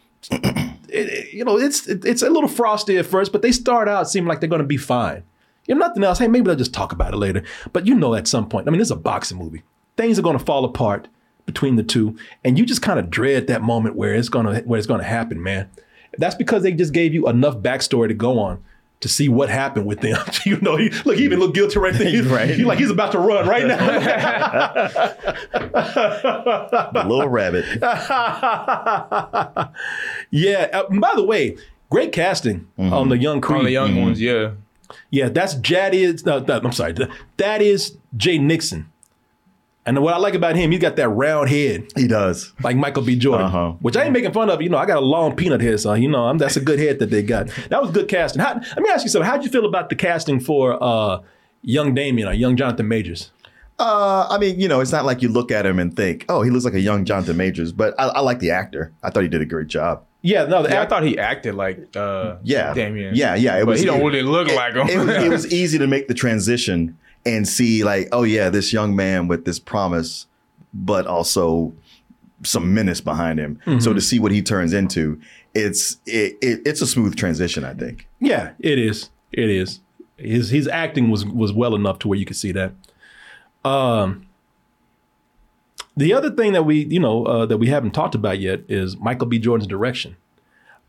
it- 0.89 1.33
you 1.33 1.45
know, 1.45 1.57
it's 1.59 1.87
it- 1.89 2.05
it's 2.05 2.23
a 2.23 2.31
little 2.31 2.49
frosty 2.49 2.97
at 2.99 3.07
first, 3.07 3.33
but 3.33 3.43
they 3.43 3.53
start 3.53 3.89
out 3.89 4.09
seeming 4.11 4.29
like 4.29 4.41
they're 4.41 4.49
going 4.49 4.63
to 4.63 4.67
be 4.67 4.77
fine. 4.77 5.23
You 5.67 5.75
know, 5.75 5.87
nothing 5.87 6.03
else. 6.05 6.19
Hey, 6.19 6.29
maybe 6.29 6.47
they'll 6.47 6.57
just 6.57 6.75
talk 6.75 6.93
about 6.93 7.15
it 7.15 7.19
later. 7.19 7.43
But 7.73 7.87
you 7.87 7.95
know, 7.95 8.15
at 8.15 8.27
some 8.29 8.49
point, 8.49 8.67
I 8.67 8.71
mean, 8.71 8.81
it's 8.81 8.91
a 8.91 8.97
boxing 8.97 9.39
movie. 9.39 9.63
Things 9.97 10.19
are 10.19 10.23
going 10.23 10.39
to 10.39 10.45
fall 10.45 10.65
apart 10.65 11.09
between 11.47 11.77
the 11.77 11.83
two, 11.83 12.17
and 12.45 12.59
you 12.59 12.65
just 12.65 12.83
kind 12.83 12.99
of 12.99 13.11
dread 13.11 13.47
that 13.49 13.63
moment 13.63 13.97
where 13.97 14.15
it's 14.15 14.29
gonna 14.29 14.61
where 14.61 14.79
it's 14.79 14.87
going 14.87 15.01
to 15.01 15.07
happen, 15.07 15.43
man. 15.43 15.69
That's 16.19 16.35
because 16.35 16.63
they 16.63 16.73
just 16.73 16.93
gave 16.93 17.15
you 17.15 17.29
enough 17.29 17.57
backstory 17.57 18.09
to 18.09 18.15
go 18.15 18.39
on 18.39 18.63
to 19.03 19.09
see 19.09 19.29
what 19.29 19.51
happened 19.51 19.85
with 19.85 20.01
them. 20.01 20.17
you 20.47 20.59
know, 20.61 20.77
he, 20.77 20.89
look, 21.05 21.17
he 21.17 21.25
even 21.25 21.41
look 21.41 21.55
guilty 21.55 21.79
right 21.79 21.95
there. 21.95 22.09
He's, 22.11 22.27
Right. 22.27 22.51
he 22.51 22.65
like 22.65 22.79
he's 22.79 22.91
about 22.91 23.13
to 23.13 23.19
run 23.19 23.47
right 23.47 23.67
now. 23.67 23.79
The 26.93 27.05
little 27.07 27.29
rabbit. 27.29 27.65
yeah. 30.31 30.69
uh, 30.73 30.89
by 30.89 31.13
the 31.15 31.25
way, 31.25 31.57
great 31.91 32.13
casting 32.13 32.69
mm-hmm. 32.79 32.93
on 32.93 33.09
the 33.09 33.19
young 33.19 33.41
Creed. 33.41 33.59
On 33.59 33.65
the 33.65 33.71
young 33.71 33.91
mm-hmm. 33.91 34.03
ones, 34.03 34.21
yeah. 34.21 34.53
Yeah, 35.11 35.29
that's 35.29 35.55
Jadis. 35.55 36.27
Uh, 36.27 36.39
no, 36.39 36.41
that- 36.41 36.65
I'm 36.65 36.73
sorry. 36.73 36.95
That 37.39 37.63
is 37.63 37.97
Jay 38.17 38.39
Nixon. 38.39 38.91
And 39.85 40.01
what 40.01 40.15
I 40.15 40.19
like 40.19 40.35
about 40.35 40.55
him, 40.55 40.71
he's 40.71 40.81
got 40.81 40.95
that 40.97 41.09
round 41.09 41.49
head. 41.49 41.89
He 41.97 42.07
does. 42.07 42.53
Like 42.63 42.77
Michael 42.77 43.03
B. 43.03 43.17
Jordan. 43.17 43.47
Uh-huh. 43.47 43.73
Which 43.81 43.97
I 43.97 44.05
ain't 44.05 44.13
making 44.13 44.33
fun 44.33 44.49
of. 44.49 44.63
You 44.63 44.69
know, 44.69 44.79
I 44.79 44.87
got 44.87 44.99
a 44.99 45.05
long 45.05 45.35
peanut 45.35 45.61
head, 45.61 45.81
so 45.81 45.93
you 45.95 46.09
know, 46.09 46.27
I'm, 46.29 46.39
that's 46.39 46.57
a 46.57 46.61
good 46.61 46.79
head 46.79 47.01
that 47.01 47.11
they 47.11 47.23
got. 47.23 47.49
That 47.69 47.83
was 47.83 47.91
good 47.91 48.07
casting. 48.09 48.41
How, 48.43 48.55
let 48.55 48.79
me 48.79 48.89
ask 48.91 49.03
you 49.03 49.11
something. 49.11 49.29
How'd 49.29 49.43
you 49.45 49.51
feel 49.51 49.67
about 49.67 49.89
the 49.89 49.97
casting 49.97 50.39
for 50.39 50.79
uh, 50.81 51.19
young 51.63 51.95
Damian 51.95 52.29
or 52.29 52.33
young 52.33 52.57
Jonathan 52.57 52.87
Majors? 52.87 53.33
Uh, 53.79 54.29
I 54.31 54.39
mean, 54.39 54.61
you 54.61 54.69
know, 54.69 54.81
it's 54.81 54.93
not 54.93 55.05
like 55.05 55.23
you 55.23 55.29
look 55.29 55.51
at 55.51 55.67
him 55.67 55.81
and 55.81 55.97
think, 55.97 56.27
oh, 56.29 56.43
he 56.43 56.51
looks 56.51 56.65
like 56.65 56.75
a 56.75 56.81
young 56.81 57.05
Jonathan 57.05 57.37
Majors, 57.37 57.73
but 57.73 57.99
I, 57.99 58.05
I 58.09 58.21
like 58.21 58.39
the 58.39 58.53
actor. 58.53 58.93
I 59.03 59.11
thought 59.11 59.25
he 59.25 59.29
did 59.29 59.43
a 59.43 59.47
great 59.47 59.67
job. 59.67 60.05
Yeah, 60.21 60.45
no, 60.45 60.63
the 60.63 60.69
Yeah, 60.69 60.83
I 60.83 60.87
thought 60.87 61.03
he 61.03 61.19
acted 61.19 61.57
like 61.57 61.97
uh, 61.97 62.37
Yeah. 62.45 62.73
Damian. 62.75 63.17
Yeah, 63.17 63.35
yeah. 63.35 63.57
It 63.57 63.63
but 63.65 63.71
was, 63.73 63.81
he 63.81 63.87
don't 63.87 64.01
it- 64.01 64.05
really 64.05 64.23
look 64.23 64.49
it- 64.49 64.55
like 64.55 64.75
him. 64.75 64.87
It, 65.09 65.25
it 65.25 65.29
was 65.29 65.53
easy 65.53 65.79
to 65.79 65.89
make 65.89 66.07
the 66.07 66.15
transition 66.15 66.97
and 67.25 67.47
see, 67.47 67.85
like, 67.85 68.09
oh, 68.13 68.23
yeah, 68.25 68.51
this 68.51 68.73
young 68.73 68.97
man 68.97 69.29
with 69.29 69.45
this 69.45 69.59
promise, 69.59 70.27
but 70.75 71.07
also 71.07 71.73
some 72.45 72.75
menace 72.75 73.01
behind 73.01 73.39
him. 73.39 73.59
So 73.79 73.91
Mhm. 73.91 73.95
to 73.95 74.01
see 74.01 74.19
what 74.19 74.33
he 74.33 74.43
turns 74.43 74.73
into, 74.73 75.21
it's 75.55 75.99
it, 76.07 76.37
it, 76.43 76.61
it's 76.67 76.81
a 76.83 76.87
smooth 76.87 77.15
transition, 77.15 77.63
I 77.65 77.75
think. 77.75 78.09
Yeah, 78.21 78.51
it 78.59 78.79
is. 78.79 79.11
It 79.33 79.49
is. 79.49 79.81
His 80.17 80.51
his 80.51 80.67
acting 80.69 81.11
was 81.11 81.25
was 81.25 81.53
well 81.53 81.75
enough 81.75 81.99
to 82.01 82.09
where 82.09 82.19
you 82.19 82.25
could 82.25 82.37
see 82.37 82.53
that. 82.53 82.73
Um, 83.65 84.27
the 85.97 86.13
other 86.13 86.31
thing 86.31 86.53
that 86.53 86.65
we 86.65 86.85
you 86.87 87.01
know 87.01 87.25
uh, 87.27 87.47
that 87.47 87.59
we 87.59 87.69
haven't 87.69 87.93
talked 87.93 88.15
about 88.15 88.41
yet 88.41 88.61
is 88.69 88.97
Michael 88.97 89.27
B. 89.27 89.39
Jordan's 89.39 89.67
direction. 89.69 90.17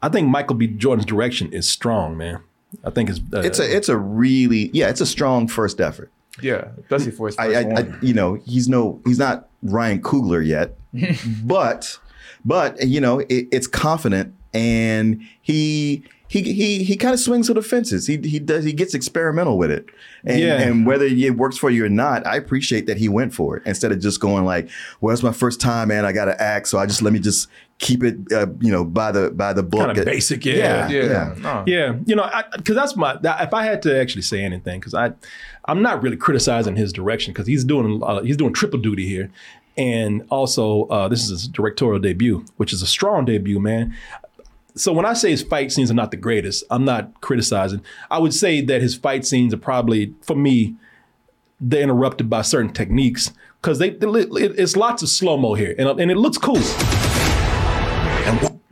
I 0.01 0.09
think 0.09 0.27
Michael 0.29 0.55
B. 0.55 0.67
Jordan's 0.67 1.05
direction 1.05 1.51
is 1.53 1.67
strong, 1.69 2.17
man. 2.17 2.39
I 2.84 2.89
think 2.89 3.09
it's 3.09 3.19
uh, 3.34 3.39
It's 3.41 3.59
a 3.59 3.75
it's 3.75 3.89
a 3.89 3.97
really 3.97 4.69
yeah, 4.73 4.89
it's 4.89 5.01
a 5.01 5.05
strong 5.05 5.47
first 5.47 5.79
effort. 5.81 6.11
Yeah, 6.41 6.69
especially 6.81 7.11
for 7.11 7.27
his 7.27 7.38
I, 7.38 7.45
first 7.45 7.57
I, 7.57 7.61
I 7.61 7.73
one. 7.84 7.99
you 8.01 8.13
know 8.13 8.36
he's 8.45 8.67
no 8.67 9.01
he's 9.05 9.19
not 9.19 9.49
Ryan 9.61 10.01
Coogler 10.01 10.45
yet, 10.45 10.75
but 11.43 11.99
but 12.45 12.86
you 12.88 12.99
know 13.01 13.19
it, 13.19 13.47
it's 13.51 13.67
confident 13.67 14.34
and 14.53 15.21
he 15.41 16.03
he 16.27 16.41
he 16.41 16.84
he 16.84 16.97
kind 16.97 17.13
of 17.13 17.19
swings 17.19 17.47
for 17.47 17.53
the 17.53 17.61
fences. 17.61 18.07
He 18.07 18.17
he 18.17 18.39
does 18.39 18.65
he 18.65 18.73
gets 18.73 18.93
experimental 18.95 19.57
with 19.57 19.69
it, 19.69 19.86
and, 20.23 20.39
Yeah. 20.39 20.61
and 20.61 20.86
whether 20.86 21.05
it 21.05 21.38
works 21.38 21.57
for 21.57 21.69
you 21.69 21.86
or 21.86 21.89
not, 21.89 22.25
I 22.25 22.36
appreciate 22.38 22.88
that 22.88 22.97
he 22.97 23.07
went 23.07 23.34
for 23.36 23.57
it 23.57 23.63
instead 23.67 23.91
of 23.91 23.99
just 23.99 24.19
going 24.19 24.43
like, 24.43 24.69
"Well, 25.01 25.13
it's 25.13 25.21
my 25.21 25.31
first 25.31 25.61
time, 25.61 25.89
man. 25.89 26.05
I 26.05 26.11
got 26.11 26.25
to 26.25 26.41
act, 26.41 26.67
so 26.69 26.79
I 26.79 26.88
just 26.88 27.03
let 27.03 27.13
me 27.13 27.19
just 27.19 27.49
keep 27.77 28.03
it, 28.03 28.15
uh, 28.31 28.47
you 28.61 28.71
know, 28.71 28.84
by 28.84 29.11
the 29.11 29.29
by 29.31 29.53
the 29.53 29.61
book. 29.61 29.86
Kind 29.86 29.97
of 29.99 30.05
basic, 30.05 30.43
yeah, 30.45 30.88
yeah, 30.89 31.34
yeah. 31.41 31.63
Yeah, 31.67 31.95
you 32.05 32.15
know, 32.15 32.27
because 32.57 32.75
that's 32.75 32.95
my. 32.95 33.15
That, 33.17 33.41
if 33.47 33.53
I 33.53 33.63
had 33.65 33.84
to 33.84 33.99
actually 33.99 34.21
say 34.23 34.43
anything, 34.43 34.79
because 34.79 34.95
I, 34.95 35.11
I'm 35.66 35.82
not 35.82 36.03
really 36.03 36.18
criticizing 36.18 36.76
his 36.76 36.91
direction 36.91 37.34
because 37.34 37.47
he's 37.47 37.64
doing 37.64 38.01
uh, 38.03 38.22
he's 38.22 38.38
doing 38.38 38.53
triple 38.53 38.80
duty 38.80 39.07
here, 39.07 39.32
and 39.78 40.26
also 40.30 40.86
uh, 40.86 41.07
this 41.07 41.24
is 41.24 41.30
his 41.30 41.47
directorial 41.47 41.99
debut, 41.99 42.45
which 42.57 42.74
is 42.74 42.82
a 42.82 42.88
strong 42.88 43.26
debut, 43.26 43.59
man. 43.59 43.95
So 44.76 44.91
when 44.91 45.05
I 45.05 45.14
say 45.14 45.30
his 45.30 45.43
fight 45.43 45.72
scenes 45.72 45.91
are 45.91 45.95
not 45.95 46.11
the 46.11 46.18
greatest, 46.18 46.64
I'm 46.72 46.84
not 46.84 47.22
criticizing. 47.22 47.82
I 48.09 48.18
would 48.18 48.34
say 48.34 48.59
that 48.61 48.82
his 48.82 48.95
fight 48.95 49.24
scenes 49.24 49.53
are 49.53 49.57
probably, 49.57 50.16
for 50.22 50.36
me, 50.36 50.76
they're 51.61 51.84
interrupted 51.84 52.28
by 52.30 52.41
certain 52.41 52.74
techniques 52.74 53.32
because 53.61 53.78
they, 53.78 53.91
they 53.91 54.07
it's 54.07 54.76
lots 54.76 55.03
of 55.03 55.09
slow 55.09 55.38
mo 55.38 55.53
here, 55.53 55.76
and, 55.78 55.88
and 55.99 56.11
it 56.11 56.18
looks 56.18 56.38
cool. 56.38 56.59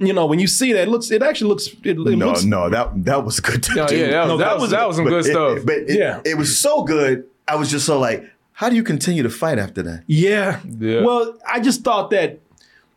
And, 0.02 0.08
you 0.08 0.16
know, 0.16 0.26
when 0.26 0.40
you 0.40 0.48
see 0.48 0.74
that, 0.74 0.88
it 0.88 0.90
looks 0.90 1.12
it 1.12 1.22
actually 1.22 1.50
looks 1.50 1.68
it, 1.68 1.78
it 1.86 1.98
No, 1.98 2.28
looks, 2.30 2.44
no, 2.44 2.70
that 2.72 3.06
that 3.06 3.24
was 3.24 3.40
good. 3.40 3.62
To 3.64 3.76
No, 3.76 3.88
do. 3.88 3.96
yeah, 3.98 4.08
that 4.08 4.28
No, 4.28 4.38
that 4.38 4.46
that 4.46 4.54
was 4.56 4.62
was- 4.64 4.72
that 4.72 4.88
was 4.88 4.96
some 4.98 5.06
good 5.06 5.12
But 5.12 5.20
it- 5.28 5.32
stuff. 5.32 5.60
But 5.64 5.76
it, 5.76 6.00
Yeah. 6.00 6.22
it 6.26 6.38
was 6.40 6.58
so 6.58 6.84
good. 6.84 7.24
I 7.48 7.56
was 7.56 7.70
just 7.70 7.86
so 7.86 8.00
like, 8.00 8.26
how 8.54 8.68
do 8.70 8.76
you 8.76 8.82
continue 8.84 9.22
to 9.22 9.30
fight 9.30 9.60
after 9.60 9.84
that? 9.84 10.04
Yeah. 10.08 10.60
Yeah. 10.80 11.02
Well, 11.04 11.36
I 11.48 11.60
just 11.60 11.84
thought 11.84 12.10
that 12.10 12.40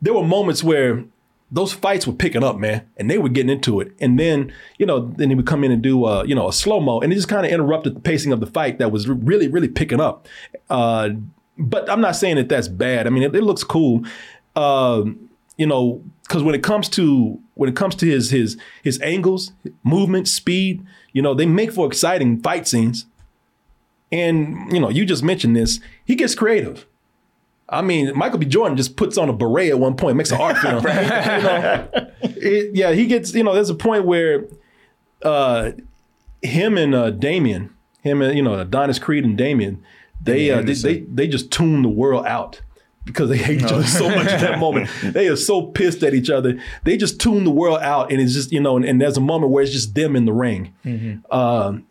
there 0.01 0.15
were 0.15 0.25
moments 0.25 0.65
where 0.65 1.05
those 1.53 1.73
fights 1.75 2.07
were 2.07 2.13
picking 2.15 2.43
up, 2.43 2.59
man, 2.59 2.83
and 2.97 3.11
they 3.11 3.19
were 3.19 3.29
getting 3.29 3.51
into 3.51 3.81
it. 3.81 3.93
And 4.01 4.19
then, 4.19 4.51
you 4.79 4.87
know, 4.87 5.13
then 5.19 5.29
he 5.29 5.35
would 5.37 5.47
come 5.47 5.63
in 5.63 5.73
and 5.73 5.83
do, 5.83 6.05
uh, 6.07 6.25
you 6.27 6.35
know, 6.35 6.49
a 6.49 6.53
slow 6.55 6.81
mo, 6.81 7.01
and 7.01 7.13
it 7.13 7.17
just 7.17 7.29
kind 7.29 7.45
of 7.47 7.53
interrupted 7.53 7.95
the 7.95 8.01
pacing 8.01 8.33
of 8.33 8.41
the 8.41 8.47
fight 8.47 8.79
that 8.79 8.91
was 8.91 9.07
really, 9.09 9.47
really 9.49 9.69
picking 9.69 10.01
up. 10.01 10.27
Uh, 10.71 11.11
but 11.59 11.89
I'm 11.91 12.01
not 12.01 12.17
saying 12.17 12.37
that 12.37 12.49
that's 12.49 12.67
bad. 12.69 13.07
I 13.07 13.11
mean, 13.11 13.23
it, 13.23 13.37
it 13.37 13.43
looks 13.45 13.63
cool. 13.63 14.05
Um, 14.57 15.29
you 15.57 15.67
know, 15.67 16.03
because 16.27 16.43
when 16.43 16.55
it 16.55 16.63
comes 16.63 16.89
to 16.91 17.39
when 17.55 17.69
it 17.69 17.77
comes 17.77 17.95
to 17.97 18.07
his 18.07 18.31
his 18.31 18.57
his 18.83 19.01
angles, 19.03 19.53
movement, 19.83 20.27
speed, 20.29 20.85
you 21.13 21.23
know, 21.23 21.35
they 21.35 21.47
make 21.47 21.73
for 21.73 21.87
exciting 21.87 22.41
fight 22.41 22.67
scenes. 22.67 23.07
And 24.13 24.71
you 24.73 24.81
know, 24.81 24.89
you 24.91 25.05
just 25.05 25.23
mentioned 25.23 25.57
this. 25.57 25.81
He 26.05 26.15
gets 26.15 26.35
creative. 26.35 26.87
I 27.69 27.81
mean, 27.83 28.17
Michael 28.17 28.39
B. 28.39 28.47
Jordan 28.47 28.77
just 28.77 28.97
puts 28.97 29.17
on 29.17 29.29
a 29.29 29.33
beret 29.33 29.71
at 29.71 29.79
one 29.79 29.97
point, 29.97 30.17
makes 30.17 30.31
an 30.31 30.41
art 30.41 30.59
film. 30.59 30.85
You 30.85 30.91
know, 30.93 31.89
it- 32.23 32.75
yeah, 32.75 32.93
he 32.93 33.07
gets. 33.07 33.35
You 33.35 33.43
know, 33.43 33.55
there's 33.55 33.71
a 33.71 33.75
point 33.75 34.05
where 34.05 34.47
uh, 35.23 35.73
him 36.43 36.77
and 36.79 36.95
uh, 36.95 37.11
Damian, 37.11 37.71
him 38.03 38.21
and 38.23 38.37
you 38.37 38.43
know 38.43 38.55
Adonis 38.59 38.99
Creed 38.99 39.25
and 39.25 39.37
Damian, 39.37 39.83
they 40.23 40.51
uh, 40.51 40.63
they, 40.63 40.75
they 40.75 40.99
they 41.01 41.27
just 41.29 41.51
tune 41.51 41.83
the 41.83 41.89
world 41.89 42.27
out 42.27 42.61
because 43.05 43.29
they 43.29 43.37
hate 43.37 43.61
each 43.63 43.71
other 43.73 43.85
so 43.85 44.09
much 44.09 44.29
at 44.29 44.41
that 44.41 44.59
moment. 44.59 44.89
They 45.03 45.29
are 45.29 45.37
so 45.37 45.63
pissed 45.67 46.03
at 46.03 46.15
each 46.15 46.31
other. 46.31 46.59
They 46.85 46.97
just 46.97 47.21
tune 47.21 47.45
the 47.45 47.51
world 47.51 47.81
out, 47.81 48.11
and 48.11 48.21
it's 48.21 48.33
just 48.33 48.53
you 48.53 48.61
know, 48.61 48.77
and, 48.77 48.85
and 48.85 49.01
there's 49.01 49.17
a 49.17 49.21
moment 49.21 49.53
where 49.53 49.63
it's 49.63 49.73
just 49.73 49.95
them 49.95 50.17
in 50.17 50.25
the 50.25 50.33
ring. 50.33 50.75
Um, 51.31 51.87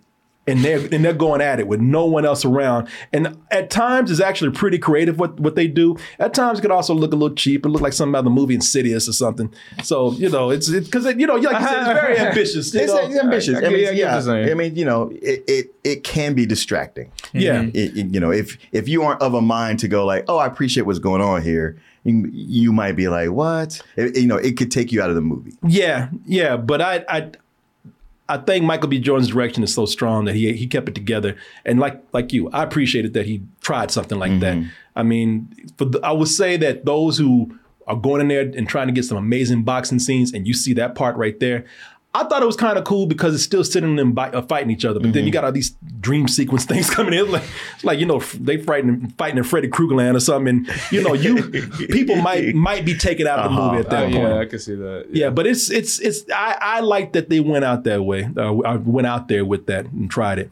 and 0.46 0.60
they're 0.64 0.80
and 0.92 1.06
they're 1.06 1.14
going 1.14 1.40
at 1.42 1.60
it 1.60 1.68
with 1.68 1.80
no 1.80 2.06
one 2.06 2.26
else 2.26 2.44
around. 2.44 2.88
And 3.14 3.38
at 3.50 3.70
times 3.70 4.12
it's 4.12 4.20
actually 4.20 4.52
pretty 4.52 4.78
creative 4.78 5.18
what 5.20 5.40
what 5.40 5.56
they 5.56 5.68
do. 5.68 5.96
At 6.20 6.34
times 6.34 6.60
it 6.60 6.62
could 6.64 6.72
also 6.72 6.94
look 6.94 7.14
a 7.14 7.16
little 7.16 7.36
cheap. 7.36 7.66
It 7.66 7.70
look 7.70 7.82
like 7.82 7.94
something 7.94 8.16
out 8.16 8.20
of 8.20 8.26
the 8.26 8.32
movie 8.32 8.54
Insidious 8.56 9.08
or 9.08 9.14
something. 9.14 9.54
So 9.84 10.12
you 10.14 10.30
know 10.30 10.50
it's 10.50 10.70
because 10.70 11.06
you 11.16 11.28
know 11.28 11.36
like 11.36 11.60
you 11.62 11.68
said 11.68 11.78
it's 11.80 11.88
very 12.02 12.18
ambitious. 12.20 12.74
you 12.74 12.82
It's, 12.82 12.94
know? 12.94 13.00
it's 13.06 13.18
ambitious. 13.20 13.56
I, 13.56 13.60
I 13.60 13.70
mean, 13.70 13.74
I 13.74 13.78
get 13.80 13.86
what 13.88 13.96
yeah. 14.26 14.44
you're. 14.44 14.52
I 14.52 14.54
mean, 14.54 14.76
you 14.76 14.86
know, 14.86 15.10
it, 15.22 15.44
it 15.48 15.76
it 15.84 16.04
can 16.04 16.34
be 16.34 16.46
distracting. 16.46 17.12
Yeah. 17.34 17.62
It- 17.74 17.98
it- 17.98 18.14
you 18.14 18.20
know, 18.20 18.32
if 18.32 18.58
if 18.72 18.88
you 18.90 19.04
aren't 19.04 19.22
of 19.22 19.34
a 19.34 19.42
mind 19.42 19.80
to 19.80 19.88
go 19.88 20.06
like, 20.06 20.26
oh, 20.28 20.38
I 20.38 20.46
appreciate 20.46 20.84
what's 20.84 21.00
going 21.00 21.22
on 21.22 21.42
here, 21.42 21.78
you, 22.04 22.30
you 22.34 22.74
might 22.74 22.94
be 22.94 23.08
like, 23.08 23.32
what? 23.32 23.82
It- 23.96 24.18
you 24.18 24.28
know, 24.28 24.38
it 24.38 24.58
could 24.58 24.72
take 24.72 24.92
you 24.92 25.02
out 25.02 25.10
of 25.10 25.16
the 25.16 25.22
movie. 25.22 25.54
Yeah, 25.66 26.10
yeah, 26.26 26.58
but 26.58 26.82
I 26.82 27.06
I 27.08 27.32
I 28.30 28.38
think 28.38 28.64
Michael 28.64 28.90
B. 28.90 29.00
Jordan's 29.00 29.30
direction 29.30 29.64
is 29.64 29.74
so 29.74 29.86
strong 29.86 30.26
that 30.26 30.36
he 30.36 30.54
he 30.54 30.68
kept 30.68 30.88
it 30.88 30.96
together. 30.96 31.36
And 31.66 31.80
like 31.80 32.02
like 32.14 32.32
you, 32.32 32.50
I 32.52 32.64
appreciated 32.64 33.14
that 33.14 33.26
he 33.26 33.44
tried 33.62 33.92
something 33.92 34.18
like 34.18 34.40
that. 34.40 34.56
Mm-hmm. 34.58 34.70
I 34.96 35.04
mean, 35.04 35.54
for 35.78 35.86
the, 35.86 36.00
I 36.02 36.12
would 36.12 36.28
say 36.28 36.56
that 36.58 36.86
those 36.86 37.18
who 37.18 37.58
are 37.86 37.96
going 37.98 38.22
in 38.22 38.30
there 38.30 38.42
and 38.42 38.68
trying 38.68 38.88
to 38.88 38.94
get 38.94 39.04
some 39.04 39.18
amazing 39.18 39.64
boxing 39.64 40.00
scenes, 40.00 40.34
and 40.34 40.48
you 40.48 40.54
see 40.54 40.74
that 40.74 40.96
part 40.96 41.18
right 41.18 41.40
there. 41.40 41.66
I 42.16 42.24
thought 42.26 42.44
it 42.44 42.46
was 42.46 42.56
kind 42.56 42.78
of 42.78 42.84
cool 42.84 43.08
because 43.08 43.34
it's 43.34 43.44
still 43.44 43.64
sitting 43.64 43.96
them 43.96 44.12
bi- 44.12 44.30
uh, 44.30 44.44
fighting 44.44 44.70
each 44.70 44.86
other, 44.86 45.00
but 45.00 45.14
then 45.14 45.26
you 45.26 45.32
got 45.32 45.44
all 45.44 45.52
these 45.52 45.72
dream 46.00 46.28
sequence 46.28 46.64
things 46.72 46.88
coming 46.90 47.14
in, 47.16 47.32
like, 47.32 47.44
like 47.84 48.00
you 48.00 48.06
know, 48.06 48.20
they 48.20 48.58
fighting 48.58 49.10
fighting 49.18 49.40
in 49.40 49.44
Freddy 49.44 49.68
Kruegerland 49.68 50.16
or 50.16 50.20
something. 50.20 50.48
And, 50.68 50.70
you 50.92 51.02
know, 51.02 51.14
you 51.16 51.44
people 51.90 52.16
might 52.18 52.54
might 52.54 52.86
be 52.86 52.96
taken 52.96 53.26
out 53.26 53.40
of 53.40 53.52
the 53.52 53.60
movie 53.60 53.78
at 53.80 53.90
that 53.90 54.04
Uh, 54.04 54.10
point. 54.10 54.16
yeah, 54.16 54.38
I 54.40 54.46
can 54.46 54.60
see 54.60 54.76
that. 54.76 55.08
Yeah, 55.12 55.32
but 55.32 55.48
it's 55.48 55.72
it's 55.72 56.00
it's 56.00 56.24
I, 56.32 56.56
I 56.62 56.80
like 56.82 57.14
that 57.14 57.30
they 57.30 57.40
went 57.40 57.66
out 57.66 57.84
that 57.86 58.04
way. 58.04 58.30
Uh, 58.38 58.60
I 58.60 58.76
went 58.76 59.08
out 59.08 59.28
there 59.28 59.44
with 59.44 59.66
that 59.66 59.86
and 59.88 60.10
tried 60.12 60.38
it. 60.38 60.52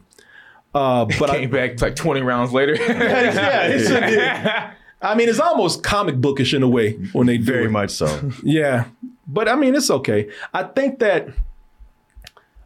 Uh, 0.74 1.04
but 1.18 1.30
I, 1.30 1.40
Came 1.40 1.50
back 1.50 1.80
like 1.82 1.94
20 1.96 2.22
rounds 2.22 2.52
later. 2.52 2.74
yeah, 2.78 3.66
it's, 3.68 4.74
I 5.02 5.14
mean, 5.14 5.28
it's 5.28 5.38
almost 5.38 5.82
comic 5.82 6.16
bookish 6.16 6.54
in 6.54 6.62
a 6.62 6.68
way 6.68 6.94
when 7.12 7.26
they 7.26 7.36
Very 7.36 7.68
much 7.68 7.90
so. 7.90 8.30
Yeah, 8.42 8.86
but 9.28 9.48
I 9.48 9.54
mean, 9.54 9.74
it's 9.74 9.90
okay. 9.90 10.30
I 10.54 10.62
think 10.62 10.98
that 11.00 11.28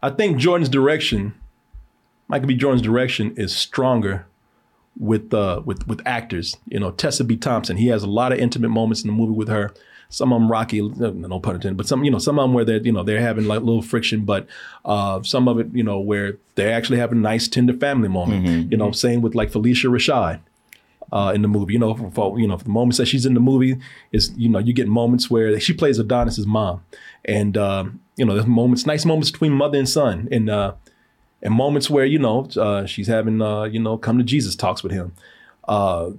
I 0.07 0.11
think 0.11 0.38
Jordan's 0.38 0.68
direction, 0.68 1.34
Michael 2.28 2.48
B. 2.48 2.54
Jordan's 2.54 2.82
direction, 2.82 3.34
is 3.36 3.54
stronger 3.54 4.26
with 4.98 5.34
uh 5.34 5.62
with 5.64 5.86
with 5.88 6.00
actors. 6.07 6.57
You 6.68 6.80
know, 6.80 6.92
Tessa 6.92 7.24
B. 7.24 7.36
Thompson. 7.36 7.76
He 7.76 7.88
has 7.88 8.02
a 8.02 8.07
lot 8.07 8.32
of 8.32 8.38
intimate 8.38 8.68
moments 8.68 9.02
in 9.02 9.09
the 9.09 9.12
movie 9.12 9.34
with 9.34 9.48
her. 9.48 9.74
Some 10.09 10.32
of 10.32 10.40
them 10.40 10.50
rocky, 10.50 10.80
no 10.80 11.11
no 11.11 11.40
pun 11.40 11.57
intended, 11.57 11.76
but 11.76 11.88
some 11.88 12.04
you 12.04 12.11
know 12.12 12.18
some 12.18 12.38
of 12.38 12.44
them 12.44 12.54
where 12.54 12.64
they're 12.64 12.80
you 12.80 12.92
know 12.92 13.02
they're 13.02 13.20
having 13.20 13.46
like 13.46 13.61
little 13.61 13.82
friction, 13.82 14.24
but 14.24 14.46
uh, 14.84 15.22
some 15.24 15.48
of 15.48 15.59
it 15.59 15.68
you 15.72 15.82
know 15.82 15.98
where 15.98 16.38
they 16.54 16.72
actually 16.72 16.98
have 16.98 17.11
a 17.11 17.16
nice 17.16 17.48
tender 17.48 17.74
family 17.74 18.09
moment. 18.09 18.70
You 18.70 18.78
know, 18.78 18.92
same 18.92 19.22
with 19.22 19.34
like 19.34 19.50
Phylicia 19.50 19.90
Rashad 19.90 20.38
uh, 21.12 21.32
in 21.34 21.42
the 21.42 21.48
movie. 21.48 21.72
You 21.72 21.78
know, 21.78 21.94
for, 21.94 22.38
you 22.38 22.46
know, 22.46 22.57
the 22.57 22.68
moments 22.68 22.98
that 22.98 23.07
she's 23.07 23.26
in 23.26 23.34
the 23.34 23.40
movie 23.40 23.78
is 24.12 24.32
you 24.36 24.48
know 24.48 24.59
you 24.59 24.72
get 24.72 24.88
moments 24.88 25.30
where 25.30 25.59
she 25.61 25.72
plays 25.72 25.98
Adonis's 25.98 26.46
mom, 26.46 26.82
and 27.24 27.57
um, 27.57 28.00
you 28.16 28.24
know 28.24 28.34
there's 28.34 28.46
moments, 28.46 28.86
nice 28.86 29.04
moments 29.04 29.30
between 29.30 29.52
mother 29.52 29.78
and 29.78 29.88
son, 29.88 30.28
and 30.30 30.50
uh, 30.50 30.74
and 31.42 31.54
moments 31.54 31.88
where 31.90 32.04
you 32.04 32.18
know 32.18 32.48
uh, 32.57 32.86
she's 32.86 33.07
having 33.09 33.40
uh, 33.42 33.64
you 33.64 33.80
know 33.80 33.96
come 33.96 34.18
to 34.18 34.24
Jesus 34.24 34.57
talks 34.57 34.82
with 34.82 34.92
him. 34.92 35.12
Uh, 35.66 36.11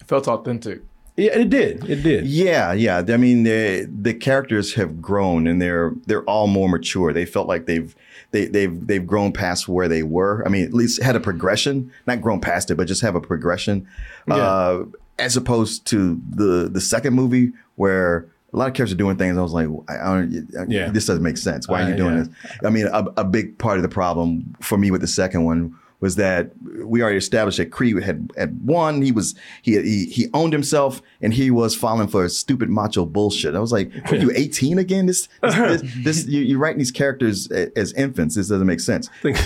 It 0.00 0.06
felt 0.06 0.28
authentic. 0.28 0.82
Yeah, 1.20 1.38
it 1.38 1.50
did, 1.50 1.88
it 1.88 2.02
did. 2.02 2.26
Yeah, 2.26 2.72
yeah. 2.72 3.02
I 3.08 3.16
mean, 3.16 3.42
the 3.44 3.88
the 3.90 4.14
characters 4.14 4.74
have 4.74 5.00
grown 5.02 5.46
and 5.46 5.60
they're 5.60 5.92
they're 6.06 6.24
all 6.24 6.46
more 6.46 6.68
mature. 6.68 7.12
They 7.12 7.26
felt 7.26 7.46
like 7.48 7.66
they've 7.66 7.94
they, 8.32 8.46
they've 8.46 8.86
they've 8.86 9.06
grown 9.06 9.32
past 9.32 9.68
where 9.68 9.88
they 9.88 10.02
were. 10.02 10.42
I 10.46 10.48
mean, 10.48 10.64
at 10.64 10.72
least 10.74 11.02
had 11.02 11.16
a 11.16 11.20
progression, 11.20 11.92
not 12.06 12.20
grown 12.20 12.40
past 12.40 12.70
it, 12.70 12.76
but 12.76 12.86
just 12.86 13.02
have 13.02 13.14
a 13.14 13.20
progression. 13.20 13.86
Uh, 14.28 14.84
as 15.18 15.36
opposed 15.36 15.86
to 15.88 16.20
the 16.30 16.68
the 16.72 16.80
second 16.80 17.14
movie 17.14 17.52
where 17.76 18.26
a 18.52 18.56
lot 18.56 18.66
of 18.68 18.74
characters 18.74 18.94
are 18.94 18.98
doing 18.98 19.16
things. 19.16 19.38
I 19.38 19.42
was 19.42 19.52
like, 19.52 19.68
I, 19.88 19.94
I 19.96 20.04
don't, 20.20 20.70
Yeah. 20.70 20.88
this 20.90 21.06
doesn't 21.06 21.22
make 21.22 21.36
sense. 21.36 21.68
Why 21.68 21.82
are 21.82 21.88
you 21.88 21.94
Uh, 21.94 21.96
doing 21.96 22.16
yeah. 22.16 22.22
this? 22.24 22.56
I 22.64 22.70
mean, 22.70 22.86
a, 22.86 23.04
a 23.18 23.24
big 23.24 23.58
part 23.58 23.76
of 23.76 23.82
the 23.82 23.88
problem 23.88 24.54
for 24.60 24.76
me 24.76 24.90
with 24.90 25.02
the 25.02 25.06
second 25.06 25.44
one 25.44 25.76
was 26.00 26.16
that 26.16 26.50
we 26.84 27.02
already 27.02 27.18
established 27.18 27.58
that 27.58 27.70
Creed 27.70 28.02
had 28.02 28.30
had 28.36 28.58
won. 28.64 29.02
He 29.02 29.12
was 29.12 29.34
he 29.62 29.80
he 29.82 30.06
he 30.06 30.26
owned 30.34 30.52
himself, 30.52 31.02
and 31.20 31.32
he 31.34 31.50
was 31.50 31.74
falling 31.74 32.08
for 32.08 32.28
stupid 32.28 32.70
macho 32.70 33.04
bullshit. 33.04 33.54
I 33.54 33.58
was 33.60 33.72
like, 33.72 33.90
"Are 34.10 34.16
you 34.16 34.30
18 34.34 34.78
again? 34.78 35.06
This 35.06 35.28
this, 35.42 35.54
this, 35.82 35.94
this 36.04 36.26
you, 36.28 36.40
you're 36.40 36.58
writing 36.58 36.78
these 36.78 36.90
characters 36.90 37.50
a- 37.50 37.76
as 37.78 37.92
infants. 37.92 38.34
This 38.34 38.48
doesn't 38.48 38.66
make 38.66 38.80
sense." 38.80 39.08
and, 39.22 39.36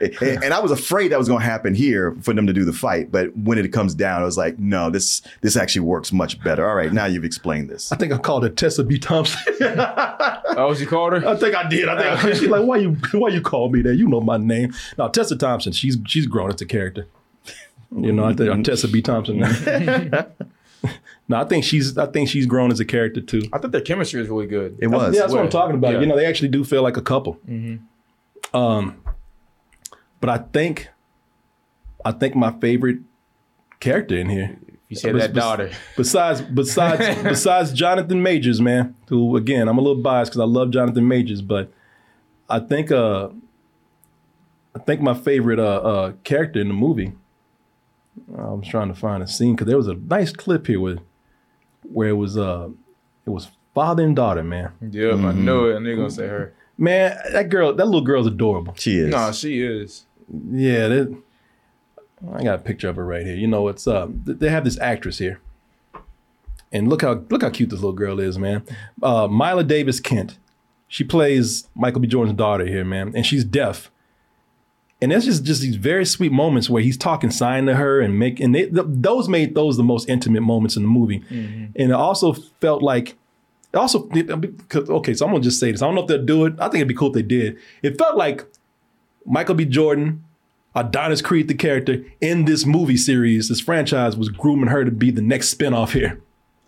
and 0.20 0.52
I 0.54 0.60
was 0.60 0.70
afraid 0.70 1.12
that 1.12 1.18
was 1.18 1.28
going 1.28 1.40
to 1.40 1.46
happen 1.46 1.74
here 1.74 2.16
for 2.22 2.34
them 2.34 2.46
to 2.46 2.52
do 2.52 2.64
the 2.64 2.72
fight, 2.72 3.10
but 3.12 3.36
when 3.36 3.58
it 3.58 3.72
comes 3.72 3.94
down, 3.94 4.22
I 4.22 4.24
was 4.24 4.36
like, 4.36 4.58
"No, 4.58 4.90
this 4.90 5.22
this 5.40 5.56
actually 5.56 5.82
works 5.82 6.12
much 6.12 6.42
better." 6.42 6.68
All 6.68 6.74
right, 6.74 6.92
now 6.92 7.06
you've 7.06 7.24
explained 7.24 7.70
this. 7.70 7.92
I 7.92 7.96
think 7.96 8.12
I 8.12 8.18
called 8.18 8.42
her 8.42 8.48
Tessa 8.48 8.84
B. 8.84 8.98
Thompson. 8.98 9.40
Oh, 10.54 10.68
was 10.68 10.80
you 10.80 10.86
called 10.86 11.12
her? 11.14 11.26
I 11.26 11.36
think 11.36 11.54
I 11.54 11.68
did. 11.68 11.88
I 11.88 11.98
think 12.18 12.24
I, 12.24 12.32
she's 12.38 12.48
like, 12.48 12.64
why 12.66 12.76
you 12.76 12.92
why 13.12 13.28
you 13.28 13.40
call 13.40 13.70
me 13.70 13.82
that? 13.82 13.94
You 13.96 14.08
know 14.08 14.20
my 14.20 14.36
name. 14.36 14.74
Now 14.98 15.08
Tessa 15.08 15.36
Thompson. 15.36 15.72
She's 15.72 15.91
she's 16.06 16.26
grown 16.26 16.50
as 16.50 16.60
a 16.60 16.66
character. 16.66 17.06
You 17.94 18.12
know, 18.12 18.24
I 18.24 18.32
think 18.32 18.50
I'm 18.50 18.62
Tessa 18.62 18.88
B. 18.88 19.02
Thompson. 19.02 19.38
no, 21.28 21.36
I 21.36 21.44
think 21.44 21.64
she's 21.64 21.98
I 21.98 22.06
think 22.06 22.28
she's 22.28 22.46
grown 22.46 22.70
as 22.70 22.80
a 22.80 22.84
character 22.84 23.20
too. 23.20 23.42
I 23.52 23.58
think 23.58 23.72
their 23.72 23.82
chemistry 23.82 24.22
is 24.22 24.28
really 24.28 24.46
good. 24.46 24.78
It 24.80 24.86
was. 24.88 25.14
Yeah, 25.14 25.22
that's 25.22 25.32
what 25.32 25.42
I'm 25.42 25.50
talking 25.50 25.74
about. 25.74 25.94
Yeah. 25.94 26.00
You 26.00 26.06
know, 26.06 26.16
they 26.16 26.26
actually 26.26 26.48
do 26.48 26.64
feel 26.64 26.82
like 26.82 26.96
a 26.96 27.02
couple. 27.02 27.38
Um, 28.54 29.02
but 30.20 30.30
I 30.30 30.38
think, 30.38 30.88
I 32.04 32.12
think 32.12 32.34
my 32.34 32.52
favorite 32.60 32.98
character 33.80 34.16
in 34.16 34.28
here. 34.28 34.56
You 34.88 34.96
said 34.96 35.14
that 35.16 35.32
daughter. 35.32 35.70
Besides, 35.96 36.42
besides, 36.42 37.22
besides 37.22 37.72
Jonathan 37.72 38.22
Majors, 38.22 38.60
man. 38.60 38.94
Who 39.08 39.36
again, 39.36 39.68
I'm 39.68 39.78
a 39.78 39.80
little 39.80 40.02
biased 40.02 40.32
because 40.32 40.40
I 40.40 40.44
love 40.44 40.70
Jonathan 40.70 41.08
Majors, 41.08 41.42
but 41.42 41.72
I 42.48 42.60
think, 42.60 42.92
uh, 42.92 43.30
I 44.74 44.78
think 44.78 45.00
my 45.00 45.14
favorite 45.14 45.58
uh, 45.58 45.62
uh 45.62 46.12
character 46.24 46.60
in 46.60 46.68
the 46.68 46.74
movie. 46.74 47.12
I 48.36 48.52
was 48.52 48.68
trying 48.68 48.88
to 48.88 48.94
find 48.94 49.22
a 49.22 49.26
scene 49.26 49.54
because 49.54 49.66
there 49.66 49.76
was 49.76 49.88
a 49.88 49.94
nice 49.94 50.32
clip 50.32 50.66
here 50.66 50.80
with, 50.80 51.00
where 51.82 52.10
it 52.10 52.16
was 52.16 52.36
uh, 52.36 52.68
it 53.26 53.30
was 53.30 53.50
father 53.74 54.04
and 54.04 54.14
daughter, 54.14 54.42
man. 54.42 54.72
Yep, 54.80 55.14
I 55.14 55.32
know 55.32 55.66
it. 55.66 55.76
I 55.76 55.78
knew 55.78 55.90
you 55.90 55.96
gonna 55.96 56.10
say 56.10 56.28
her. 56.28 56.54
Man, 56.78 57.16
that 57.32 57.48
girl, 57.48 57.72
that 57.72 57.84
little 57.84 58.00
girl's 58.00 58.26
adorable. 58.26 58.74
She 58.76 58.98
is. 58.98 59.10
No, 59.10 59.32
she 59.32 59.62
is. 59.62 60.06
Yeah, 60.50 60.88
that, 60.88 61.22
I 62.34 62.42
got 62.42 62.60
a 62.60 62.62
picture 62.62 62.88
of 62.88 62.96
her 62.96 63.04
right 63.04 63.24
here. 63.24 63.34
You 63.34 63.46
know, 63.46 63.68
it's 63.68 63.86
uh, 63.86 64.08
they 64.10 64.48
have 64.48 64.64
this 64.64 64.78
actress 64.80 65.18
here, 65.18 65.40
and 66.70 66.88
look 66.88 67.02
how 67.02 67.22
look 67.30 67.42
how 67.42 67.50
cute 67.50 67.70
this 67.70 67.80
little 67.80 67.92
girl 67.92 68.20
is, 68.20 68.38
man. 68.38 68.62
Uh, 69.02 69.28
Mila 69.28 69.64
Davis 69.64 70.00
Kent, 70.00 70.38
she 70.88 71.04
plays 71.04 71.68
Michael 71.74 72.00
B. 72.00 72.08
Jordan's 72.08 72.36
daughter 72.36 72.66
here, 72.66 72.84
man, 72.84 73.12
and 73.14 73.26
she's 73.26 73.44
deaf. 73.44 73.90
And 75.02 75.10
there's 75.10 75.24
just 75.24 75.42
just 75.42 75.60
these 75.60 75.74
very 75.74 76.06
sweet 76.06 76.30
moments 76.30 76.70
where 76.70 76.80
he's 76.80 76.96
talking 76.96 77.30
sign 77.30 77.66
to 77.66 77.74
her 77.74 78.00
and 78.00 78.18
make 78.18 78.38
and 78.38 78.54
they, 78.54 78.66
th- 78.66 78.86
those 78.86 79.28
made 79.28 79.56
those 79.56 79.76
the 79.76 79.82
most 79.82 80.08
intimate 80.08 80.42
moments 80.42 80.76
in 80.76 80.84
the 80.84 80.88
movie. 80.88 81.18
Mm-hmm. 81.28 81.64
And 81.74 81.90
it 81.90 81.92
also 81.92 82.32
felt 82.32 82.82
like 82.82 83.16
it 83.72 83.76
also 83.76 84.08
okay, 84.08 85.14
so 85.14 85.26
I'm 85.26 85.32
gonna 85.32 85.40
just 85.42 85.58
say 85.58 85.72
this. 85.72 85.82
I 85.82 85.86
don't 85.86 85.96
know 85.96 86.02
if 86.02 86.06
they'll 86.06 86.24
do 86.24 86.44
it. 86.44 86.54
I 86.60 86.66
think 86.66 86.76
it'd 86.76 86.88
be 86.88 86.94
cool 86.94 87.08
if 87.08 87.14
they 87.14 87.22
did. 87.22 87.58
It 87.82 87.98
felt 87.98 88.16
like 88.16 88.46
Michael 89.26 89.56
B. 89.56 89.64
Jordan, 89.64 90.24
Adonis 90.76 91.20
Creed, 91.20 91.48
the 91.48 91.54
character 91.54 92.04
in 92.20 92.44
this 92.44 92.64
movie 92.64 92.96
series, 92.96 93.48
this 93.48 93.60
franchise 93.60 94.16
was 94.16 94.28
grooming 94.28 94.68
her 94.68 94.84
to 94.84 94.92
be 94.92 95.10
the 95.10 95.20
next 95.20 95.52
spinoff 95.52 95.92
here. 95.92 96.20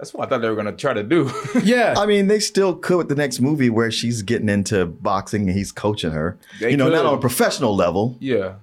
That's 0.05 0.13
what 0.13 0.27
I 0.27 0.29
thought 0.29 0.43
they 0.43 0.51
were 0.51 0.55
gonna 0.55 0.73
try 0.73 0.93
to 0.93 1.03
do. 1.03 1.31
Yeah. 1.65 1.95
I 1.97 2.05
mean, 2.05 2.27
they 2.27 2.41
still 2.41 2.75
could 2.75 2.99
with 2.99 3.09
the 3.09 3.15
next 3.15 3.41
movie 3.41 3.71
where 3.71 3.91
she's 3.91 4.21
getting 4.21 4.51
into 4.51 4.85
boxing 4.85 5.49
and 5.49 5.57
he's 5.57 5.73
coaching 5.73 6.11
her. 6.11 6.39
They 6.61 6.73
you 6.73 6.77
know, 6.77 6.91
not 6.91 7.07
on 7.07 7.15
a 7.15 7.19
professional 7.19 7.75
level. 7.75 8.19
yeah. 8.21 8.57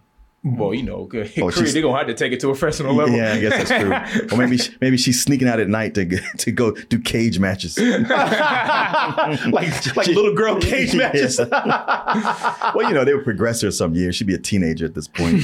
Well, 0.43 0.69
mm. 0.69 0.77
you 0.77 0.83
know, 0.83 1.05
good. 1.05 1.31
Oh, 1.37 1.49
Creed, 1.49 1.53
she's- 1.55 1.73
they're 1.73 1.81
gonna 1.83 1.97
have 1.97 2.07
to 2.07 2.13
take 2.15 2.33
it 2.33 2.39
to 2.39 2.47
a 2.49 2.51
professional 2.51 2.95
level. 2.95 3.15
Yeah, 3.15 3.33
I 3.33 3.39
guess 3.39 3.69
that's 3.69 4.19
true. 4.19 4.27
or 4.31 4.37
maybe 4.37 4.57
she- 4.57 4.75
maybe 4.81 4.97
she's 4.97 5.21
sneaking 5.21 5.47
out 5.47 5.59
at 5.59 5.67
night 5.67 5.93
to 5.95 6.05
to 6.37 6.51
go 6.51 6.71
do 6.71 6.99
cage 6.99 7.39
matches. 7.39 7.77
like 7.77 8.09
like 9.95 10.07
little 10.07 10.33
girl 10.33 10.59
cage 10.59 10.95
matches. 10.95 11.39
well, 11.39 12.83
you 12.87 12.93
know, 12.93 13.05
they 13.05 13.13
would 13.13 13.23
progress 13.23 13.61
her 13.61 13.71
some 13.71 13.93
years. 13.93 14.15
She'd 14.15 14.27
be 14.27 14.33
a 14.33 14.37
teenager 14.39 14.85
at 14.85 14.95
this 14.95 15.07
point. 15.07 15.43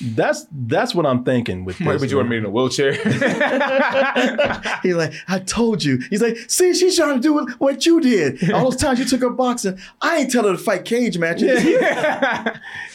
That's 0.00 0.46
that's 0.50 0.94
what 0.94 1.06
I'm 1.06 1.24
thinking 1.24 1.64
with 1.64 1.78
Michael 1.80 1.94
this. 1.94 2.02
B. 2.02 2.08
Jordan 2.08 2.30
being 2.30 2.42
in 2.42 2.46
a 2.46 2.50
wheelchair. 2.50 2.96
Uh, 3.04 4.78
He's 4.82 4.94
like, 4.94 5.12
I 5.26 5.40
told 5.40 5.84
you. 5.84 5.98
He's 6.10 6.22
like, 6.22 6.36
see, 6.48 6.72
she's 6.74 6.96
trying 6.96 7.16
to 7.16 7.20
do 7.20 7.46
what 7.58 7.84
you 7.84 8.00
did. 8.00 8.50
All 8.52 8.64
those 8.64 8.76
times 8.76 8.98
you 8.98 9.04
took 9.04 9.20
her 9.20 9.30
boxing, 9.30 9.78
I 10.00 10.18
ain't 10.18 10.32
tell 10.32 10.44
her 10.44 10.52
to 10.52 10.58
fight 10.58 10.84
cage 10.84 11.18
matches. 11.18 11.64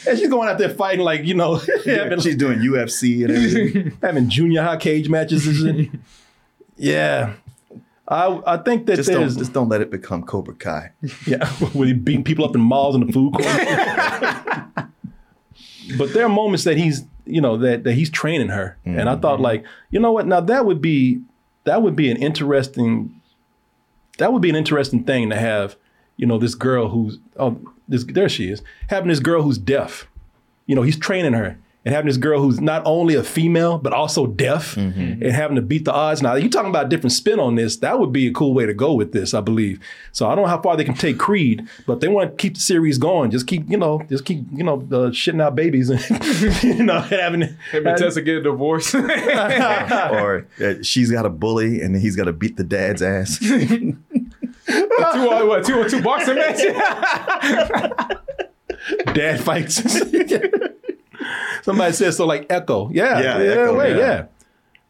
And 0.06 0.18
she's 0.18 0.28
going 0.28 0.48
out 0.48 0.58
there 0.58 0.70
fighting 0.70 1.04
like, 1.04 1.24
you 1.24 1.34
know, 1.34 1.43
having, 1.52 2.20
she's 2.20 2.36
doing 2.36 2.58
UFC 2.58 3.24
and 3.24 3.30
everything. 3.32 3.98
having 4.02 4.28
junior 4.28 4.62
high 4.62 4.76
cage 4.76 5.08
matches 5.08 5.46
and 5.46 5.56
shit. 5.56 6.00
yeah. 6.76 7.34
I 8.06 8.40
I 8.46 8.56
think 8.58 8.86
that 8.86 8.96
Just 8.96 9.10
don't, 9.10 9.38
just 9.38 9.52
don't 9.52 9.68
let 9.68 9.80
it 9.80 9.90
become 9.90 10.22
Cobra 10.24 10.54
Kai. 10.54 10.92
Yeah, 11.26 11.46
where 11.72 11.86
he 11.86 11.92
beating 11.94 12.24
people 12.24 12.44
up 12.44 12.54
in 12.54 12.60
malls 12.60 12.94
in 12.94 13.06
the 13.06 13.12
food 13.12 13.32
court. 13.32 13.46
but 15.98 16.12
there 16.12 16.26
are 16.26 16.28
moments 16.28 16.64
that 16.64 16.76
he's, 16.76 17.04
you 17.24 17.40
know, 17.40 17.56
that 17.58 17.84
that 17.84 17.94
he's 17.94 18.10
training 18.10 18.48
her, 18.48 18.76
and 18.84 19.08
I 19.08 19.16
thought, 19.16 19.36
mm-hmm. 19.36 19.44
like, 19.44 19.64
you 19.90 20.00
know 20.00 20.12
what? 20.12 20.26
Now 20.26 20.40
that 20.40 20.66
would 20.66 20.82
be 20.82 21.22
that 21.64 21.80
would 21.82 21.96
be 21.96 22.10
an 22.10 22.18
interesting 22.18 23.20
that 24.18 24.32
would 24.32 24.42
be 24.42 24.50
an 24.50 24.56
interesting 24.56 25.04
thing 25.04 25.30
to 25.30 25.36
have, 25.36 25.76
you 26.16 26.26
know, 26.26 26.38
this 26.38 26.54
girl 26.54 26.88
who's 26.88 27.18
oh 27.38 27.58
this 27.88 28.04
there 28.04 28.28
she 28.28 28.50
is 28.50 28.62
having 28.88 29.08
this 29.08 29.20
girl 29.20 29.42
who's 29.42 29.58
deaf. 29.58 30.06
You 30.66 30.74
know, 30.74 30.82
he's 30.82 30.98
training 30.98 31.32
her. 31.34 31.58
And 31.86 31.94
having 31.94 32.06
this 32.06 32.16
girl 32.16 32.40
who's 32.40 32.62
not 32.62 32.80
only 32.86 33.14
a 33.14 33.22
female 33.22 33.76
but 33.76 33.92
also 33.92 34.26
deaf, 34.26 34.74
and 34.78 35.22
having 35.22 35.56
to 35.56 35.62
beat 35.62 35.84
the 35.84 35.92
odds. 35.92 36.22
Now, 36.22 36.34
you're 36.34 36.48
talking 36.48 36.70
about 36.70 36.86
a 36.86 36.88
different 36.88 37.12
spin 37.12 37.38
on 37.38 37.56
this. 37.56 37.76
That 37.76 37.98
would 37.98 38.10
be 38.10 38.26
a 38.26 38.32
cool 38.32 38.54
way 38.54 38.64
to 38.64 38.72
go 38.72 38.94
with 38.94 39.12
this, 39.12 39.34
I 39.34 39.42
believe. 39.42 39.80
So 40.10 40.26
I 40.26 40.34
don't 40.34 40.44
know 40.44 40.48
how 40.48 40.62
far 40.62 40.78
they 40.78 40.84
can 40.84 40.94
take 40.94 41.18
Creed, 41.18 41.68
but 41.86 42.00
they 42.00 42.08
want 42.08 42.30
to 42.30 42.36
keep 42.36 42.54
the 42.54 42.60
series 42.60 42.96
going. 42.96 43.30
Just 43.30 43.46
keep, 43.46 43.68
you 43.68 43.76
know, 43.76 44.00
just 44.08 44.24
keep, 44.24 44.46
you 44.50 44.64
know, 44.64 44.76
uh, 44.76 45.10
shitting 45.10 45.42
out 45.42 45.56
babies 45.56 45.90
and 45.90 46.00
you 46.62 46.84
know 46.84 47.00
having. 47.00 47.42
Him 47.42 47.86
and 47.86 47.98
Tessa 47.98 48.22
get 48.22 48.36
a 48.38 48.42
divorce. 48.42 48.94
or 48.94 50.46
uh, 50.64 50.74
she's 50.80 51.10
got 51.10 51.26
a 51.26 51.30
bully 51.30 51.82
and 51.82 51.94
he's 51.96 52.16
got 52.16 52.24
to 52.24 52.32
beat 52.32 52.56
the 52.56 52.64
dad's 52.64 53.02
ass. 53.02 53.38
two, 53.38 53.98
uh, 54.66 55.44
what, 55.44 55.66
two, 55.66 55.86
two 55.86 56.00
boxing 56.00 56.36
matches. 56.36 56.74
dad 59.14 59.40
fights. 59.42 59.82
Somebody 61.62 61.92
says 61.92 62.16
so, 62.16 62.26
like 62.26 62.46
Echo. 62.50 62.90
Yeah, 62.90 63.20
Yeah, 63.20 63.38
yeah, 63.42 63.50
Echo, 63.52 63.78
wait, 63.78 63.96
yeah. 63.96 64.26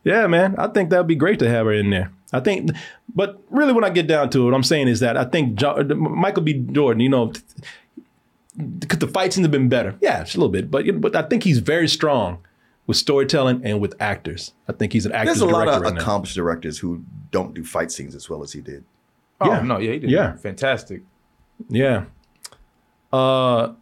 yeah, 0.04 0.20
yeah, 0.22 0.26
man. 0.26 0.56
I 0.58 0.66
think 0.68 0.90
that'd 0.90 1.06
be 1.06 1.14
great 1.14 1.38
to 1.40 1.48
have 1.48 1.66
her 1.66 1.72
in 1.72 1.90
there. 1.90 2.10
I 2.32 2.40
think, 2.40 2.70
but 3.14 3.40
really, 3.50 3.72
when 3.72 3.84
I 3.84 3.90
get 3.90 4.08
down 4.08 4.28
to 4.30 4.40
it, 4.42 4.44
what 4.46 4.54
I'm 4.54 4.64
saying 4.64 4.88
is 4.88 4.98
that 5.00 5.16
I 5.16 5.24
think 5.24 5.54
Jo- 5.54 5.84
Michael 5.94 6.42
B. 6.42 6.54
Jordan, 6.54 7.00
you 7.00 7.08
know, 7.08 7.32
could 8.88 8.98
the 9.00 9.06
fight 9.06 9.32
scenes 9.32 9.44
have 9.44 9.52
been 9.52 9.68
better? 9.68 9.94
Yeah, 10.00 10.24
just 10.24 10.34
a 10.34 10.38
little 10.38 10.50
bit, 10.50 10.68
but 10.70 10.84
but 11.00 11.14
I 11.14 11.22
think 11.22 11.44
he's 11.44 11.58
very 11.58 11.86
strong 11.86 12.38
with 12.88 12.96
storytelling 12.96 13.60
and 13.64 13.80
with 13.80 13.94
actors. 14.00 14.52
I 14.68 14.72
think 14.72 14.92
he's 14.92 15.06
an 15.06 15.12
actor. 15.12 15.26
There's 15.26 15.40
a 15.40 15.46
lot 15.46 15.68
of 15.68 15.80
right 15.82 15.94
now. 15.94 16.00
accomplished 16.00 16.34
directors 16.34 16.78
who 16.78 17.04
don't 17.30 17.54
do 17.54 17.62
fight 17.64 17.92
scenes 17.92 18.16
as 18.16 18.28
well 18.28 18.42
as 18.42 18.52
he 18.52 18.60
did. 18.60 18.84
Oh 19.40 19.48
Yeah. 19.52 19.62
no, 19.62 19.78
yeah, 19.78 19.92
he 19.92 19.98
did. 20.00 20.10
Yeah. 20.10 20.34
fantastic. 20.36 21.02
Yeah. 21.68 22.06
Uh, 23.12 23.72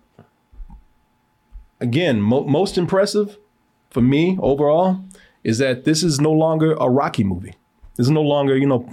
again, 1.82 2.20
mo- 2.20 2.44
most 2.44 2.78
impressive 2.78 3.38
for 3.90 4.00
me 4.00 4.38
overall 4.40 5.04
is 5.44 5.58
that 5.58 5.84
this 5.84 6.02
is 6.02 6.20
no 6.20 6.32
longer 6.32 6.74
a 6.74 6.88
Rocky 6.88 7.24
movie. 7.24 7.54
This 7.96 8.06
is 8.06 8.10
no 8.10 8.22
longer, 8.22 8.56
you 8.56 8.66
know, 8.66 8.88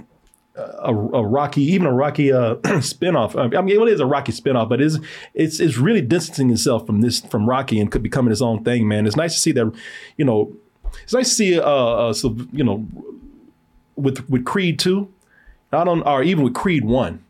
a, 0.56 0.92
a 0.92 1.26
Rocky, 1.26 1.62
even 1.62 1.86
a 1.86 1.92
Rocky 1.92 2.32
uh, 2.32 2.56
spinoff. 2.80 3.34
I 3.56 3.62
mean, 3.62 3.80
it 3.80 3.88
is 3.88 4.00
a 4.00 4.06
Rocky 4.06 4.32
spinoff, 4.32 4.68
but 4.68 4.80
it's 4.80 4.98
it's 5.32 5.60
it's 5.60 5.78
really 5.78 6.02
distancing 6.02 6.50
itself 6.50 6.86
from 6.86 7.00
this 7.00 7.20
from 7.20 7.48
Rocky 7.48 7.80
and 7.80 7.90
could 7.90 8.02
becoming 8.02 8.32
its 8.32 8.42
own 8.42 8.62
thing. 8.64 8.86
Man, 8.86 9.06
it's 9.06 9.16
nice 9.16 9.34
to 9.34 9.40
see 9.40 9.52
that. 9.52 9.72
You 10.18 10.24
know, 10.24 10.54
it's 11.02 11.14
nice 11.14 11.28
to 11.28 11.34
see 11.34 11.58
uh, 11.58 11.64
uh 11.64 12.12
so, 12.12 12.36
you 12.52 12.64
know 12.64 12.86
with 13.96 14.28
with 14.28 14.44
Creed 14.44 14.78
two, 14.78 15.08
not 15.72 15.88
on 15.88 16.02
or 16.02 16.22
even 16.22 16.44
with 16.44 16.54
Creed 16.54 16.84
one 16.84 17.24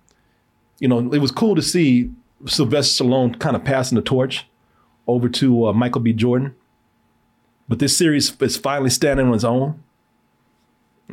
you 0.81 0.89
know, 0.89 1.13
it 1.13 1.19
was 1.19 1.31
cool 1.31 1.55
to 1.55 1.63
see 1.63 2.11
Sylvester 2.47 3.05
Stallone 3.05 3.39
kind 3.39 3.55
of 3.55 3.63
passing 3.63 3.97
the 3.97 4.03
torch 4.03 4.47
over 5.11 5.29
to 5.29 5.69
uh, 5.69 5.73
Michael 5.73 6.01
B. 6.01 6.13
Jordan. 6.13 6.55
But 7.69 7.79
this 7.79 7.97
series 7.97 8.35
is 8.41 8.57
finally 8.57 8.91
standing 8.91 9.29
on 9.29 9.35
its 9.35 9.45
own. 9.45 9.83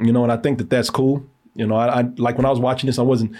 You 0.01 0.11
know, 0.11 0.23
and 0.23 0.31
I 0.31 0.37
think 0.37 0.57
that 0.59 0.69
that's 0.69 0.89
cool. 0.89 1.25
You 1.55 1.67
know, 1.67 1.75
I, 1.75 2.01
I 2.01 2.09
like 2.17 2.37
when 2.37 2.45
I 2.45 2.49
was 2.49 2.59
watching 2.59 2.87
this, 2.87 2.99
I 2.99 3.03
wasn't. 3.03 3.35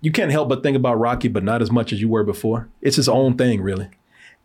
You 0.00 0.12
can't 0.12 0.30
help 0.30 0.48
but 0.48 0.62
think 0.62 0.76
about 0.76 0.94
Rocky, 0.94 1.28
but 1.28 1.42
not 1.42 1.60
as 1.60 1.70
much 1.70 1.92
as 1.92 2.00
you 2.00 2.08
were 2.08 2.24
before. 2.24 2.68
It's 2.80 2.98
its 2.98 3.08
own 3.08 3.36
thing, 3.36 3.60
really. 3.60 3.88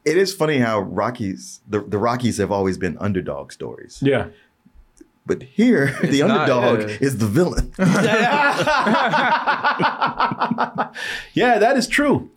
It 0.03 0.17
is 0.17 0.33
funny 0.33 0.57
how 0.57 0.81
Rockies, 0.81 1.61
the, 1.67 1.81
the 1.81 1.97
Rockies 1.97 2.37
have 2.37 2.51
always 2.51 2.77
been 2.77 2.97
underdog 2.99 3.53
stories. 3.53 3.99
Yeah. 4.01 4.27
But 5.25 5.43
here, 5.43 5.97
the 6.01 6.19
not, 6.19 6.49
underdog 6.49 6.89
yeah. 6.89 6.97
is 6.99 7.19
the 7.19 7.27
villain. 7.27 7.71
Yeah, 11.33 11.57
that 11.57 11.77
is 11.77 11.87
true. 11.87 12.29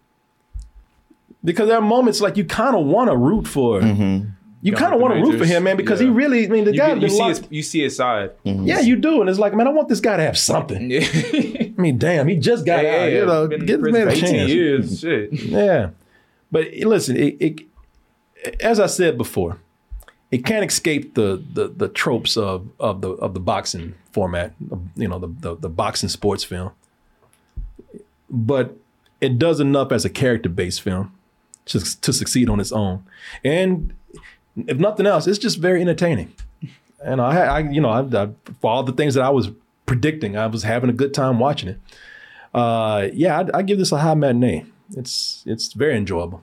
Because 1.45 1.68
there 1.68 1.76
are 1.78 1.82
moments 1.82 2.20
like 2.20 2.37
you 2.37 2.45
kind 2.45 2.74
of 2.76 2.84
want 2.87 3.11
to 3.11 3.16
root 3.16 3.47
for. 3.47 3.80
Mm-hmm. 3.80 4.30
You 4.62 4.72
kind 4.72 4.93
of 4.93 5.01
want 5.01 5.14
to 5.14 5.20
root 5.20 5.39
for 5.39 5.45
him, 5.45 5.62
man, 5.62 5.76
because 5.76 6.01
he 6.01 6.07
really. 6.07 6.45
I 6.45 6.49
mean, 6.49 6.64
the 6.64 6.72
You, 6.72 6.78
guy. 6.78 6.95
get- 6.95 7.03
you 7.03 7.09
see 7.09 7.22
his, 7.28 7.43
you 7.51 7.62
see 7.62 7.82
his 7.82 7.95
side. 7.97 8.32
Mm-hmm. 8.45 8.64
Yeah, 8.66 8.80
you 8.80 8.97
do, 8.97 9.20
and 9.20 9.30
it's 9.30 9.39
like, 9.39 9.55
man, 9.55 9.68
I 9.68 9.70
want 9.70 9.89
this 9.89 10.01
guy 10.01 10.16
to 10.16 10.22
have 10.24 10.37
something. 10.37 10.91
I 10.93 11.72
mean, 11.76 11.99
damn, 11.99 12.26
he 12.26 12.34
just 12.37 12.66
got 12.66 12.82
Yeah, 12.82 12.91
out. 12.91 12.95
yeah, 13.12 13.18
you 13.20 13.26
know, 13.26 13.47
been 13.49 13.61
in 13.61 13.66
give 13.66 13.82
this 13.82 13.93
man 13.93 14.09
a 14.09 14.16
chance. 14.16 14.51
years. 14.51 15.01
Shit. 15.01 15.32
Yeah, 15.34 15.91
but 16.51 16.72
listen, 16.72 17.16
it, 17.16 17.37
it, 17.41 17.61
as 18.61 18.80
I 18.80 18.87
said 18.87 19.16
before, 19.16 19.59
it 20.32 20.45
can't 20.45 20.68
escape 20.68 21.14
the 21.14 21.41
the, 21.53 21.68
the 21.68 21.89
tropes 21.89 22.37
of 22.37 22.66
of 22.80 23.03
the 23.03 23.11
of 23.11 23.34
the 23.34 23.41
boxing 23.41 23.95
format. 24.11 24.53
You 24.97 25.07
know, 25.07 25.20
the, 25.20 25.28
the 25.28 25.55
the 25.57 25.68
boxing 25.68 26.09
sports 26.09 26.43
film, 26.43 26.72
but 28.28 28.76
it 29.20 29.39
does 29.39 29.61
enough 29.61 29.93
as 29.93 30.05
a 30.05 30.11
character 30.11 30.49
based 30.49 30.82
film 30.82 31.12
to, 31.66 32.00
to 32.00 32.12
succeed 32.12 32.48
on 32.48 32.60
its 32.60 32.72
own, 32.72 33.04
and 33.44 33.94
if 34.56 34.78
nothing 34.78 35.06
else, 35.06 35.26
it's 35.26 35.38
just 35.38 35.58
very 35.58 35.80
entertaining. 35.80 36.32
And 37.04 37.20
I, 37.20 37.36
I 37.36 37.58
you 37.60 37.80
know, 37.80 37.90
I, 37.90 38.00
I, 38.00 38.28
for 38.60 38.70
all 38.70 38.82
the 38.82 38.92
things 38.92 39.14
that 39.14 39.22
I 39.22 39.30
was 39.30 39.50
predicting, 39.84 40.36
I 40.36 40.46
was 40.46 40.62
having 40.62 40.90
a 40.90 40.92
good 40.92 41.14
time 41.14 41.38
watching 41.38 41.68
it. 41.68 41.80
Uh, 42.54 43.08
yeah, 43.12 43.44
I, 43.52 43.62
give 43.62 43.78
this 43.78 43.92
a 43.92 43.98
high 43.98 44.14
matinee. 44.14 44.64
It's 44.96 45.42
it's 45.46 45.74
very 45.74 45.96
enjoyable. 45.96 46.42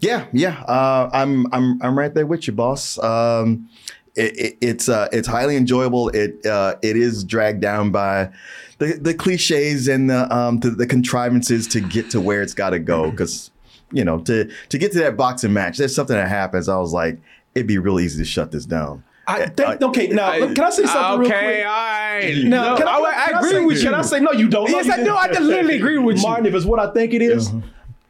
Yeah, 0.00 0.26
yeah. 0.32 0.62
Uh, 0.62 1.10
I'm 1.12 1.46
I'm 1.52 1.80
I'm 1.82 1.96
right 1.96 2.12
there 2.12 2.26
with 2.26 2.46
you, 2.46 2.52
boss. 2.52 2.98
Um, 2.98 3.68
it, 4.16 4.36
it, 4.38 4.58
it's 4.60 4.88
uh, 4.88 5.08
it's 5.12 5.28
highly 5.28 5.56
enjoyable. 5.56 6.08
It 6.08 6.44
uh, 6.44 6.74
it 6.82 6.96
is 6.96 7.22
dragged 7.22 7.60
down 7.60 7.92
by 7.92 8.30
the, 8.78 8.98
the 9.00 9.14
cliches 9.14 9.86
and 9.86 10.10
the 10.10 10.34
um 10.34 10.60
the, 10.60 10.70
the 10.70 10.86
contrivances 10.86 11.68
to 11.68 11.80
get 11.80 12.10
to 12.10 12.20
where 12.20 12.42
it's 12.42 12.54
got 12.54 12.70
to 12.70 12.78
go. 12.78 13.10
Because 13.10 13.50
you 13.92 14.04
know 14.04 14.18
to 14.20 14.50
to 14.70 14.78
get 14.78 14.92
to 14.92 14.98
that 15.00 15.16
boxing 15.16 15.52
match, 15.52 15.78
there's 15.78 15.94
something 15.94 16.16
that 16.16 16.28
happens. 16.28 16.68
I 16.68 16.76
was 16.78 16.92
like, 16.92 17.18
it'd 17.54 17.66
be 17.66 17.78
real 17.78 18.00
easy 18.00 18.22
to 18.22 18.28
shut 18.28 18.50
this 18.52 18.66
down. 18.66 19.04
I 19.28 19.40
eh, 19.40 19.46
think, 19.56 19.82
uh, 19.82 19.88
okay, 19.88 20.06
now 20.08 20.32
can 20.32 20.60
I 20.60 20.70
say 20.70 20.86
something 20.86 21.20
real 21.20 21.28
quick? 21.30 21.32
Okay, 21.42 21.62
all 21.64 21.72
right. 21.72 22.44
Now, 22.44 22.70
No, 22.70 22.76
can 22.76 22.86
I, 22.86 22.92
I- 22.92 22.96
I 22.96 23.26
can 23.30 23.38
agree 23.38 23.50
say- 23.50 23.64
with 23.64 23.82
Can 23.82 23.90
you. 23.92 23.96
I 23.98 24.02
say 24.02 24.20
no? 24.20 24.30
You 24.32 24.48
don't. 24.48 24.70
Yes, 24.70 24.86
you 24.86 24.92
I 24.92 24.96
didn't. 24.98 25.08
do. 25.12 25.16
I 25.16 25.28
can 25.28 25.46
literally 25.48 25.76
agree 25.78 25.98
with 25.98 26.16
you. 26.18 26.22
Martin, 26.22 26.46
if 26.46 26.54
it's 26.54 26.64
what 26.64 26.78
I 26.78 26.92
think 26.92 27.12
it 27.12 27.22
is, 27.22 27.50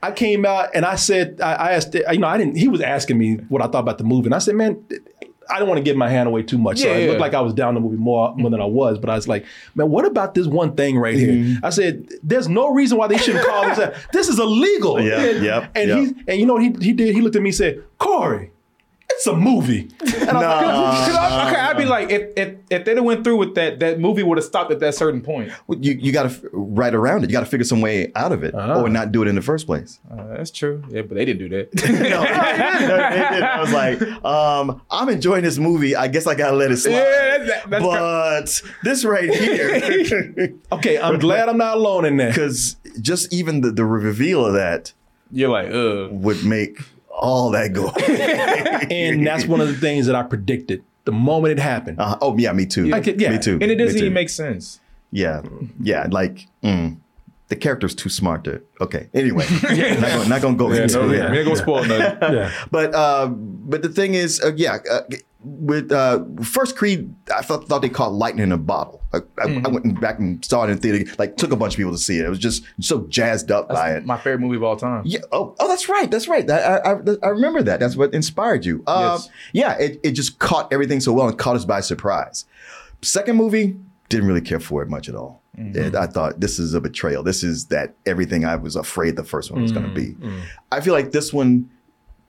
I 0.02 0.10
came 0.12 0.44
out 0.44 0.68
and 0.74 0.84
I 0.84 0.96
said, 0.96 1.40
I, 1.40 1.54
I 1.54 1.72
asked, 1.72 1.94
you 1.94 2.18
know, 2.18 2.26
I 2.28 2.36
didn't. 2.36 2.58
He 2.58 2.68
was 2.68 2.82
asking 2.82 3.16
me 3.16 3.36
what 3.48 3.62
I 3.62 3.66
thought 3.66 3.80
about 3.80 3.96
the 3.96 4.04
movie, 4.04 4.26
and 4.26 4.34
I 4.34 4.38
said, 4.40 4.56
man. 4.56 4.84
I 5.48 5.58
don't 5.58 5.68
want 5.68 5.78
to 5.78 5.82
give 5.82 5.96
my 5.96 6.08
hand 6.08 6.28
away 6.28 6.42
too 6.42 6.58
much. 6.58 6.78
so 6.78 6.88
it 6.88 7.02
yeah. 7.02 7.08
looked 7.08 7.20
like 7.20 7.34
I 7.34 7.40
was 7.40 7.54
down 7.54 7.74
the 7.74 7.80
movie 7.80 7.96
more, 7.96 8.34
more 8.36 8.50
than 8.50 8.60
I 8.60 8.64
was. 8.64 8.98
But 8.98 9.10
I 9.10 9.14
was 9.14 9.28
like, 9.28 9.44
man, 9.74 9.90
what 9.90 10.04
about 10.04 10.34
this 10.34 10.46
one 10.46 10.74
thing 10.74 10.98
right 10.98 11.14
here? 11.14 11.32
Mm-hmm. 11.32 11.64
I 11.64 11.70
said, 11.70 12.08
there's 12.22 12.48
no 12.48 12.72
reason 12.72 12.98
why 12.98 13.06
they 13.08 13.18
shouldn't 13.18 13.46
call 13.46 13.66
this. 13.68 13.78
that. 13.78 13.96
This 14.12 14.28
is 14.28 14.38
illegal. 14.38 15.00
Yeah, 15.00 15.20
and, 15.20 15.44
yep, 15.44 15.70
and 15.74 15.88
yep. 15.88 15.98
he 15.98 16.24
and 16.28 16.40
you 16.40 16.46
know 16.46 16.54
what 16.54 16.62
he 16.62 16.74
he 16.80 16.92
did? 16.92 17.14
He 17.14 17.20
looked 17.20 17.36
at 17.36 17.42
me 17.42 17.50
and 17.50 17.56
said, 17.56 17.82
Corey, 17.98 18.50
it's 19.16 19.26
a 19.26 19.34
movie. 19.36 19.88
And 20.00 20.30
I 20.30 20.34
was 20.34 20.42
like, 20.42 21.06
Cause 21.06 21.16
I, 21.16 21.48
okay, 21.50 21.60
I'd 21.60 21.76
be 21.76 21.84
like, 21.84 22.10
if 22.10 22.30
if 22.36 22.54
if 22.70 22.84
they'd 22.84 22.96
have 22.96 23.04
went 23.04 23.24
through 23.24 23.36
with 23.36 23.54
that, 23.54 23.80
that 23.80 23.98
movie 24.00 24.22
would 24.22 24.38
have 24.38 24.44
stopped 24.44 24.70
at 24.70 24.80
that 24.80 24.94
certain 24.94 25.20
point. 25.20 25.52
Well, 25.66 25.78
You 25.80 25.92
you 25.94 26.12
got 26.12 26.30
to 26.30 26.50
write 26.52 26.94
around 26.94 27.24
it. 27.24 27.30
You 27.30 27.32
got 27.32 27.40
to 27.40 27.46
figure 27.46 27.64
some 27.64 27.80
way 27.80 28.12
out 28.14 28.32
of 28.32 28.42
it, 28.44 28.54
or 28.54 28.88
not 28.88 29.12
do 29.12 29.22
it 29.22 29.28
in 29.28 29.34
the 29.34 29.42
first 29.42 29.66
place. 29.66 29.98
Uh, 30.10 30.36
that's 30.36 30.50
true. 30.50 30.82
Yeah, 30.90 31.02
but 31.02 31.14
they 31.14 31.24
didn't 31.24 31.48
do 31.48 31.48
that. 31.50 31.70
I 33.56 33.60
was 33.60 33.72
like, 33.72 34.00
um, 34.24 34.82
I'm 34.90 35.08
enjoying 35.08 35.42
this 35.42 35.58
movie. 35.58 35.96
I 35.96 36.08
guess 36.08 36.26
I 36.26 36.34
gotta 36.34 36.56
let 36.56 36.70
it 36.70 36.76
slide. 36.78 36.92
Yeah, 36.92 37.38
that- 37.46 37.70
that's 37.70 37.82
but 38.62 38.72
this 38.84 39.04
right 39.04 39.32
here, 39.32 40.54
okay, 40.72 40.98
I'm 40.98 41.18
glad 41.18 41.48
I'm 41.48 41.58
not 41.58 41.76
alone 41.76 42.04
in 42.04 42.16
that. 42.18 42.28
Because 42.30 42.76
just 43.00 43.32
even 43.32 43.60
the, 43.60 43.70
the 43.70 43.84
reveal 43.84 44.44
of 44.44 44.54
that, 44.54 44.92
you're 45.30 45.48
like, 45.50 45.70
uh, 45.72 46.08
would 46.12 46.44
make 46.44 46.78
all 47.16 47.50
that 47.50 47.72
go. 47.72 47.90
and 48.90 49.26
that's 49.26 49.46
one 49.46 49.60
of 49.60 49.68
the 49.68 49.74
things 49.74 50.06
that 50.06 50.14
I 50.14 50.22
predicted 50.22 50.84
the 51.04 51.12
moment 51.12 51.52
it 51.52 51.62
happened. 51.62 51.98
Uh, 52.00 52.18
oh 52.20 52.36
yeah, 52.36 52.52
me 52.52 52.66
too. 52.66 52.92
I 52.92 53.00
could- 53.00 53.20
yeah. 53.20 53.30
me 53.32 53.38
too. 53.38 53.58
and 53.60 53.70
it 53.70 53.76
doesn't 53.76 53.98
even 53.98 54.12
make 54.12 54.28
sense. 54.28 54.80
Yeah, 55.10 55.42
yeah, 55.80 56.06
like. 56.10 56.46
Mm, 56.62 56.98
the 57.48 57.54
character's 57.54 57.94
too 57.94 58.08
smart 58.08 58.42
to. 58.42 58.60
Okay. 58.80 59.08
Anyway, 59.14 59.46
not, 59.62 59.70
gonna, 59.70 60.28
not 60.28 60.42
gonna 60.42 60.56
go 60.56 60.72
Yeah, 60.72 60.82
into 60.82 60.98
no, 60.98 61.10
it. 61.10 61.16
yeah, 61.16 61.30
we 61.30 61.38
ain't 61.38 61.46
gonna 61.46 61.56
spoil 61.56 61.84
nothing. 61.84 62.34
Yeah. 62.34 62.52
But 62.72 62.92
uh, 62.92 63.26
but 63.28 63.82
the 63.82 63.88
thing 63.88 64.14
is, 64.14 64.40
uh, 64.42 64.52
yeah, 64.56 64.78
uh, 64.90 65.02
with 65.48 65.92
uh, 65.92 66.24
first 66.42 66.76
Creed, 66.76 67.14
I 67.32 67.40
thought, 67.42 67.68
thought 67.68 67.80
they 67.80 67.88
caught 67.88 68.12
lightning 68.12 68.42
in 68.42 68.52
a 68.52 68.58
bottle. 68.58 69.00
I, 69.12 69.18
I, 69.18 69.20
Mm-hmm. 69.46 69.66
I 69.66 69.68
went 69.70 70.00
back 70.00 70.18
and 70.18 70.44
saw 70.44 70.64
it 70.64 70.70
in 70.70 70.78
theater. 70.78 71.08
Like 71.18 71.36
took 71.36 71.52
a 71.52 71.56
bunch 71.56 71.74
of 71.74 71.76
people 71.78 71.92
to 71.92 71.98
see 71.98 72.18
it. 72.18 72.24
It 72.26 72.28
was 72.28 72.40
just 72.40 72.64
so 72.80 73.06
jazzed 73.06 73.50
up 73.52 73.68
by 73.68 73.92
it. 73.92 74.04
My 74.04 74.16
favorite 74.16 74.40
movie 74.40 74.56
of 74.56 74.64
all 74.64 74.76
time. 74.76 75.02
Yeah. 75.06 75.20
Oh, 75.30 75.54
oh, 75.60 75.68
that's 75.68 75.88
right. 75.88 76.10
That's 76.10 76.26
right. 76.26 76.50
I, 76.50 76.58
I, 76.58 76.92
I- 76.94 76.98
I 77.22 77.28
remember 77.28 77.62
that. 77.62 77.78
That's 77.80 77.96
what 77.96 78.12
inspired 78.12 78.64
you. 78.66 78.82
Uh, 78.86 79.18
Yes. 79.20 79.30
Yeah. 79.52 79.78
It, 79.78 80.00
it 80.02 80.12
just 80.12 80.38
caught 80.40 80.72
everything 80.72 80.98
so 81.00 81.12
well 81.12 81.28
and 81.28 81.38
caught 81.38 81.54
us 81.56 81.64
by 81.64 81.80
surprise. 81.80 82.44
Second 83.02 83.36
movie, 83.36 83.76
didn't 84.08 84.26
really 84.26 84.40
care 84.40 84.60
for 84.60 84.82
it 84.82 84.88
much 84.88 85.08
at 85.08 85.14
all. 85.14 85.42
Mm-hmm. 85.58 85.96
I 85.96 86.06
thought 86.06 86.40
this 86.40 86.58
is 86.58 86.74
a 86.74 86.80
betrayal. 86.80 87.22
This 87.22 87.42
is 87.42 87.66
that 87.66 87.94
everything 88.04 88.44
I 88.44 88.56
was 88.56 88.76
afraid 88.76 89.16
the 89.16 89.24
first 89.24 89.50
one 89.50 89.62
was 89.62 89.72
going 89.72 89.86
to 89.86 89.94
be. 89.94 90.08
Mm-hmm. 90.14 90.40
I 90.70 90.80
feel 90.80 90.92
like 90.92 91.12
this 91.12 91.32
one 91.32 91.70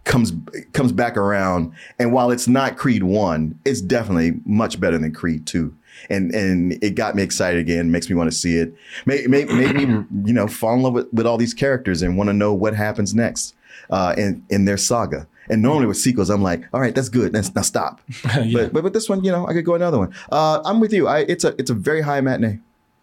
comes 0.07 0.33
comes 0.73 0.91
back 0.91 1.17
around, 1.17 1.73
and 1.99 2.11
while 2.11 2.31
it's 2.31 2.47
not 2.47 2.77
Creed 2.77 3.03
one, 3.03 3.57
it's 3.65 3.81
definitely 3.81 4.39
much 4.45 4.79
better 4.79 4.97
than 4.97 5.13
Creed 5.13 5.45
two. 5.45 5.75
And 6.09 6.33
and 6.33 6.81
it 6.83 6.95
got 6.95 7.15
me 7.15 7.23
excited 7.23 7.59
again. 7.59 7.91
Makes 7.91 8.09
me 8.09 8.15
want 8.15 8.31
to 8.31 8.35
see 8.35 8.57
it. 8.57 8.73
Made, 9.05 9.29
made, 9.29 9.49
made 9.49 9.75
me 9.75 10.03
you 10.25 10.33
know 10.33 10.47
fall 10.47 10.75
in 10.75 10.81
love 10.81 10.93
with, 10.93 11.13
with 11.13 11.25
all 11.25 11.37
these 11.37 11.53
characters 11.53 12.01
and 12.01 12.17
want 12.17 12.29
to 12.29 12.33
know 12.33 12.53
what 12.53 12.75
happens 12.75 13.13
next 13.13 13.55
uh, 13.89 14.15
in 14.17 14.43
in 14.49 14.65
their 14.65 14.77
saga. 14.77 15.27
And 15.49 15.61
normally 15.61 15.85
with 15.85 15.97
sequels, 15.97 16.29
I'm 16.29 16.43
like, 16.43 16.67
all 16.73 16.81
right, 16.81 16.93
that's 16.93 17.07
good. 17.07 17.31
That's 17.31 17.53
now 17.55 17.61
stop. 17.61 18.01
but, 18.53 18.73
but 18.73 18.83
with 18.83 18.93
this 18.93 19.07
one, 19.07 19.23
you 19.23 19.31
know, 19.31 19.47
I 19.47 19.53
could 19.53 19.63
go 19.63 19.75
another 19.75 19.97
one. 19.97 20.13
Uh, 20.29 20.61
I'm 20.65 20.81
with 20.81 20.91
you. 20.91 21.07
I, 21.07 21.19
it's 21.19 21.43
a 21.43 21.55
it's 21.57 21.69
a 21.69 21.73
very 21.73 22.01
high 22.01 22.21
matinee. 22.21 22.59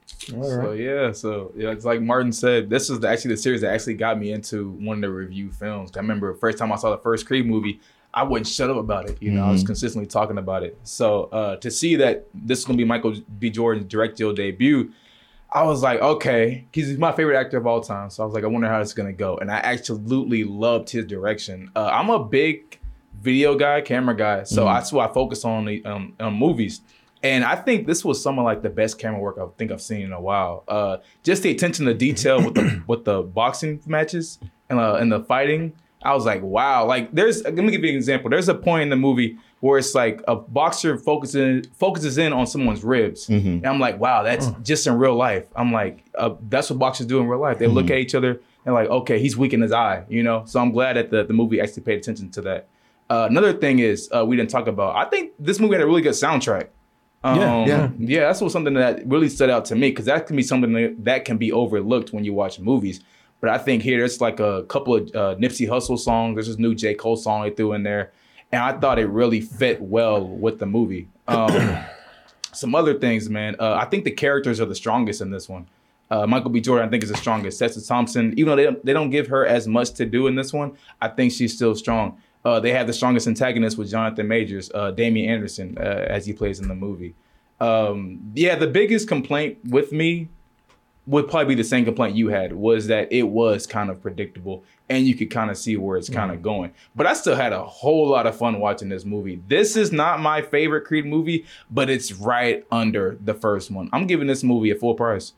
So 0.06 0.72
yeah, 0.72 1.12
so 1.12 1.52
yeah, 1.56 1.70
it's 1.70 1.84
like 1.84 2.00
Martin 2.00 2.32
said, 2.32 2.70
this 2.70 2.88
is 2.90 3.00
the, 3.00 3.08
actually 3.08 3.34
the 3.34 3.40
series 3.40 3.60
that 3.60 3.72
actually 3.74 3.94
got 3.94 4.18
me 4.18 4.32
into 4.32 4.70
one 4.70 4.96
of 4.98 5.02
the 5.02 5.10
review 5.10 5.50
films. 5.50 5.90
I 5.96 6.00
remember 6.00 6.32
the 6.32 6.38
first 6.38 6.56
time 6.58 6.72
I 6.72 6.76
saw 6.76 6.90
the 6.90 6.98
first 7.02 7.26
Creed 7.26 7.46
movie, 7.46 7.80
I 8.12 8.22
wouldn't 8.22 8.46
shut 8.46 8.70
up 8.70 8.76
about 8.76 9.08
it. 9.08 9.18
You 9.20 9.32
know, 9.32 9.44
I 9.44 9.50
was 9.50 9.62
Mhm. 9.62 9.66
consistently 9.66 10.06
talking 10.06 10.38
about 10.38 10.62
it. 10.62 10.78
So 10.84 11.24
uh, 11.24 11.56
to 11.56 11.70
see 11.70 11.96
that 11.96 12.26
this 12.34 12.60
is 12.60 12.64
gonna 12.64 12.76
be 12.76 12.84
Michael 12.84 13.14
B. 13.38 13.50
Jordan's 13.50 13.86
directorial 13.86 14.34
debut, 14.34 14.92
I 15.52 15.62
was 15.64 15.82
like, 15.82 16.00
okay, 16.00 16.64
he's 16.72 16.96
my 16.98 17.12
favorite 17.12 17.36
actor 17.38 17.58
of 17.58 17.66
all 17.66 17.80
time. 17.80 18.10
So 18.10 18.22
I 18.22 18.26
was 18.26 18.34
like, 18.34 18.44
I 18.44 18.48
wonder 18.48 18.68
how 18.68 18.80
it's 18.80 18.94
gonna 18.94 19.12
go. 19.12 19.36
And 19.38 19.50
I 19.50 19.56
absolutely 19.62 20.44
loved 20.44 20.90
his 20.90 21.06
direction. 21.06 21.70
Uh, 21.76 21.90
I'm 21.92 22.08
a 22.10 22.24
big 22.24 22.78
video 23.20 23.56
guy, 23.56 23.80
camera 23.80 24.16
guy, 24.16 24.42
so 24.44 24.64
Mhm. 24.64 24.74
that's 24.74 24.92
why 24.92 25.06
I 25.06 25.12
focus 25.12 25.44
on 25.44 25.64
the 25.66 25.84
um, 25.84 26.14
on 26.20 26.34
movies. 26.34 26.80
And 27.24 27.42
I 27.42 27.56
think 27.56 27.86
this 27.86 28.04
was 28.04 28.22
some 28.22 28.38
of 28.38 28.44
like 28.44 28.62
the 28.62 28.68
best 28.70 28.98
camera 28.98 29.18
work 29.18 29.38
I 29.40 29.46
think 29.58 29.72
I've 29.72 29.80
seen 29.82 30.02
in 30.02 30.12
a 30.12 30.20
while. 30.20 30.62
Uh, 30.68 30.98
just 31.24 31.42
the 31.42 31.50
attention 31.50 31.86
to 31.86 31.94
detail 31.94 32.36
with 32.44 32.54
the 32.54 32.82
with 32.86 33.04
the 33.04 33.22
boxing 33.22 33.80
matches 33.86 34.38
and 34.68 34.78
uh, 34.78 34.94
and 35.00 35.10
the 35.10 35.20
fighting. 35.20 35.72
I 36.02 36.12
was 36.14 36.26
like, 36.26 36.42
wow. 36.42 36.84
Like, 36.84 37.12
there's 37.12 37.42
let 37.44 37.54
me 37.56 37.70
give 37.70 37.82
you 37.82 37.88
an 37.88 37.96
example. 37.96 38.28
There's 38.28 38.50
a 38.50 38.54
point 38.54 38.82
in 38.82 38.88
the 38.90 38.96
movie 38.96 39.38
where 39.60 39.78
it's 39.78 39.94
like 39.94 40.20
a 40.28 40.36
boxer 40.36 40.98
focuses 40.98 41.66
focuses 41.74 42.18
in 42.18 42.34
on 42.34 42.46
someone's 42.46 42.84
ribs, 42.84 43.26
Mhm. 43.28 43.46
and 43.56 43.66
I'm 43.66 43.80
like, 43.80 43.98
wow, 43.98 44.22
that's 44.22 44.48
just 44.62 44.86
in 44.86 44.98
real 44.98 45.14
life. 45.16 45.46
I'm 45.56 45.72
like, 45.72 46.04
uh, 46.18 46.34
that's 46.50 46.68
what 46.68 46.78
boxers 46.78 47.06
do 47.06 47.20
in 47.20 47.26
real 47.26 47.40
life. 47.40 47.58
They 47.58 47.68
look 47.68 47.86
Mhm. 47.86 47.92
at 47.92 47.98
each 48.00 48.14
other 48.14 48.38
and 48.66 48.74
like, 48.74 48.90
okay, 48.90 49.18
he's 49.18 49.34
weak 49.38 49.54
in 49.54 49.62
his 49.62 49.72
eye, 49.72 50.04
you 50.10 50.22
know. 50.22 50.42
So 50.44 50.60
I'm 50.60 50.72
glad 50.72 50.96
that 50.96 51.10
the 51.10 51.24
the 51.24 51.32
movie 51.32 51.58
actually 51.58 51.84
paid 51.84 51.96
attention 52.00 52.28
to 52.32 52.42
that. 52.42 52.68
Uh, 53.08 53.26
another 53.30 53.54
thing 53.54 53.78
is 53.78 54.10
uh, 54.14 54.26
we 54.26 54.36
didn't 54.36 54.50
talk 54.50 54.66
about. 54.66 54.94
I 54.96 55.08
think 55.08 55.32
this 55.38 55.58
movie 55.58 55.72
had 55.76 55.82
a 55.82 55.86
really 55.86 56.02
good 56.02 56.12
soundtrack. 56.12 56.66
Um, 57.24 57.40
Yeah, 57.40 57.66
yeah. 57.66 57.90
yeah. 57.98 58.20
That's 58.20 58.40
what 58.40 58.52
something 58.52 58.74
that 58.74 59.04
really 59.06 59.28
stood 59.28 59.50
out 59.50 59.64
to 59.66 59.74
me 59.74 59.90
because 59.90 60.04
that 60.04 60.26
can 60.26 60.36
be 60.36 60.42
something 60.42 60.72
that, 60.74 61.04
that 61.04 61.24
can 61.24 61.38
be 61.38 61.50
overlooked 61.50 62.12
when 62.12 62.24
you 62.24 62.34
watch 62.34 62.60
movies. 62.60 63.00
But 63.40 63.50
I 63.50 63.58
think 63.58 63.82
here 63.82 63.98
there's 63.98 64.20
like 64.20 64.40
a 64.40 64.62
couple 64.64 64.94
of 64.94 65.02
uh, 65.14 65.34
Nipsey 65.36 65.68
Hussle 65.68 65.98
songs. 65.98 66.36
There's 66.36 66.46
this 66.46 66.58
new 66.58 66.74
J 66.74 66.94
Cole 66.94 67.16
song 67.16 67.42
they 67.42 67.50
threw 67.50 67.72
in 67.72 67.82
there, 67.82 68.12
and 68.52 68.62
I 68.62 68.78
thought 68.78 68.98
it 68.98 69.06
really 69.06 69.40
fit 69.40 69.80
well 69.80 70.26
with 70.26 70.58
the 70.58 70.66
movie. 70.66 71.08
Um, 71.26 71.84
some 72.52 72.74
other 72.74 72.94
things, 72.98 73.28
man. 73.28 73.56
Uh, 73.58 73.74
I 73.74 73.86
think 73.86 74.04
the 74.04 74.10
characters 74.10 74.60
are 74.60 74.66
the 74.66 74.74
strongest 74.74 75.20
in 75.20 75.30
this 75.30 75.48
one. 75.48 75.66
Uh, 76.10 76.26
Michael 76.26 76.50
B. 76.50 76.60
Jordan, 76.60 76.86
I 76.86 76.90
think, 76.90 77.02
is 77.02 77.10
the 77.10 77.16
strongest. 77.16 77.58
Tessa 77.58 77.84
Thompson, 77.84 78.32
even 78.38 78.50
though 78.50 78.56
they 78.56 78.64
don't, 78.64 78.84
they 78.84 78.92
don't 78.92 79.10
give 79.10 79.26
her 79.28 79.44
as 79.44 79.66
much 79.66 79.92
to 79.94 80.06
do 80.06 80.26
in 80.26 80.36
this 80.36 80.52
one, 80.52 80.76
I 81.00 81.08
think 81.08 81.32
she's 81.32 81.54
still 81.54 81.74
strong. 81.74 82.18
Uh, 82.44 82.60
they 82.60 82.72
have 82.72 82.86
the 82.86 82.92
strongest 82.92 83.26
antagonist 83.26 83.78
with 83.78 83.90
Jonathan 83.90 84.28
Majors, 84.28 84.70
uh, 84.74 84.90
Damian 84.90 85.30
Anderson, 85.30 85.78
uh, 85.78 86.06
as 86.08 86.26
he 86.26 86.32
plays 86.32 86.60
in 86.60 86.68
the 86.68 86.74
movie. 86.74 87.14
Um, 87.60 88.32
yeah, 88.34 88.56
the 88.56 88.66
biggest 88.66 89.08
complaint 89.08 89.58
with 89.64 89.92
me 89.92 90.28
would 91.06 91.28
probably 91.28 91.54
be 91.54 91.62
the 91.62 91.68
same 91.68 91.84
complaint 91.84 92.16
you 92.16 92.28
had 92.28 92.52
was 92.52 92.86
that 92.86 93.12
it 93.12 93.24
was 93.24 93.66
kind 93.66 93.90
of 93.90 94.00
predictable 94.00 94.64
and 94.88 95.06
you 95.06 95.14
could 95.14 95.30
kind 95.30 95.50
of 95.50 95.56
see 95.56 95.76
where 95.76 95.96
it's 95.96 96.08
kind 96.08 96.30
of 96.30 96.42
going. 96.42 96.72
But 96.94 97.06
I 97.06 97.14
still 97.14 97.36
had 97.36 97.52
a 97.52 97.62
whole 97.62 98.08
lot 98.08 98.26
of 98.26 98.36
fun 98.36 98.58
watching 98.58 98.88
this 98.88 99.04
movie. 99.04 99.40
This 99.48 99.76
is 99.76 99.92
not 99.92 100.20
my 100.20 100.42
favorite 100.42 100.82
Creed 100.82 101.06
movie, 101.06 101.46
but 101.70 101.88
it's 101.88 102.12
right 102.12 102.66
under 102.70 103.18
the 103.22 103.34
first 103.34 103.70
one. 103.70 103.88
I'm 103.92 104.06
giving 104.06 104.26
this 104.26 104.42
movie 104.42 104.70
a 104.70 104.74
full 104.74 104.94
price. 104.94 105.32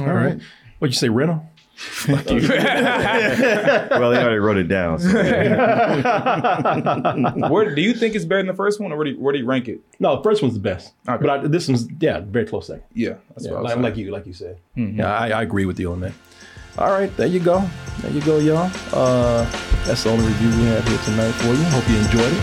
All 0.00 0.06
right. 0.06 0.40
What'd 0.78 0.94
you 0.94 0.98
say, 0.98 1.08
rental? 1.08 1.46
Fuck 1.82 2.30
you. 2.30 2.40
well, 2.48 4.10
they 4.10 4.18
already 4.18 4.38
wrote 4.38 4.56
it 4.56 4.68
down. 4.68 4.98
so- 4.98 5.08
where 7.50 7.74
do 7.74 7.82
you 7.82 7.92
think 7.94 8.14
it's 8.14 8.24
better 8.24 8.40
than 8.40 8.46
the 8.48 8.54
first 8.54 8.80
one, 8.80 8.92
or 8.92 8.96
where 8.96 9.04
do 9.04 9.10
you, 9.12 9.20
where 9.20 9.32
do 9.32 9.38
you 9.38 9.46
rank 9.46 9.68
it? 9.68 9.80
No, 9.98 10.16
the 10.16 10.22
first 10.22 10.42
one's 10.42 10.54
the 10.54 10.60
best. 10.60 10.92
Okay. 11.08 11.24
But 11.24 11.30
I, 11.30 11.38
this 11.46 11.68
one's 11.68 11.86
yeah, 12.00 12.20
very 12.20 12.46
close 12.46 12.66
second. 12.68 12.84
Yeah, 12.94 13.14
that's 13.30 13.44
Yeah, 13.46 13.52
what 13.52 13.58
I 13.58 13.62
was 13.62 13.72
like, 13.74 13.82
like 13.82 13.96
you, 13.96 14.10
like 14.10 14.26
you 14.26 14.32
said. 14.32 14.58
Mhm. 14.76 14.98
Yeah, 14.98 15.12
I, 15.12 15.28
I 15.30 15.42
agree 15.42 15.66
with 15.66 15.78
you 15.80 15.92
on 15.92 16.00
that. 16.00 16.12
All 16.78 16.90
right, 16.90 17.14
there 17.16 17.26
you 17.26 17.40
go. 17.40 17.62
There 18.00 18.10
you 18.12 18.20
go, 18.22 18.38
y'all. 18.38 18.70
Uh, 18.92 19.44
that's 19.84 20.04
the 20.04 20.10
only 20.10 20.24
review 20.26 20.48
we 20.48 20.66
have 20.68 20.86
here 20.88 20.98
tonight 21.04 21.32
for 21.32 21.48
you. 21.48 21.64
Hope 21.64 21.88
you 21.88 21.96
enjoyed 21.98 22.32
it. 22.32 22.42